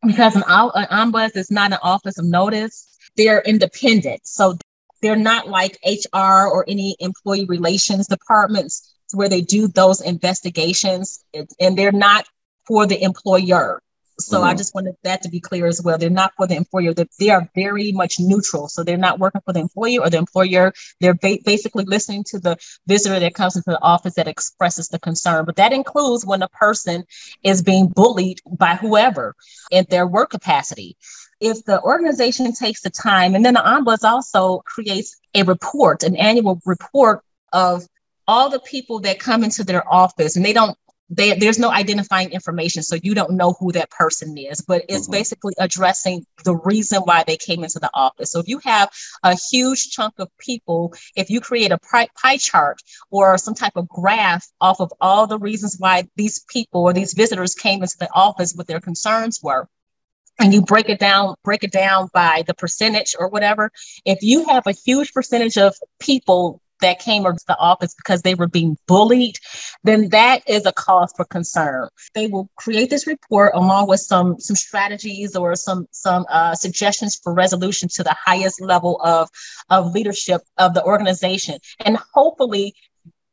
because 0.07 0.37
an, 0.37 0.45
an 0.47 0.87
ombuds 0.87 1.37
is 1.37 1.51
not 1.51 1.73
an 1.73 1.79
office 1.83 2.19
of 2.19 2.25
notice 2.25 2.87
they're 3.17 3.43
independent. 3.43 4.27
So 4.27 4.57
they're 5.03 5.17
not 5.17 5.49
like 5.49 5.79
hr 5.85 6.47
or 6.47 6.65
any 6.69 6.97
employee 7.01 7.47
relations 7.47 8.07
departments 8.07 8.95
where 9.15 9.29
they 9.29 9.41
do 9.41 9.69
those 9.69 10.01
investigations 10.01 11.25
and 11.61 11.77
they're 11.77 11.93
not 11.93 12.27
for 12.67 12.87
the 12.87 13.03
employer. 13.03 13.83
So 14.21 14.39
mm-hmm. 14.39 14.49
I 14.49 14.55
just 14.55 14.75
wanted 14.75 14.97
that 15.03 15.23
to 15.23 15.29
be 15.29 15.41
clear 15.41 15.67
as 15.67 15.83
well. 15.83 15.97
They're 15.97 16.11
not 16.11 16.33
for 16.37 16.47
the 16.47 16.55
employer. 16.55 16.93
That 16.93 17.09
they 17.19 17.31
are 17.31 17.49
very 17.55 17.91
much 17.93 18.21
neutral. 18.21 18.69
So 18.69 18.85
they're 18.85 18.97
not 18.97 19.19
working 19.19 19.41
for 19.45 19.53
the 19.53 19.61
employer 19.61 20.01
or 20.03 20.11
the 20.11 20.19
employer. 20.19 20.73
They're 21.01 21.15
ba- 21.15 21.39
basically 21.45 21.85
listening 21.85 22.25
to 22.25 22.39
the 22.39 22.57
visitor 22.87 23.19
that 23.19 23.35
comes 23.35 23.57
into 23.57 23.71
the 23.71 23.83
office 23.83 24.15
that 24.15 24.29
expresses 24.29 24.89
the 24.89 24.99
concern. 24.99 25.47
But 25.47 25.57
that 25.57 25.73
includes 25.73 26.27
when 26.27 26.43
a 26.43 26.49
person 26.49 27.05
is 27.43 27.63
being 27.63 27.89
bullied 27.89 28.41
by 28.47 28.75
whoever 28.75 29.35
in 29.71 29.87
their 29.89 30.07
work 30.07 30.31
capacity. 30.31 30.97
If 31.41 31.65
the 31.65 31.81
organization 31.81 32.53
takes 32.53 32.83
the 32.83 32.91
time, 32.91 33.35
and 33.35 33.43
then 33.43 33.55
the 33.55 33.61
ombuds 33.61 34.05
also 34.05 34.59
creates 34.67 35.17
a 35.35 35.45
report, 35.45 36.03
an 36.03 36.15
annual 36.17 36.61
report 36.67 37.23
of 37.55 37.87
all 38.31 38.49
the 38.49 38.61
people 38.61 39.01
that 39.01 39.19
come 39.19 39.43
into 39.43 39.65
their 39.65 39.83
office 39.93 40.37
and 40.37 40.45
they 40.45 40.53
don't 40.53 40.79
they, 41.13 41.35
there's 41.35 41.59
no 41.59 41.73
identifying 41.73 42.31
information 42.31 42.85
so 42.85 42.97
you 43.03 43.13
don't 43.13 43.33
know 43.33 43.57
who 43.59 43.73
that 43.73 43.91
person 43.91 44.39
is 44.39 44.61
but 44.61 44.85
it's 44.89 45.07
mm-hmm. 45.07 45.19
basically 45.19 45.53
addressing 45.59 46.25
the 46.45 46.55
reason 46.55 47.01
why 47.01 47.25
they 47.27 47.37
came 47.37 47.65
into 47.65 47.81
the 47.81 47.91
office 47.93 48.31
so 48.31 48.39
if 48.39 48.47
you 48.47 48.61
have 48.65 48.89
a 49.25 49.37
huge 49.51 49.91
chunk 49.91 50.15
of 50.21 50.29
people 50.39 50.95
if 51.17 51.29
you 51.29 51.41
create 51.41 51.73
a 51.73 51.79
pie 51.79 52.37
chart 52.37 52.81
or 53.11 53.37
some 53.37 53.55
type 53.55 53.73
of 53.75 53.89
graph 53.89 54.47
off 54.61 54.81
of 54.81 54.93
all 55.01 55.27
the 55.27 55.39
reasons 55.41 55.75
why 55.81 56.05
these 56.15 56.45
people 56.49 56.83
or 56.83 56.93
these 56.93 57.15
visitors 57.15 57.57
came 57.57 57.83
into 57.83 57.99
the 57.99 58.09
office 58.15 58.55
what 58.55 58.69
their 58.69 58.81
concerns 58.81 59.41
were 59.43 59.67
and 60.39 60.55
you 60.55 60.63
break 60.63 60.89
it 60.89 61.01
down 61.01 61.35
break 61.43 61.65
it 61.65 61.73
down 61.73 62.09
by 62.15 62.45
the 62.47 62.55
percentage 62.55 63.17
or 63.19 63.29
whatever 63.29 63.73
if 64.05 64.23
you 64.23 64.47
have 64.47 64.65
a 64.69 64.73
huge 64.87 65.13
percentage 65.13 65.59
of 65.59 65.75
people 65.99 66.63
that 66.81 66.99
came 66.99 67.25
to 67.25 67.37
the 67.47 67.59
office 67.59 67.95
because 67.95 68.23
they 68.23 68.35
were 68.35 68.49
being 68.49 68.77
bullied, 68.87 69.37
then 69.85 70.09
that 70.11 70.43
is 70.49 70.67
a 70.67 70.73
cause 70.73 71.13
for 71.17 71.25
concern. 71.25 71.89
They 72.15 72.27
will 72.27 72.49
create 72.57 72.91
this 72.91 73.07
report 73.07 73.53
along 73.55 73.89
with 73.89 74.01
some 74.01 74.39
some 74.39 74.57
strategies 74.57 75.37
or 75.37 75.55
some 75.57 75.87
some 75.91 76.27
uh, 76.29 76.55
suggestions 76.55 77.19
for 77.23 77.33
resolution 77.33 77.89
to 77.95 78.03
the 78.03 78.15
highest 78.15 78.61
level 78.61 79.01
of 79.03 79.29
of 79.69 79.93
leadership 79.93 80.43
of 80.59 80.75
the 80.75 80.85
organization, 80.85 81.59
and 81.85 81.99
hopefully 82.15 82.75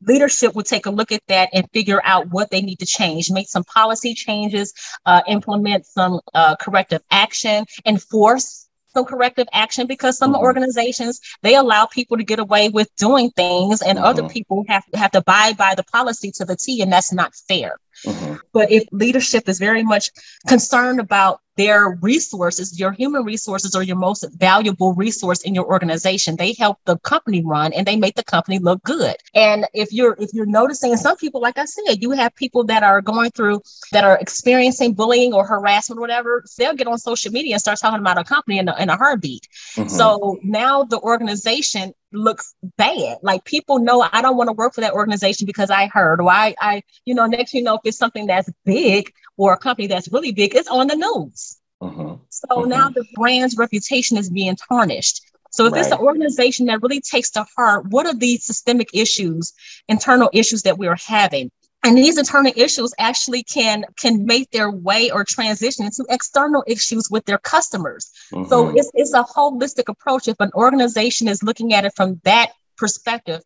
leadership 0.02 0.54
will 0.56 0.64
take 0.64 0.86
a 0.86 0.92
look 0.92 1.12
at 1.12 1.22
that 1.28 1.50
and 1.54 1.68
figure 1.74 2.02
out 2.04 2.30
what 2.30 2.52
they 2.52 2.62
need 2.62 2.80
to 2.80 2.86
change, 2.86 3.32
make 3.32 3.48
some 3.50 3.64
policy 3.64 4.14
changes, 4.14 4.74
uh, 5.06 5.22
implement 5.28 5.86
some 5.86 6.20
uh, 6.34 6.56
corrective 6.58 7.02
action, 7.10 7.66
enforce 7.86 8.67
some 8.98 9.06
corrective 9.06 9.48
action 9.54 9.86
because 9.86 10.18
some 10.18 10.34
mm-hmm. 10.34 10.42
organizations 10.42 11.22
they 11.44 11.54
allow 11.54 11.86
people 11.86 12.18
to 12.18 12.24
get 12.24 12.40
away 12.40 12.70
with 12.70 12.90
doing 12.96 13.30
things 13.30 13.84
and 13.84 13.98
mm-hmm. 13.98 14.08
other 14.08 14.28
people 14.28 14.66
have, 14.68 14.84
have 14.96 15.12
to 15.12 15.20
abide 15.20 15.56
by 15.56 15.76
the 15.76 15.84
policy 15.84 16.32
to 16.32 16.46
the 16.46 16.56
T 16.56 16.82
and 16.82 16.92
that's 16.92 17.14
not 17.14 17.36
fair. 17.48 17.78
Mm-hmm. 18.04 18.36
But 18.54 18.72
if 18.72 18.86
leadership 18.92 19.48
is 19.48 19.60
very 19.60 19.84
much 19.84 20.10
concerned 20.48 21.00
about 21.00 21.42
their 21.58 21.98
resources, 22.02 22.80
your 22.80 22.92
human 22.92 23.24
resources 23.24 23.76
are 23.76 23.84
your 23.84 23.98
most 23.98 24.26
valuable 24.38 24.94
resource 24.94 25.42
in 25.42 25.56
your 25.56 25.66
organization. 25.66 26.36
They 26.36 26.54
help 26.54 26.78
the 26.86 26.98
company 27.00 27.44
run 27.44 27.74
and 27.74 27.86
they 27.86 27.96
make 27.96 28.16
the 28.16 28.24
company 28.24 28.60
look 28.60 28.82
good. 28.84 29.16
And 29.34 29.66
if 29.74 29.92
you're 29.92 30.16
if 30.20 30.34
you're 30.34 30.46
noticing 30.46 30.96
some 30.98 31.18
people, 31.18 31.42
like 31.42 31.58
I 31.58 31.66
said, 31.66 32.02
you 32.02 32.12
have 32.12 32.36
people 32.36 32.64
that 32.66 32.84
are 32.84 33.02
going 33.02 33.32
through 33.32 33.62
that 33.92 34.04
are 34.04 34.18
experiencing 34.20 34.94
bullying 34.94 35.34
or 35.34 35.46
harassment 35.46 35.98
or 35.98 36.02
whatever, 36.02 36.44
they'll 36.58 36.76
get 36.76 36.88
on 36.88 36.98
social 36.98 37.32
media 37.32 37.56
and 37.56 37.62
start 37.62 37.80
talking 37.80 38.00
about 38.00 38.18
a 38.18 38.24
company 38.24 38.60
in 38.60 38.70
a, 38.70 38.76
in 38.80 38.90
a 38.90 38.96
heartbeat. 38.96 39.48
Mm-hmm. 39.76 39.90
So 39.90 40.38
now 40.44 40.84
the 40.84 41.00
organization 41.00 41.94
looks 42.14 42.56
bad. 42.78 43.18
Like 43.22 43.44
people 43.46 43.80
know 43.80 44.08
I 44.12 44.22
don't 44.22 44.38
want 44.38 44.48
to 44.48 44.54
work 44.54 44.74
for 44.74 44.82
that 44.82 44.94
organization 44.94 45.46
because 45.46 45.70
I 45.70 45.88
heard, 45.88 46.22
or 46.22 46.30
I, 46.30 46.56
I, 46.62 46.84
you 47.06 47.14
know, 47.14 47.26
next 47.26 47.54
you 47.54 47.64
know, 47.64 47.76
if 47.76 47.82
it's 47.84 47.98
something 47.98 48.28
that's 48.28 48.50
big 48.64 49.12
or 49.38 49.54
a 49.54 49.58
company 49.58 49.88
that's 49.88 50.12
really 50.12 50.32
big, 50.32 50.56
it's 50.56 50.68
on 50.68 50.88
the 50.88 50.96
news. 50.96 51.58
Mm-hmm. 51.82 52.16
So 52.30 52.48
mm-hmm. 52.50 52.70
now 52.70 52.90
the 52.90 53.06
brand's 53.14 53.58
reputation 53.58 54.18
is 54.18 54.30
being 54.30 54.56
tarnished. 54.56 55.22
So 55.52 55.66
if 55.66 55.74
right. 55.74 55.82
it's 55.82 55.92
an 55.92 56.00
organization 56.00 56.66
that 56.68 56.82
really 56.82 57.02
takes 57.02 57.32
to 57.32 57.46
heart 57.56 57.86
what 57.90 58.06
are 58.06 58.14
these 58.14 58.44
systemic 58.46 58.90
issues, 58.94 59.54
internal 59.88 60.30
issues 60.34 60.64
that 60.64 60.78
we're 60.78 60.98
having, 60.98 61.52
and 61.84 61.98
these 61.98 62.18
internal 62.18 62.52
issues 62.56 62.94
actually 63.00 63.44
can 63.44 63.86
can 63.98 64.26
make 64.26 64.52
their 64.52 64.70
way 64.72 65.10
or 65.12 65.24
transition 65.24 65.86
into 65.86 66.06
external 66.10 66.64
issues 66.68 67.10
with 67.10 67.26
their 67.26 67.38
customers 67.38 68.12
mm-hmm. 68.34 68.50
so 68.50 68.70
it's, 68.76 68.92
it's 68.94 69.14
a 69.14 69.24
holistic 69.24 69.88
approach 69.88 70.28
if 70.28 70.36
an 70.40 70.52
organization 70.54 71.28
is 71.28 71.44
looking 71.44 71.74
at 71.74 71.86
it 71.86 71.94
from 71.96 72.20
that 72.24 72.52
perspective 72.78 73.42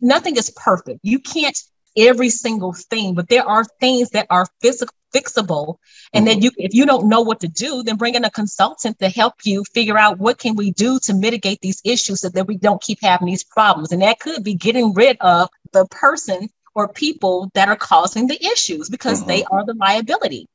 nothing 0.00 0.36
is 0.36 0.50
perfect 0.50 1.00
you 1.02 1.18
can't 1.18 1.58
every 1.96 2.30
single 2.30 2.72
thing 2.72 3.14
but 3.14 3.28
there 3.28 3.46
are 3.46 3.64
things 3.80 4.10
that 4.10 4.26
are 4.30 4.46
physical 4.60 4.94
fixable 5.12 5.76
and 6.12 6.26
mm-hmm. 6.26 6.34
then 6.34 6.42
you 6.42 6.50
if 6.56 6.74
you 6.74 6.86
don't 6.86 7.08
know 7.08 7.20
what 7.20 7.40
to 7.40 7.48
do 7.48 7.82
then 7.82 7.96
bring 7.96 8.14
in 8.14 8.24
a 8.24 8.30
consultant 8.30 8.98
to 8.98 9.08
help 9.08 9.34
you 9.44 9.64
figure 9.72 9.98
out 9.98 10.18
what 10.18 10.38
can 10.38 10.56
we 10.56 10.70
do 10.72 10.98
to 11.00 11.14
mitigate 11.14 11.60
these 11.60 11.80
issues 11.84 12.20
so 12.20 12.28
that 12.28 12.46
we 12.46 12.56
don't 12.56 12.82
keep 12.82 12.98
having 13.02 13.26
these 13.26 13.44
problems 13.44 13.92
and 13.92 14.02
that 14.02 14.20
could 14.20 14.42
be 14.42 14.54
getting 14.54 14.92
rid 14.94 15.16
of 15.20 15.48
the 15.72 15.86
person 15.86 16.48
or 16.74 16.88
people 16.88 17.50
that 17.54 17.68
are 17.68 17.76
causing 17.76 18.26
the 18.26 18.42
issues 18.44 18.88
because 18.88 19.20
mm-hmm. 19.20 19.28
they 19.28 19.44
are 19.44 19.64
the 19.64 19.74
liability. 19.74 20.48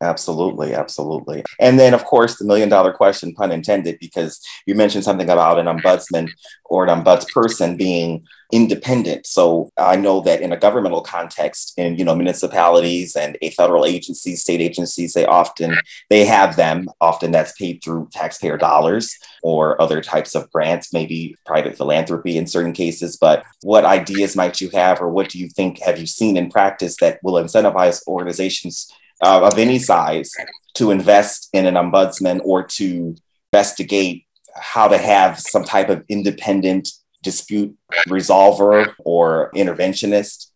Absolutely, 0.00 0.74
absolutely. 0.74 1.42
And 1.58 1.78
then, 1.78 1.92
of 1.92 2.04
course, 2.04 2.36
the 2.36 2.44
million 2.44 2.68
dollar 2.68 2.92
question, 2.92 3.34
pun 3.34 3.50
intended, 3.50 3.98
because 4.00 4.40
you 4.64 4.76
mentioned 4.76 5.02
something 5.02 5.28
about 5.28 5.58
an 5.58 5.66
ombudsman 5.66 6.30
or 6.64 6.86
an 6.86 7.02
ombudsperson 7.02 7.76
being 7.76 8.24
independent. 8.50 9.26
So 9.26 9.70
I 9.76 9.96
know 9.96 10.20
that 10.22 10.40
in 10.40 10.52
a 10.52 10.56
governmental 10.56 11.02
context, 11.02 11.74
in 11.76 11.96
you 11.96 12.04
know 12.04 12.14
municipalities 12.14 13.14
and 13.14 13.36
a 13.42 13.50
federal 13.50 13.84
agencies, 13.84 14.40
state 14.40 14.60
agencies, 14.60 15.12
they 15.12 15.26
often 15.26 15.76
they 16.08 16.24
have 16.24 16.56
them. 16.56 16.88
Often 17.00 17.32
that's 17.32 17.52
paid 17.52 17.82
through 17.82 18.08
taxpayer 18.12 18.56
dollars 18.56 19.14
or 19.42 19.80
other 19.80 20.00
types 20.00 20.34
of 20.34 20.50
grants, 20.50 20.92
maybe 20.92 21.36
private 21.44 21.76
philanthropy 21.76 22.38
in 22.38 22.46
certain 22.46 22.72
cases. 22.72 23.16
But 23.16 23.44
what 23.62 23.84
ideas 23.84 24.36
might 24.36 24.60
you 24.60 24.70
have, 24.70 25.00
or 25.00 25.10
what 25.10 25.28
do 25.28 25.38
you 25.38 25.48
think 25.48 25.80
have 25.80 25.98
you 25.98 26.06
seen 26.06 26.36
in 26.36 26.50
practice 26.50 26.96
that 26.96 27.18
will 27.22 27.42
incentivize 27.42 28.06
organizations 28.06 28.90
uh, 29.22 29.40
of 29.42 29.58
any 29.58 29.78
size 29.78 30.32
to 30.74 30.90
invest 30.90 31.48
in 31.52 31.66
an 31.66 31.74
ombudsman 31.74 32.40
or 32.44 32.62
to 32.62 33.14
investigate 33.52 34.24
how 34.54 34.88
to 34.88 34.98
have 34.98 35.38
some 35.38 35.64
type 35.64 35.88
of 35.88 36.04
independent 36.08 36.88
dispute 37.28 37.76
resolver 38.08 38.94
or 38.98 39.50
interventionist? 39.54 40.46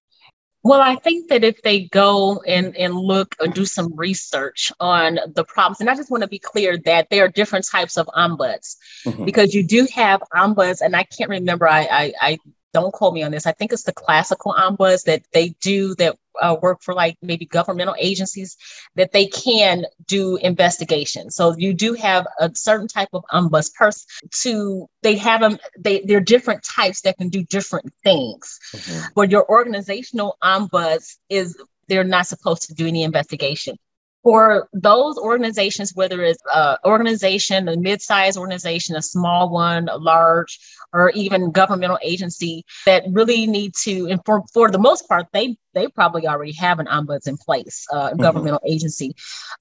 Well, 0.64 0.80
I 0.80 0.94
think 0.94 1.28
that 1.28 1.42
if 1.42 1.60
they 1.62 1.88
go 1.88 2.40
and, 2.46 2.76
and 2.76 2.94
look 2.94 3.34
and 3.40 3.52
do 3.52 3.64
some 3.64 3.92
research 3.96 4.70
on 4.78 5.18
the 5.34 5.44
problems, 5.44 5.80
and 5.80 5.90
I 5.90 5.96
just 5.96 6.10
want 6.10 6.22
to 6.22 6.28
be 6.28 6.38
clear 6.38 6.78
that 6.84 7.10
there 7.10 7.24
are 7.24 7.28
different 7.28 7.66
types 7.66 7.98
of 7.98 8.06
ombuds 8.06 8.76
mm-hmm. 9.04 9.24
because 9.24 9.54
you 9.54 9.66
do 9.66 9.88
have 9.92 10.22
ombuds, 10.32 10.80
and 10.80 10.94
I 10.94 11.02
can't 11.02 11.30
remember, 11.30 11.68
I, 11.68 11.88
I, 11.90 12.12
I 12.20 12.38
don't 12.72 12.92
quote 12.92 13.14
me 13.14 13.22
on 13.22 13.30
this. 13.30 13.46
I 13.46 13.52
think 13.52 13.72
it's 13.72 13.82
the 13.82 13.92
classical 13.92 14.52
ombuds 14.52 15.04
that 15.04 15.22
they 15.32 15.50
do 15.60 15.94
that 15.96 16.16
uh, 16.40 16.56
work 16.60 16.82
for 16.82 16.94
like 16.94 17.18
maybe 17.20 17.44
governmental 17.44 17.94
agencies 17.98 18.56
that 18.96 19.12
they 19.12 19.26
can 19.26 19.84
do 20.06 20.36
investigations. 20.36 21.36
So 21.36 21.54
you 21.56 21.74
do 21.74 21.94
have 21.94 22.26
a 22.40 22.50
certain 22.54 22.88
type 22.88 23.10
of 23.12 23.24
ombuds 23.32 23.72
person 23.74 24.06
to 24.42 24.88
they 25.02 25.16
have 25.16 25.40
them. 25.40 25.58
They 25.78 26.00
they're 26.00 26.20
different 26.20 26.62
types 26.62 27.02
that 27.02 27.18
can 27.18 27.28
do 27.28 27.44
different 27.44 27.92
things. 28.02 28.58
Mm-hmm. 28.74 29.06
But 29.14 29.30
your 29.30 29.48
organizational 29.48 30.36
ombuds 30.42 31.16
is 31.28 31.56
they're 31.88 32.04
not 32.04 32.26
supposed 32.26 32.62
to 32.68 32.74
do 32.74 32.86
any 32.86 33.02
investigation 33.02 33.76
for 34.22 34.68
those 34.72 35.16
organizations, 35.18 35.92
whether 35.94 36.22
it's 36.22 36.42
an 36.54 36.76
organization, 36.84 37.68
a 37.68 37.76
mid-sized 37.76 38.38
organization, 38.38 38.96
a 38.96 39.02
small 39.02 39.50
one, 39.50 39.88
a 39.88 39.96
large, 39.96 40.58
or 40.92 41.10
even 41.10 41.50
governmental 41.50 41.98
agency 42.02 42.64
that 42.86 43.02
really 43.10 43.46
need 43.46 43.72
to, 43.82 44.06
and 44.08 44.20
for, 44.24 44.42
for 44.52 44.70
the 44.70 44.78
most 44.78 45.08
part, 45.08 45.26
they 45.32 45.56
they 45.74 45.88
probably 45.88 46.26
already 46.26 46.52
have 46.52 46.80
an 46.80 46.86
ombuds 46.86 47.26
in 47.26 47.38
place, 47.38 47.86
uh, 47.90 48.10
mm-hmm. 48.10 48.20
governmental 48.20 48.60
agency. 48.66 49.14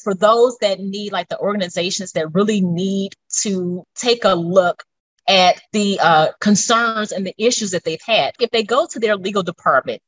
For 0.03 0.13
those 0.13 0.57
that 0.59 0.79
need, 0.79 1.13
like 1.13 1.29
the 1.29 1.39
organizations 1.39 2.11
that 2.13 2.33
really 2.33 2.59
need 2.59 3.13
to 3.43 3.85
take 3.95 4.25
a 4.25 4.35
look 4.35 4.83
at 5.31 5.61
the 5.71 5.97
uh, 6.01 6.27
concerns 6.41 7.13
and 7.13 7.25
the 7.25 7.33
issues 7.37 7.71
that 7.71 7.85
they've 7.85 8.01
had. 8.05 8.33
If 8.39 8.51
they 8.51 8.63
go 8.63 8.85
to 8.87 8.99
their 8.99 9.15
legal 9.15 9.43
department 9.43 10.01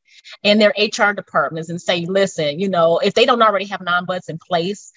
and 0.43 0.61
their 0.61 0.73
HR 0.77 1.13
departments 1.13 1.69
and 1.69 1.81
say, 1.81 2.05
listen, 2.05 2.59
you 2.59 2.67
know, 2.67 2.97
if 2.97 3.13
they 3.13 3.25
don't 3.25 3.41
already 3.41 3.65
have 3.67 3.79
an 3.79 3.87
ombuds 3.87 4.27
in 4.27 4.37
place, 4.37 4.91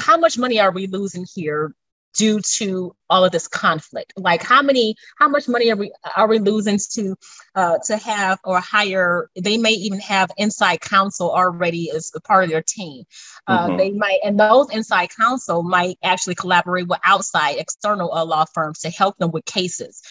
how 0.00 0.16
much 0.16 0.38
money 0.38 0.60
are 0.60 0.70
we 0.70 0.86
losing 0.86 1.26
here 1.34 1.74
due 2.14 2.40
to 2.40 2.94
all 3.08 3.24
of 3.24 3.32
this 3.32 3.48
conflict? 3.48 4.12
Like 4.16 4.42
how 4.42 4.62
many 4.62 4.96
how 5.18 5.28
much 5.28 5.48
money 5.48 5.70
are 5.70 5.76
we 5.76 5.92
are 6.16 6.28
we 6.28 6.38
losing 6.38 6.78
to 6.92 7.16
uh, 7.54 7.78
to 7.86 7.96
have 7.96 8.38
or 8.44 8.60
hire? 8.60 9.30
They 9.36 9.58
may 9.58 9.72
even 9.72 10.00
have 10.00 10.30
inside 10.36 10.80
counsel 10.80 11.30
already 11.30 11.90
as 11.90 12.10
a 12.14 12.20
part 12.20 12.44
of 12.44 12.50
their 12.50 12.62
team. 12.62 13.04
Uh, 13.46 13.68
mm-hmm. 13.68 13.76
they 13.76 13.90
might 13.90 14.18
and 14.24 14.38
those 14.38 14.70
inside 14.70 15.10
counsel 15.16 15.62
might 15.62 15.98
actually 16.02 16.34
collaborate 16.34 16.88
with 16.88 17.00
outside 17.04 17.56
external 17.58 18.12
uh, 18.12 18.24
law 18.24 18.44
firms 18.52 18.80
to 18.80 18.90
help 18.90 19.16
them 19.18 19.30
with 19.30 19.44
cases. 19.44 20.02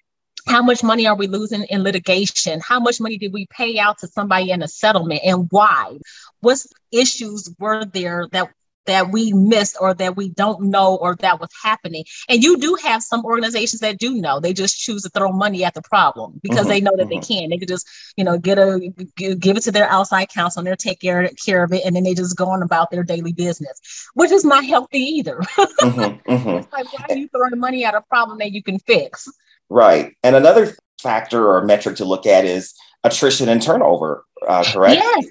How 0.48 0.64
much 0.64 0.84
money 0.84 1.06
are 1.06 1.16
we 1.16 1.28
losing 1.28 1.64
in 1.66 1.84
litigation? 1.84 2.62
How 2.62 2.80
much 2.80 3.00
money 3.00 3.18
did 3.18 3.32
we 3.32 3.46
pay 3.48 3.78
out 3.78 4.00
to 4.00 4.08
somebody 4.08 4.50
in 4.50 4.64
a 4.64 4.68
settlement 4.68 5.22
and 5.24 5.48
why? 5.52 6.00
What 6.40 6.66
issues 6.92 7.54
were 7.60 7.86
there 7.86 8.28
that 8.32 8.52
that 8.86 9.12
we 9.12 9.34
missed 9.34 9.78
or 9.80 9.94
that 9.94 10.16
we 10.16 10.30
don't 10.30 10.62
know 10.64 10.96
or 10.96 11.16
that 11.18 11.40
was 11.40 11.50
happening. 11.62 12.04
And 12.30 12.44
you 12.44 12.58
do 12.58 12.78
have 12.84 13.04
some 13.04 13.24
organizations 13.26 13.82
that 13.82 13.98
do 13.98 14.16
know. 14.16 14.40
They 14.40 14.54
just 14.54 14.80
choose 14.80 15.04
to 15.04 15.10
throw 15.10 15.32
money 15.32 15.64
at 15.64 15.74
the 15.74 15.82
problem 15.82 16.40
because 16.42 16.62
mm-hmm, 16.62 16.70
they 16.70 16.82
know 16.82 16.92
that 16.98 17.08
mm-hmm. 17.08 17.20
they 17.20 17.40
can. 17.42 17.50
They 17.50 17.58
could 17.58 17.68
just, 17.68 17.88
you 18.18 18.24
know, 18.24 18.38
get 18.38 18.58
a 18.58 18.80
give 19.16 19.58
it 19.58 19.64
to 19.64 19.72
their 19.72 19.90
outside 19.90 20.30
counsel 20.30 20.60
and 20.60 20.68
they'll 20.68 20.76
take 20.76 21.00
care, 21.00 21.30
care 21.46 21.64
of 21.64 21.74
it 21.74 21.84
and 21.86 21.96
then 21.96 22.04
they 22.04 22.14
just 22.14 22.38
go 22.38 22.50
on 22.50 22.64
about 22.64 22.92
their 22.92 23.04
daily 23.04 23.34
business, 23.34 23.80
which 24.14 24.32
is 24.32 24.46
not 24.46 24.66
healthy 24.66 25.00
either. 25.00 25.38
mm-hmm, 25.58 26.32
mm-hmm. 26.32 26.74
like 26.74 26.94
why 26.94 27.06
are 27.10 27.18
you 27.18 27.28
throwing 27.30 27.60
money 27.60 27.86
at 27.86 27.96
a 27.96 28.02
problem 28.02 28.40
that 28.40 28.52
you 28.52 28.64
can 28.64 28.80
fix? 28.80 29.28
Right. 29.70 30.16
And 30.24 30.36
another 30.36 30.76
factor 31.02 31.48
or 31.48 31.64
metric 31.64 31.98
to 31.98 32.06
look 32.06 32.26
at 32.26 32.46
is 32.46 32.74
attrition 33.04 33.50
and 33.50 33.62
turnover, 33.62 34.26
uh, 34.48 34.64
correct? 34.72 35.02
Yes. 35.02 35.26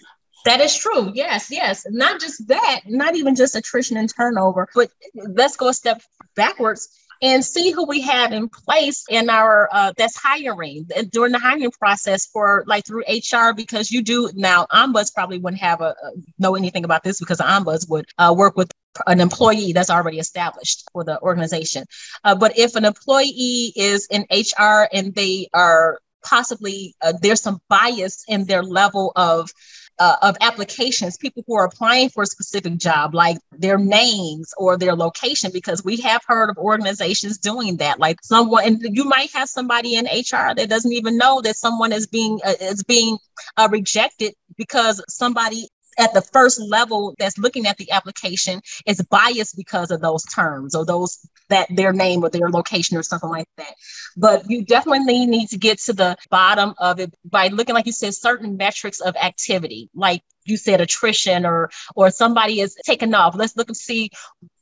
That 0.44 0.60
is 0.60 0.76
true. 0.76 1.10
Yes, 1.14 1.50
yes. 1.50 1.86
Not 1.90 2.20
just 2.20 2.48
that, 2.48 2.80
not 2.86 3.14
even 3.14 3.34
just 3.34 3.54
attrition 3.56 3.96
and 3.96 4.12
turnover, 4.14 4.68
but 4.74 4.90
let's 5.14 5.56
go 5.56 5.68
a 5.68 5.74
step 5.74 6.02
backwards 6.34 6.88
and 7.22 7.44
see 7.44 7.70
who 7.70 7.84
we 7.84 8.00
have 8.00 8.32
in 8.32 8.48
place 8.48 9.04
in 9.10 9.28
our 9.28 9.68
uh, 9.72 9.92
that's 9.96 10.16
hiring 10.16 10.88
during 11.10 11.32
the 11.32 11.38
hiring 11.38 11.70
process 11.70 12.26
for 12.26 12.64
like 12.66 12.86
through 12.86 13.02
HR 13.08 13.52
because 13.54 13.90
you 13.90 14.02
do 14.02 14.30
now 14.34 14.66
ombuds 14.72 15.12
probably 15.12 15.38
wouldn't 15.38 15.60
have 15.60 15.80
a, 15.80 15.94
a 16.02 16.12
know 16.38 16.56
anything 16.56 16.84
about 16.84 17.02
this 17.02 17.20
because 17.20 17.38
ombuds 17.38 17.88
would 17.90 18.06
uh, 18.18 18.34
work 18.36 18.56
with 18.56 18.70
an 19.06 19.20
employee 19.20 19.72
that's 19.72 19.90
already 19.90 20.18
established 20.18 20.88
for 20.92 21.04
the 21.04 21.20
organization. 21.20 21.84
Uh, 22.24 22.34
but 22.34 22.58
if 22.58 22.74
an 22.74 22.84
employee 22.84 23.72
is 23.76 24.06
in 24.10 24.26
HR 24.30 24.88
and 24.92 25.14
they 25.14 25.48
are 25.52 25.98
possibly 26.24 26.94
uh, 27.02 27.12
there's 27.20 27.40
some 27.40 27.60
bias 27.68 28.24
in 28.28 28.46
their 28.46 28.62
level 28.62 29.12
of 29.16 29.50
uh, 30.00 30.16
of 30.22 30.36
applications, 30.40 31.18
people 31.18 31.44
who 31.46 31.54
are 31.54 31.66
applying 31.66 32.08
for 32.08 32.22
a 32.22 32.26
specific 32.26 32.78
job, 32.78 33.14
like 33.14 33.36
their 33.52 33.78
names 33.78 34.52
or 34.56 34.78
their 34.78 34.96
location, 34.96 35.50
because 35.52 35.84
we 35.84 35.98
have 35.98 36.22
heard 36.26 36.48
of 36.48 36.56
organizations 36.56 37.36
doing 37.36 37.76
that. 37.76 38.00
Like 38.00 38.16
someone, 38.22 38.64
and 38.64 38.96
you 38.96 39.04
might 39.04 39.30
have 39.32 39.48
somebody 39.48 39.96
in 39.96 40.06
HR 40.06 40.54
that 40.54 40.68
doesn't 40.68 40.92
even 40.92 41.18
know 41.18 41.42
that 41.42 41.56
someone 41.56 41.92
is 41.92 42.06
being 42.06 42.40
uh, 42.44 42.54
is 42.60 42.82
being 42.82 43.18
uh, 43.58 43.68
rejected 43.70 44.32
because 44.56 45.04
somebody 45.08 45.68
at 45.98 46.14
the 46.14 46.22
first 46.22 46.60
level 46.60 47.14
that's 47.18 47.38
looking 47.38 47.66
at 47.66 47.76
the 47.76 47.90
application 47.90 48.60
is 48.86 49.02
biased 49.02 49.56
because 49.56 49.90
of 49.90 50.00
those 50.00 50.24
terms 50.24 50.74
or 50.74 50.84
those 50.84 51.18
that 51.48 51.66
their 51.70 51.92
name 51.92 52.22
or 52.24 52.30
their 52.30 52.48
location 52.48 52.96
or 52.96 53.02
something 53.02 53.28
like 53.28 53.48
that. 53.56 53.74
But 54.16 54.48
you 54.48 54.64
definitely 54.64 55.26
need 55.26 55.48
to 55.48 55.58
get 55.58 55.78
to 55.80 55.92
the 55.92 56.16
bottom 56.30 56.74
of 56.78 57.00
it 57.00 57.14
by 57.24 57.48
looking, 57.48 57.74
like 57.74 57.86
you 57.86 57.92
said, 57.92 58.14
certain 58.14 58.56
metrics 58.56 59.00
of 59.00 59.16
activity, 59.16 59.90
like 59.94 60.22
you 60.44 60.56
said, 60.56 60.80
attrition 60.80 61.44
or 61.44 61.70
or 61.94 62.10
somebody 62.10 62.60
is 62.60 62.76
taking 62.84 63.14
off. 63.14 63.34
Let's 63.34 63.56
look 63.56 63.68
and 63.68 63.76
see, 63.76 64.10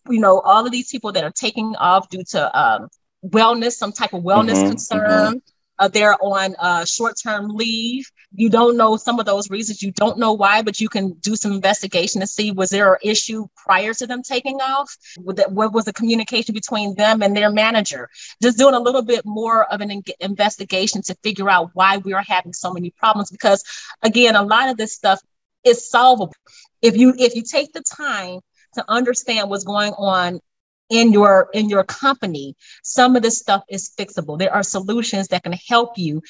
you 0.09 0.21
know, 0.21 0.41
all 0.41 0.67
of 0.67 0.73
these 0.73 0.91
people 0.91 1.13
that 1.13 1.25
are 1.25 1.31
taking 1.31 1.77
off 1.77 2.09
due 2.09 2.25
to 2.31 2.59
um, 2.59 2.89
wellness, 3.25 3.73
some 3.73 3.93
type 3.93 4.13
of 4.13 4.23
wellness 4.23 4.55
mm-hmm, 4.55 4.69
concern. 4.69 5.11
Mm-hmm 5.11 5.39
uh, 5.79 5.89
they're 5.89 6.17
on 6.23 6.55
uh, 6.59 6.85
short-term 6.85 7.49
leave. 7.49 8.11
You 8.35 8.51
don't 8.51 8.77
know 8.77 8.97
some 8.97 9.19
of 9.19 9.27
those 9.27 9.51
reasons. 9.51 9.83
You 9.83 9.93
don't 9.93 10.19
know 10.19 10.33
why, 10.33 10.63
but 10.63 10.81
you 10.81 10.89
can 10.89 11.13
do 11.15 11.37
some 11.37 11.53
investigation 11.53 12.21
to 12.21 12.27
see 12.27 12.53
was 12.53 12.71
there 12.71 12.95
an 12.95 13.01
issue 13.03 13.47
prior 13.57 13.95
to 13.95 14.07
them 14.07 14.23
taking 14.23 14.57
off? 14.57 14.95
What 15.19 15.73
was 15.73 15.85
the 15.85 15.93
communication 15.93 16.53
between 16.55 16.95
them 16.95 17.23
and 17.23 17.37
their 17.37 17.51
manager? 17.51 18.09
Just 18.43 18.59
doing 18.59 18.75
a 18.75 18.81
little 18.81 19.03
bit 19.03 19.25
more 19.25 19.65
of 19.73 19.81
an 19.81 19.91
in- 19.91 20.03
investigation 20.21 21.03
to 21.03 21.15
figure 21.23 21.49
out 21.49 21.71
why 21.75 21.99
we 21.99 22.13
are 22.13 22.25
having 22.27 22.53
so 22.53 22.73
many 22.73 22.91
problems. 22.91 23.31
Because 23.31 23.65
again, 24.03 24.37
a 24.37 24.43
lot 24.43 24.69
of 24.69 24.77
this 24.77 24.95
stuff 24.95 25.21
is 25.65 25.89
solvable 25.91 26.35
if 26.83 26.97
you 26.97 27.15
if 27.19 27.35
you 27.35 27.43
take 27.43 27.73
the 27.73 27.83
time 27.83 28.41
to 28.75 28.85
understand 28.89 29.51
what's 29.51 29.65
going 29.65 29.93
on 29.95 30.41
in 30.91 31.13
your 31.13 31.49
in 31.53 31.69
your 31.69 31.85
company 31.85 32.55
some 32.83 33.17
of 33.17 33.23
this 33.23 33.39
stuff 33.39 33.63
is 33.69 33.93
fixable 33.99 34.39
there 34.39 34.53
are 34.53 34.63
solutions 34.63 35.29
that 35.29 35.43
can 35.43 35.55
help 35.69 35.97
you 35.97 36.23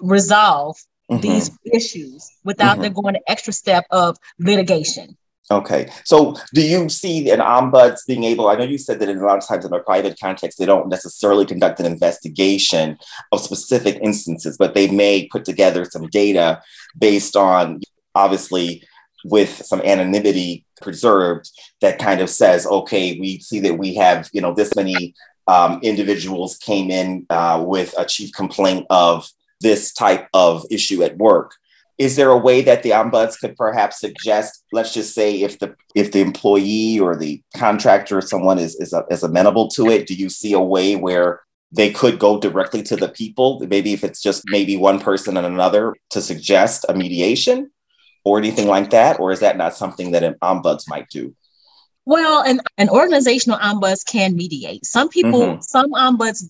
resolve 0.00 0.76
mm-hmm. 1.10 1.20
these 1.20 1.50
issues 1.72 2.30
without 2.44 2.74
mm-hmm. 2.74 2.82
them 2.82 2.92
going 2.92 3.14
the 3.14 3.30
extra 3.30 3.52
step 3.52 3.84
of 3.90 4.16
litigation 4.38 5.16
Okay. 5.50 5.88
So 6.04 6.34
do 6.54 6.60
you 6.60 6.88
see 6.88 7.30
an 7.30 7.38
ombuds 7.38 8.00
being 8.06 8.24
able, 8.24 8.48
I 8.48 8.56
know 8.56 8.64
you 8.64 8.78
said 8.78 8.98
that 8.98 9.08
in 9.08 9.18
a 9.18 9.24
lot 9.24 9.38
of 9.38 9.46
times 9.46 9.64
in 9.64 9.72
a 9.72 9.78
private 9.78 10.18
context, 10.20 10.58
they 10.58 10.66
don't 10.66 10.88
necessarily 10.88 11.46
conduct 11.46 11.78
an 11.78 11.86
investigation 11.86 12.98
of 13.30 13.40
specific 13.40 13.98
instances, 14.02 14.56
but 14.58 14.74
they 14.74 14.88
may 14.88 15.28
put 15.28 15.44
together 15.44 15.84
some 15.84 16.08
data 16.08 16.60
based 16.98 17.36
on 17.36 17.80
obviously 18.14 18.82
with 19.28 19.64
some 19.64 19.80
anonymity 19.82 20.64
preserved 20.80 21.50
that 21.80 21.98
kind 21.98 22.20
of 22.20 22.30
says, 22.30 22.66
okay, 22.66 23.18
we 23.18 23.38
see 23.40 23.60
that 23.60 23.78
we 23.78 23.94
have, 23.94 24.28
you 24.32 24.40
know, 24.40 24.54
this 24.54 24.74
many 24.74 25.14
um, 25.46 25.80
individuals 25.82 26.56
came 26.56 26.90
in 26.90 27.26
uh, 27.30 27.62
with 27.66 27.94
a 27.98 28.04
chief 28.04 28.32
complaint 28.32 28.86
of 28.90 29.28
this 29.60 29.92
type 29.92 30.28
of 30.34 30.64
issue 30.70 31.02
at 31.02 31.16
work. 31.16 31.52
Is 31.98 32.16
there 32.16 32.30
a 32.30 32.36
way 32.36 32.60
that 32.62 32.82
the 32.82 32.90
ombuds 32.90 33.38
could 33.40 33.56
perhaps 33.56 34.00
suggest, 34.00 34.64
let's 34.70 34.92
just 34.92 35.14
say 35.14 35.40
if 35.40 35.58
the 35.58 35.74
if 35.94 36.12
the 36.12 36.20
employee 36.20 37.00
or 37.00 37.16
the 37.16 37.42
contractor 37.56 38.18
or 38.18 38.20
someone 38.20 38.58
is, 38.58 38.74
is, 38.76 38.94
is 39.08 39.22
amenable 39.22 39.68
to 39.68 39.88
it, 39.88 40.06
do 40.06 40.14
you 40.14 40.28
see 40.28 40.52
a 40.52 40.60
way 40.60 40.94
where 40.94 41.40
they 41.72 41.90
could 41.90 42.18
go 42.18 42.38
directly 42.38 42.82
to 42.82 42.96
the 42.96 43.08
people, 43.08 43.64
maybe 43.68 43.94
if 43.94 44.04
it's 44.04 44.20
just 44.20 44.42
maybe 44.46 44.76
one 44.76 45.00
person 45.00 45.38
and 45.38 45.46
another 45.46 45.94
to 46.10 46.20
suggest 46.20 46.84
a 46.88 46.94
mediation? 46.94 47.70
Or 48.26 48.38
anything 48.38 48.66
like 48.66 48.90
that? 48.90 49.20
Or 49.20 49.30
is 49.30 49.38
that 49.40 49.56
not 49.56 49.76
something 49.76 50.10
that 50.10 50.24
an 50.24 50.34
ombuds 50.42 50.88
might 50.88 51.08
do? 51.08 51.32
Well, 52.04 52.42
an, 52.42 52.60
an 52.76 52.88
organizational 52.88 53.58
ombuds 53.60 54.04
can 54.04 54.34
mediate. 54.34 54.84
Some 54.84 55.08
people, 55.08 55.40
mm-hmm. 55.40 55.60
some 55.60 55.92
ombuds 55.92 56.42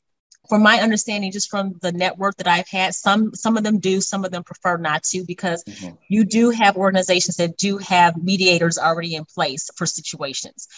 from 0.48 0.62
my 0.62 0.78
understanding 0.78 1.30
just 1.32 1.50
from 1.50 1.74
the 1.82 1.90
network 1.90 2.36
that 2.36 2.46
i've 2.46 2.68
had 2.68 2.94
some 2.94 3.34
some 3.34 3.56
of 3.56 3.64
them 3.64 3.80
do 3.80 4.00
some 4.00 4.24
of 4.24 4.30
them 4.30 4.44
prefer 4.44 4.76
not 4.76 5.02
to 5.02 5.24
because 5.24 5.64
mm-hmm. 5.64 5.94
you 6.08 6.24
do 6.24 6.50
have 6.50 6.76
organizations 6.76 7.36
that 7.36 7.56
do 7.56 7.78
have 7.78 8.22
mediators 8.22 8.78
already 8.78 9.16
in 9.16 9.24
place 9.24 9.68
for 9.74 9.86
situations 9.86 10.68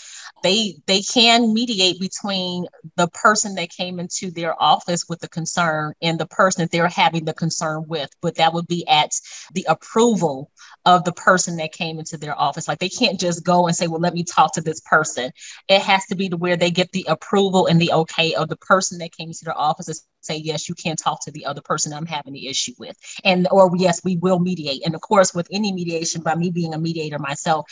they 0.43 0.77
they 0.87 1.01
can 1.03 1.53
mediate 1.53 2.01
between 2.01 2.67
the 2.97 3.09
person 3.09 3.55
that 3.55 3.71
came 3.71 3.99
into 3.99 4.31
their 4.31 4.61
office 4.61 5.07
with 5.09 5.21
the 5.21 5.29
concern 5.29 5.93
and 6.03 6.19
the 6.19 6.27
person 6.27 6.63
that 6.63 6.71
they're 6.71 6.89
having 6.89 7.25
the 7.25 7.35
concern 7.35 7.85
with 7.87 8.11
but 8.23 8.37
that 8.37 8.53
would 8.53 8.67
be 8.67 8.87
at 8.89 9.11
the 9.55 9.67
approval 9.69 10.51
of 10.85 11.05
the 11.05 11.13
person 11.13 11.57
that 11.57 11.73
came 11.73 11.99
into 11.99 12.17
their 12.17 12.39
office. 12.39 12.69
Like 12.69 12.79
they 12.79 12.89
can't 12.89 13.21
just 13.21 13.45
go 13.45 13.67
and 13.67 13.77
say 13.77 13.89
well 13.89 14.01
let 14.01 14.15
me 14.15 14.25
talk 14.25 14.55
to 14.55 14.61
this 14.61 14.81
person. 14.81 15.31
It 15.69 15.83
has 15.83 16.07
to 16.07 16.17
be 16.17 16.29
to 16.29 16.37
where 16.37 16.57
they 16.57 16.71
get 16.71 16.93
the 16.93 17.07
approval 17.09 17.67
and 17.67 17.81
the 17.81 17.93
okay 17.93 18.35
of 18.35 18.49
the 18.49 18.57
person 18.57 18.99
that 18.99 19.17
came 19.17 19.29
into 19.29 19.45
their 19.45 19.59
office 19.59 19.89
and 19.89 19.99
say 20.21 20.37
yes 20.37 20.69
you 20.69 20.75
can't 20.75 20.99
talk 20.99 21.25
to 21.25 21.31
the 21.31 21.47
other 21.47 21.61
person 21.63 21.93
i'm 21.93 22.07
having 22.07 22.33
the 22.33 22.49
issue 22.49 22.73
with. 22.79 22.97
And 23.25 23.49
or 23.51 23.71
yes 23.77 24.03
we 24.05 24.17
will 24.17 24.39
mediate. 24.39 24.83
And 24.85 24.95
of 24.95 25.01
course 25.01 25.35
with 25.35 25.49
any 25.53 25.73
mediation 25.73 26.23
by 26.23 26.35
me 26.35 26.51
being 26.51 26.75
a 26.75 26.79
mediator 26.79 27.19
myself 27.19 27.71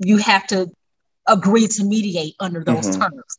you 0.00 0.16
have 0.18 0.46
to 0.48 0.70
agree 1.28 1.66
to 1.68 1.84
mediate 1.84 2.34
under 2.40 2.62
those 2.62 2.86
mm-hmm. 2.88 3.02
terms 3.02 3.38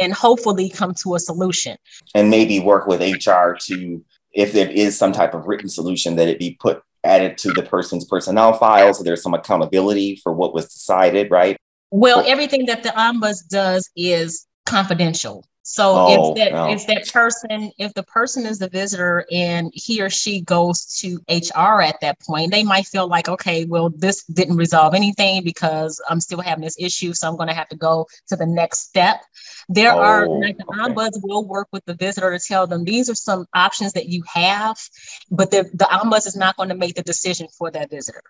and 0.00 0.12
hopefully 0.12 0.70
come 0.70 0.94
to 0.94 1.14
a 1.14 1.18
solution. 1.18 1.76
And 2.14 2.30
maybe 2.30 2.60
work 2.60 2.86
with 2.86 3.00
hr 3.00 3.54
to 3.66 4.04
if 4.32 4.52
there 4.52 4.70
is 4.70 4.96
some 4.96 5.12
type 5.12 5.34
of 5.34 5.46
written 5.46 5.68
solution 5.68 6.16
that 6.16 6.28
it 6.28 6.38
be 6.38 6.56
put 6.58 6.82
added 7.04 7.36
to 7.36 7.52
the 7.52 7.62
person's 7.62 8.04
personnel 8.04 8.52
file 8.52 8.94
so 8.94 9.02
there's 9.02 9.22
some 9.22 9.34
accountability 9.34 10.16
for 10.22 10.32
what 10.32 10.54
was 10.54 10.66
decided 10.66 11.30
right? 11.30 11.56
Well 11.90 12.24
everything 12.26 12.66
that 12.66 12.82
the 12.82 12.90
ombuds 12.90 13.46
does 13.48 13.90
is 13.96 14.46
confidential 14.66 15.44
so 15.62 15.94
oh, 15.94 16.30
if 16.30 16.36
that 16.36 16.52
no. 16.52 16.70
if 16.70 16.86
that 16.88 17.08
person, 17.12 17.70
if 17.78 17.94
the 17.94 18.02
person 18.02 18.46
is 18.46 18.58
the 18.58 18.68
visitor 18.68 19.24
and 19.30 19.70
he 19.72 20.02
or 20.02 20.10
she 20.10 20.40
goes 20.40 20.84
to 20.98 21.20
HR 21.28 21.80
at 21.80 22.00
that 22.00 22.20
point, 22.20 22.50
they 22.50 22.64
might 22.64 22.86
feel 22.86 23.06
like, 23.06 23.28
okay, 23.28 23.64
well, 23.64 23.90
this 23.90 24.24
didn't 24.24 24.56
resolve 24.56 24.92
anything 24.92 25.44
because 25.44 26.02
I'm 26.08 26.20
still 26.20 26.40
having 26.40 26.64
this 26.64 26.76
issue, 26.80 27.12
so 27.12 27.28
I'm 27.28 27.36
going 27.36 27.48
to 27.48 27.54
have 27.54 27.68
to 27.68 27.76
go 27.76 28.06
to 28.28 28.36
the 28.36 28.46
next 28.46 28.88
step. 28.88 29.22
There 29.68 29.92
oh, 29.92 29.98
are 29.98 30.28
like 30.28 30.58
the 30.58 30.66
okay. 30.66 30.80
ombuds 30.80 31.20
will 31.22 31.46
work 31.46 31.68
with 31.72 31.84
the 31.84 31.94
visitor 31.94 32.36
to 32.36 32.44
tell 32.44 32.66
them 32.66 32.82
these 32.82 33.08
are 33.08 33.14
some 33.14 33.46
options 33.54 33.92
that 33.92 34.08
you 34.08 34.24
have, 34.34 34.76
but 35.30 35.52
the 35.52 35.70
the 35.74 35.84
ombuds 35.84 36.26
is 36.26 36.36
not 36.36 36.56
going 36.56 36.70
to 36.70 36.76
make 36.76 36.96
the 36.96 37.02
decision 37.02 37.46
for 37.56 37.70
that 37.70 37.88
visitor. 37.88 38.22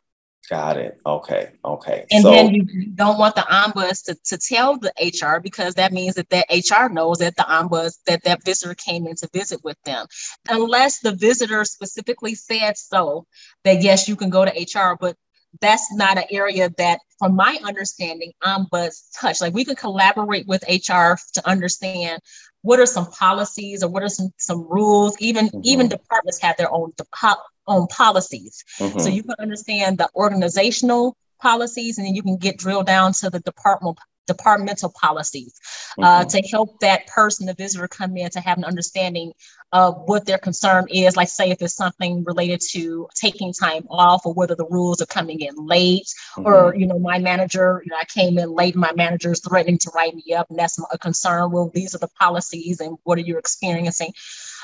Got 0.50 0.76
it. 0.76 1.00
Okay. 1.06 1.50
Okay. 1.64 2.04
And 2.10 2.22
so, 2.22 2.30
then 2.30 2.52
you 2.52 2.86
don't 2.88 3.18
want 3.18 3.36
the 3.36 3.42
ombuds 3.42 4.04
to, 4.04 4.16
to 4.24 4.38
tell 4.38 4.76
the 4.78 4.92
HR 5.00 5.40
because 5.40 5.74
that 5.74 5.92
means 5.92 6.16
that 6.16 6.30
that 6.30 6.46
HR 6.50 6.92
knows 6.92 7.18
that 7.18 7.36
the 7.36 7.44
ombuds 7.44 7.98
that 8.06 8.24
that 8.24 8.44
visitor 8.44 8.74
came 8.74 9.06
in 9.06 9.14
to 9.16 9.28
visit 9.32 9.62
with 9.62 9.80
them, 9.84 10.06
unless 10.48 10.98
the 10.98 11.12
visitor 11.14 11.64
specifically 11.64 12.34
said 12.34 12.76
so. 12.76 13.26
That 13.64 13.82
yes, 13.82 14.08
you 14.08 14.16
can 14.16 14.30
go 14.30 14.44
to 14.44 14.50
HR, 14.50 14.96
but 15.00 15.16
that's 15.60 15.92
not 15.94 16.16
an 16.16 16.24
area 16.30 16.70
that, 16.78 17.00
from 17.18 17.36
my 17.36 17.58
understanding, 17.64 18.32
ombuds 18.42 19.08
touch. 19.18 19.40
Like 19.40 19.54
we 19.54 19.64
can 19.64 19.76
collaborate 19.76 20.46
with 20.46 20.64
HR 20.68 21.14
to 21.34 21.42
understand 21.44 22.20
what 22.62 22.80
are 22.80 22.86
some 22.86 23.10
policies 23.10 23.82
or 23.82 23.88
what 23.88 24.02
are 24.02 24.08
some 24.08 24.30
some 24.38 24.66
rules. 24.68 25.16
Even 25.20 25.46
mm-hmm. 25.46 25.60
even 25.64 25.88
departments 25.88 26.40
have 26.40 26.56
their 26.56 26.72
own 26.72 26.92
own 27.66 27.86
policies. 27.88 28.64
Mm-hmm. 28.78 28.98
So 28.98 29.08
you 29.08 29.22
can 29.22 29.34
understand 29.38 29.98
the 29.98 30.08
organizational 30.14 31.16
policies 31.40 31.98
and 31.98 32.06
then 32.06 32.14
you 32.14 32.22
can 32.22 32.36
get 32.36 32.58
drilled 32.58 32.86
down 32.86 33.12
to 33.14 33.30
the 33.30 33.40
departmental 33.40 33.96
departmental 34.26 34.92
policies 35.00 35.58
uh, 35.98 36.20
mm-hmm. 36.20 36.28
to 36.28 36.48
help 36.48 36.78
that 36.80 37.06
person, 37.06 37.46
the 37.46 37.54
visitor, 37.54 37.88
come 37.88 38.16
in 38.16 38.30
to 38.30 38.40
have 38.40 38.58
an 38.58 38.64
understanding 38.64 39.32
of 39.72 40.02
what 40.06 40.26
their 40.26 40.38
concern 40.38 40.86
is. 40.90 41.16
Like, 41.16 41.28
say, 41.28 41.50
if 41.50 41.62
it's 41.62 41.74
something 41.74 42.22
related 42.24 42.60
to 42.70 43.08
taking 43.14 43.52
time 43.52 43.86
off, 43.90 44.24
or 44.24 44.34
whether 44.34 44.54
the 44.54 44.66
rules 44.66 45.00
are 45.02 45.06
coming 45.06 45.40
in 45.40 45.54
late, 45.56 46.06
mm-hmm. 46.36 46.46
or 46.46 46.74
you 46.74 46.86
know, 46.86 46.98
my 46.98 47.18
manager, 47.18 47.82
you 47.84 47.90
know, 47.90 47.96
I 48.00 48.04
came 48.04 48.38
in 48.38 48.54
late, 48.54 48.76
my 48.76 48.92
manager 48.94 49.32
is 49.32 49.40
threatening 49.40 49.78
to 49.78 49.90
write 49.94 50.14
me 50.14 50.34
up, 50.34 50.48
and 50.50 50.58
that's 50.58 50.78
a 50.92 50.98
concern. 50.98 51.50
Well, 51.50 51.70
these 51.74 51.94
are 51.94 51.98
the 51.98 52.08
policies, 52.18 52.80
and 52.80 52.98
what 53.04 53.18
are 53.18 53.22
you 53.22 53.38
experiencing? 53.38 54.12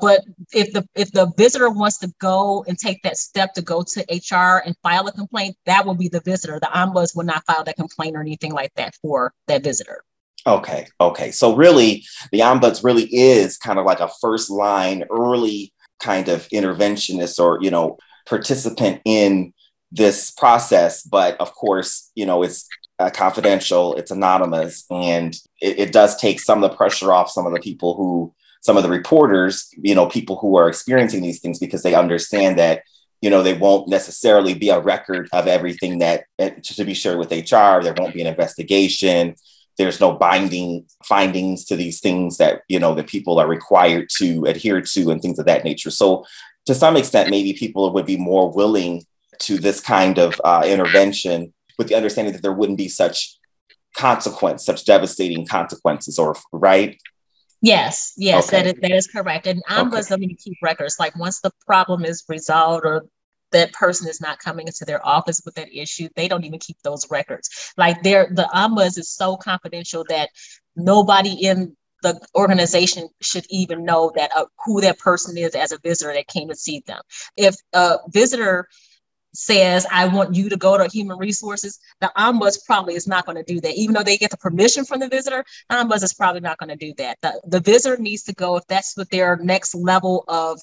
But 0.01 0.25
if 0.53 0.73
the 0.73 0.87
if 0.95 1.11
the 1.13 1.33
visitor 1.37 1.71
wants 1.71 1.99
to 1.99 2.13
go 2.21 2.65
and 2.69 2.79
take 2.79 3.03
that 3.03 3.17
step 3.17 3.53
to 3.55 3.63
go 3.63 3.83
to 3.83 4.01
HR 4.09 4.63
and 4.65 4.77
file 4.83 5.07
a 5.09 5.13
complaint, 5.13 5.57
that 5.67 5.85
will 5.85 5.95
be 5.95 6.09
the 6.09 6.21
visitor. 6.21 6.59
The 6.61 6.69
ombuds 6.69 7.17
will 7.17 7.25
not 7.25 7.45
file 7.47 7.65
that 7.65 7.77
complaint 7.77 8.17
or 8.17 8.21
anything 8.21 8.53
like 8.53 8.73
that 8.75 8.95
for 9.03 9.33
that 9.49 9.65
visitor. 9.65 10.03
Okay. 10.47 10.87
Okay. 11.01 11.31
So 11.31 11.57
really, 11.57 12.05
the 12.33 12.41
ombuds 12.41 12.85
really 12.85 13.05
is 13.13 13.57
kind 13.59 13.79
of 13.79 13.87
like 13.87 14.01
a 14.01 14.11
first 14.21 14.51
line, 14.51 15.05
early 15.11 15.73
kind 16.01 16.29
of 16.29 16.49
interventionist 16.49 17.41
or 17.41 17.59
you 17.61 17.71
know 17.71 17.99
participant 18.27 19.01
in 19.05 19.53
this 19.91 20.31
process. 20.31 21.03
But 21.03 21.41
of 21.41 21.53
course, 21.55 22.11
you 22.15 22.25
know 22.25 22.43
it's 22.45 22.69
uh, 23.01 23.11
confidential, 23.11 23.95
it's 23.97 24.13
anonymous, 24.13 24.85
and 24.91 25.35
it, 25.61 25.79
it 25.79 25.93
does 25.93 26.17
take 26.17 26.41
some 26.41 26.63
of 26.63 26.71
the 26.71 26.77
pressure 26.77 27.13
off 27.13 27.31
some 27.31 27.47
of 27.47 27.53
the 27.53 27.61
people 27.61 27.95
who 27.95 28.33
some 28.61 28.77
of 28.77 28.83
the 28.83 28.89
reporters, 28.89 29.69
you 29.77 29.95
know, 29.95 30.07
people 30.07 30.37
who 30.37 30.57
are 30.57 30.69
experiencing 30.69 31.23
these 31.23 31.41
things 31.41 31.59
because 31.59 31.83
they 31.83 31.95
understand 31.95 32.59
that, 32.59 32.83
you 33.21 33.31
know, 33.31 33.43
they 33.43 33.55
won't 33.55 33.89
necessarily 33.89 34.55
be 34.55 34.71
a 34.71 34.81
record 34.81 35.29
of 35.33 35.47
everything 35.47 35.99
that 35.99 36.25
eh, 36.39 36.51
to 36.63 36.85
be 36.85 36.95
shared 36.95 37.19
with 37.19 37.33
HR. 37.33 37.83
There 37.83 37.95
won't 37.97 38.15
be 38.15 38.21
an 38.21 38.27
investigation. 38.27 39.35
There's 39.77 40.01
no 40.01 40.13
binding 40.13 40.87
findings 41.05 41.65
to 41.67 41.77
these 41.77 42.01
things 42.01 42.37
that, 42.39 42.63
you 42.69 42.81
know, 42.81 42.95
that 42.95 43.07
people 43.07 43.39
are 43.39 43.49
required 43.49 44.09
to 44.19 44.45
adhere 44.45 44.81
to 44.81 45.11
and 45.11 45.23
things 45.23 45.39
of 45.39 45.47
that 45.47 45.65
nature. 45.65 45.91
So 45.91 46.25
to 46.67 46.75
some 46.75 46.97
extent, 46.97 47.31
maybe 47.31 47.53
people 47.53 47.93
would 47.93 48.07
be 48.07 48.17
more 48.17 48.51
willing 48.51 49.05
to 49.41 49.59
this 49.59 49.81
kind 49.81 50.19
of 50.19 50.41
uh, 50.45 50.65
intervention 50.67 51.53
with 51.79 51.89
the 51.89 51.95
understanding 51.95 52.33
that 52.33 52.43
there 52.43 52.53
wouldn't 52.53 52.79
be 52.79 52.89
such 52.89 53.39
consequence, 53.97 54.65
such 54.65 54.85
devastating 54.85 55.47
consequences, 55.47 56.19
or 56.19 56.37
right? 56.53 57.01
Yes, 57.61 58.13
yes, 58.17 58.49
okay. 58.49 58.63
that 58.63 58.67
is 58.67 58.81
that 58.81 58.91
is 58.93 59.07
correct. 59.09 59.47
And 59.47 59.63
ombuds 59.69 60.01
okay. 60.01 60.09
don't 60.11 60.23
even 60.23 60.37
keep 60.37 60.59
records. 60.63 60.97
Like 60.99 61.19
once 61.19 61.41
the 61.41 61.51
problem 61.67 62.05
is 62.05 62.25
resolved 62.29 62.87
or 62.87 63.07
that 63.51 63.73
person 63.73 64.09
is 64.09 64.21
not 64.21 64.39
coming 64.39 64.67
into 64.67 64.85
their 64.85 65.05
office 65.07 65.41
with 65.45 65.55
that 65.55 65.69
issue, 65.75 66.09
they 66.15 66.29
don't 66.29 66.45
even 66.45 66.61
keep 66.61 66.77
those 66.83 67.11
records. 67.11 67.73
Like 67.77 68.03
they're 68.03 68.31
the 68.33 68.49
ombuds 68.55 68.99
is 68.99 69.11
so 69.11 69.37
confidential 69.37 70.05
that 70.09 70.31
nobody 70.77 71.47
in 71.47 71.77
the 72.03 72.21
organization 72.37 73.09
should 73.21 73.45
even 73.51 73.85
know 73.85 74.13
that 74.15 74.31
uh, 74.37 74.45
who 74.65 74.81
that 74.81 74.99
person 74.99 75.37
is 75.37 75.57
as 75.57 75.73
a 75.73 75.79
visitor 75.79 76.13
that 76.13 76.29
came 76.29 76.49
to 76.49 76.55
see 76.55 76.83
them. 76.87 77.01
If 77.37 77.57
a 77.73 77.99
visitor 78.09 78.69
says, 79.35 79.87
I 79.91 80.07
want 80.07 80.35
you 80.35 80.49
to 80.49 80.57
go 80.57 80.79
to 80.79 80.89
human 80.89 81.19
resources, 81.19 81.79
the 82.01 82.11
ombuds 82.17 82.65
probably 82.67 82.95
is 82.95 83.07
not 83.07 83.27
going 83.27 83.37
to 83.37 83.43
do 83.43 83.61
that. 83.61 83.75
Even 83.75 83.95
though 83.95 84.03
they 84.03 84.17
get 84.17 84.31
the 84.31 84.37
permission 84.37 84.85
from 84.85 85.01
the 85.01 85.09
visitor, 85.09 85.45
ombuds 85.71 86.03
is 86.03 86.15
probably 86.15 86.41
not 86.41 86.59
going 86.59 86.71
to 86.71 86.77
do 86.77 86.95
that. 86.99 87.19
The, 87.23 87.41
the 87.47 87.61
visitor 87.61 88.01
needs 88.01 88.23
to 88.25 88.35
go 88.35 88.57
if 88.57 88.67
that's 88.67 88.97
what 88.97 89.11
their 89.11 89.37
next 89.37 89.75
level 89.75 90.25
of 90.29 90.61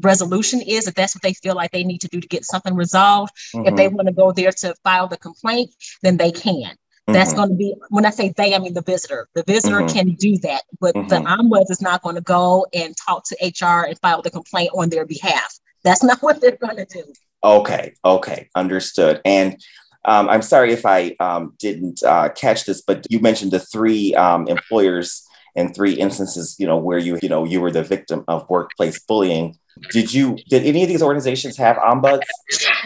resolution 0.00 0.60
is, 0.60 0.86
if 0.86 0.94
that's 0.94 1.14
what 1.14 1.22
they 1.22 1.34
feel 1.34 1.54
like 1.54 1.70
they 1.70 1.84
need 1.84 2.00
to 2.00 2.08
do 2.08 2.20
to 2.20 2.28
get 2.28 2.44
something 2.44 2.74
resolved. 2.74 3.32
Mm-hmm. 3.54 3.68
If 3.68 3.76
they 3.76 3.88
want 3.88 4.08
to 4.08 4.14
go 4.14 4.32
there 4.32 4.52
to 4.52 4.74
file 4.84 5.08
the 5.08 5.16
complaint, 5.16 5.74
then 6.02 6.16
they 6.16 6.32
can. 6.32 6.76
That's 7.08 7.30
mm-hmm. 7.30 7.36
going 7.36 7.48
to 7.50 7.54
be 7.56 7.74
when 7.88 8.06
I 8.06 8.10
say 8.10 8.32
they, 8.36 8.54
I 8.54 8.58
mean 8.58 8.74
the 8.74 8.82
visitor. 8.82 9.26
The 9.34 9.42
visitor 9.42 9.80
mm-hmm. 9.80 9.96
can 9.96 10.14
do 10.14 10.38
that, 10.38 10.62
but 10.80 10.94
the 10.94 11.00
mm-hmm. 11.00 11.26
ombuds 11.26 11.70
is 11.70 11.82
not 11.82 12.02
going 12.02 12.14
to 12.14 12.20
go 12.20 12.66
and 12.72 12.94
talk 12.96 13.24
to 13.24 13.36
HR 13.42 13.86
and 13.88 13.98
file 13.98 14.22
the 14.22 14.30
complaint 14.30 14.70
on 14.74 14.88
their 14.88 15.04
behalf. 15.04 15.58
That's 15.82 16.02
not 16.04 16.22
what 16.22 16.40
they're 16.40 16.56
going 16.56 16.76
to 16.76 16.84
do. 16.84 17.04
Okay, 17.44 17.94
okay, 18.04 18.48
understood. 18.54 19.20
And 19.24 19.60
um, 20.04 20.28
I'm 20.28 20.42
sorry 20.42 20.72
if 20.72 20.86
I 20.86 21.16
um, 21.20 21.54
didn't 21.58 22.02
uh, 22.02 22.28
catch 22.30 22.64
this, 22.64 22.82
but 22.82 23.06
you 23.10 23.20
mentioned 23.20 23.52
the 23.52 23.60
three 23.60 24.14
um, 24.14 24.48
employers 24.48 25.26
and 25.54 25.74
three 25.74 25.92
instances, 25.92 26.56
you 26.58 26.66
know, 26.66 26.78
where 26.78 26.98
you, 26.98 27.18
you 27.22 27.28
know, 27.28 27.44
you 27.44 27.60
were 27.60 27.70
the 27.70 27.82
victim 27.82 28.24
of 28.28 28.48
workplace 28.48 28.98
bullying. 28.98 29.58
Did 29.90 30.12
you? 30.12 30.36
Did 30.48 30.64
any 30.64 30.82
of 30.82 30.88
these 30.88 31.02
organizations 31.02 31.56
have 31.56 31.76
ombuds? 31.76 32.22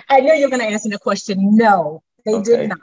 I 0.09 0.21
knew 0.21 0.33
you 0.35 0.45
were 0.45 0.51
going 0.51 0.61
to 0.61 0.67
ask 0.67 0.73
answer 0.75 0.89
the 0.91 0.99
question. 0.99 1.57
No, 1.57 2.03
they 2.25 2.35
okay. 2.35 2.57
did 2.57 2.69
not. 2.69 2.79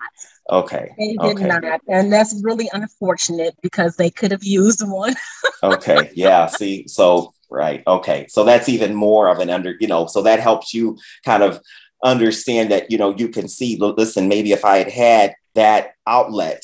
Okay. 0.49 0.93
They 0.97 1.15
did 1.15 1.37
okay. 1.37 1.47
not. 1.47 1.81
And 1.87 2.11
that's 2.11 2.39
really 2.43 2.69
unfortunate 2.73 3.55
because 3.61 3.95
they 3.95 4.09
could 4.09 4.31
have 4.31 4.43
used 4.43 4.81
one. 4.85 5.15
okay. 5.63 6.11
Yeah. 6.15 6.47
See, 6.47 6.87
so, 6.87 7.33
right. 7.53 7.83
Okay. 7.87 8.25
So 8.29 8.43
that's 8.43 8.67
even 8.67 8.95
more 8.95 9.29
of 9.29 9.39
an 9.39 9.49
under, 9.49 9.75
you 9.79 9.87
know, 9.87 10.07
so 10.07 10.21
that 10.23 10.39
helps 10.39 10.73
you 10.73 10.97
kind 11.23 11.43
of 11.43 11.61
understand 12.03 12.71
that, 12.71 12.91
you 12.91 12.97
know, 12.97 13.15
you 13.15 13.29
can 13.29 13.47
see, 13.47 13.77
listen, 13.79 14.27
maybe 14.27 14.51
if 14.51 14.65
I 14.65 14.77
had 14.77 14.91
had 14.91 15.35
that 15.55 15.91
outlet 16.07 16.63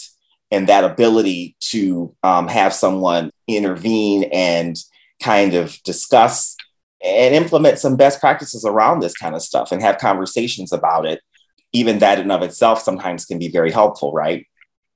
and 0.51 0.67
that 0.67 0.83
ability 0.83 1.55
to 1.59 2.15
um, 2.23 2.47
have 2.47 2.73
someone 2.73 3.31
intervene 3.47 4.23
and 4.33 4.75
kind 5.21 5.53
of 5.53 5.81
discuss 5.83 6.57
and 7.05 7.35
implement 7.35 7.79
some 7.79 7.95
best 7.95 8.19
practices 8.19 8.65
around 8.65 8.99
this 8.99 9.15
kind 9.15 9.35
of 9.35 9.41
stuff 9.41 9.71
and 9.71 9.81
have 9.81 9.99
conversations 9.99 10.73
about 10.73 11.05
it 11.05 11.21
even 11.73 11.99
that 11.99 12.19
in 12.19 12.31
of 12.31 12.41
itself 12.41 12.81
sometimes 12.81 13.25
can 13.25 13.39
be 13.39 13.49
very 13.49 13.71
helpful, 13.71 14.11
right? 14.11 14.47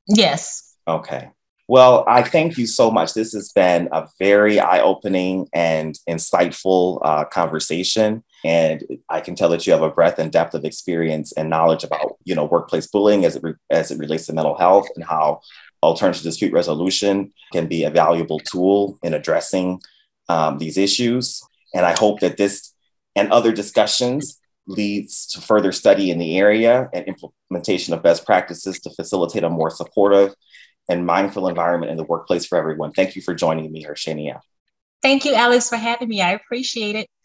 Yes. 0.08 0.76
Okay. 0.88 1.30
Well, 1.68 2.04
I 2.08 2.24
thank 2.24 2.58
you 2.58 2.68
so 2.68 2.92
much. 2.92 3.14
This 3.14 3.32
has 3.34 3.52
been 3.54 3.88
a 3.92 4.08
very 4.20 4.60
eye-opening 4.60 5.48
and 5.54 5.98
insightful 6.10 7.00
uh, 7.04 7.24
conversation, 7.26 8.24
and 8.44 8.84
I 9.08 9.22
can 9.22 9.36
tell 9.36 9.50
that 9.50 9.66
you 9.66 9.72
have 9.72 9.82
a 9.82 9.90
breadth 9.90 10.20
and 10.20 10.32
depth 10.32 10.56
of 10.56 10.66
experience 10.66 11.32
and 11.32 11.50
knowledge 11.50 11.86
about, 11.86 12.18
you 12.26 12.36
know, 12.36 12.44
workplace 12.44 12.88
bullying 12.88 13.24
as 13.24 13.38
it 13.38 13.44
re- 13.44 13.54
as 13.70 13.92
it 13.92 13.98
relates 13.98 14.26
to 14.26 14.34
mental 14.34 14.58
health 14.58 14.88
and 14.96 15.06
how 15.06 15.40
alternative 15.82 16.24
dispute 16.24 16.52
resolution 16.52 17.32
can 17.54 17.68
be 17.68 17.86
a 17.86 17.90
valuable 17.90 18.40
tool 18.40 18.98
in 19.02 19.14
addressing 19.14 19.82
um, 20.28 20.58
these 20.58 20.78
issues. 20.78 21.42
And 21.74 21.86
I 21.86 21.96
hope 21.98 22.20
that 22.20 22.38
this 22.38 22.74
and 23.16 23.32
other 23.32 23.54
discussions 23.54 24.40
leads 24.68 25.28
to 25.28 25.42
further 25.42 25.72
study 25.72 26.10
in 26.10 26.18
the 26.18 26.38
area 26.38 26.90
and 26.94 27.06
implementation 27.06 27.94
of 27.94 28.04
best 28.04 28.26
practices 28.26 28.80
to 28.80 28.90
facilitate 28.90 29.44
a 29.44 29.50
more 29.50 29.70
supportive 29.70 30.34
and 30.90 31.06
mindful 31.06 31.48
environment 31.48 31.92
in 31.92 31.98
the 31.98 32.04
workplace 32.04 32.46
for 32.46 32.58
everyone. 32.58 32.92
Thank 32.92 33.16
you 33.16 33.22
for 33.22 33.34
joining 33.34 33.72
me, 33.72 33.86
Hershania. 33.86 34.40
Thank 35.02 35.26
you, 35.26 35.34
Alex, 35.34 35.70
for 35.70 35.76
having 35.76 36.08
me. 36.08 36.22
I 36.22 36.32
appreciate 36.32 36.96
it. 36.96 37.10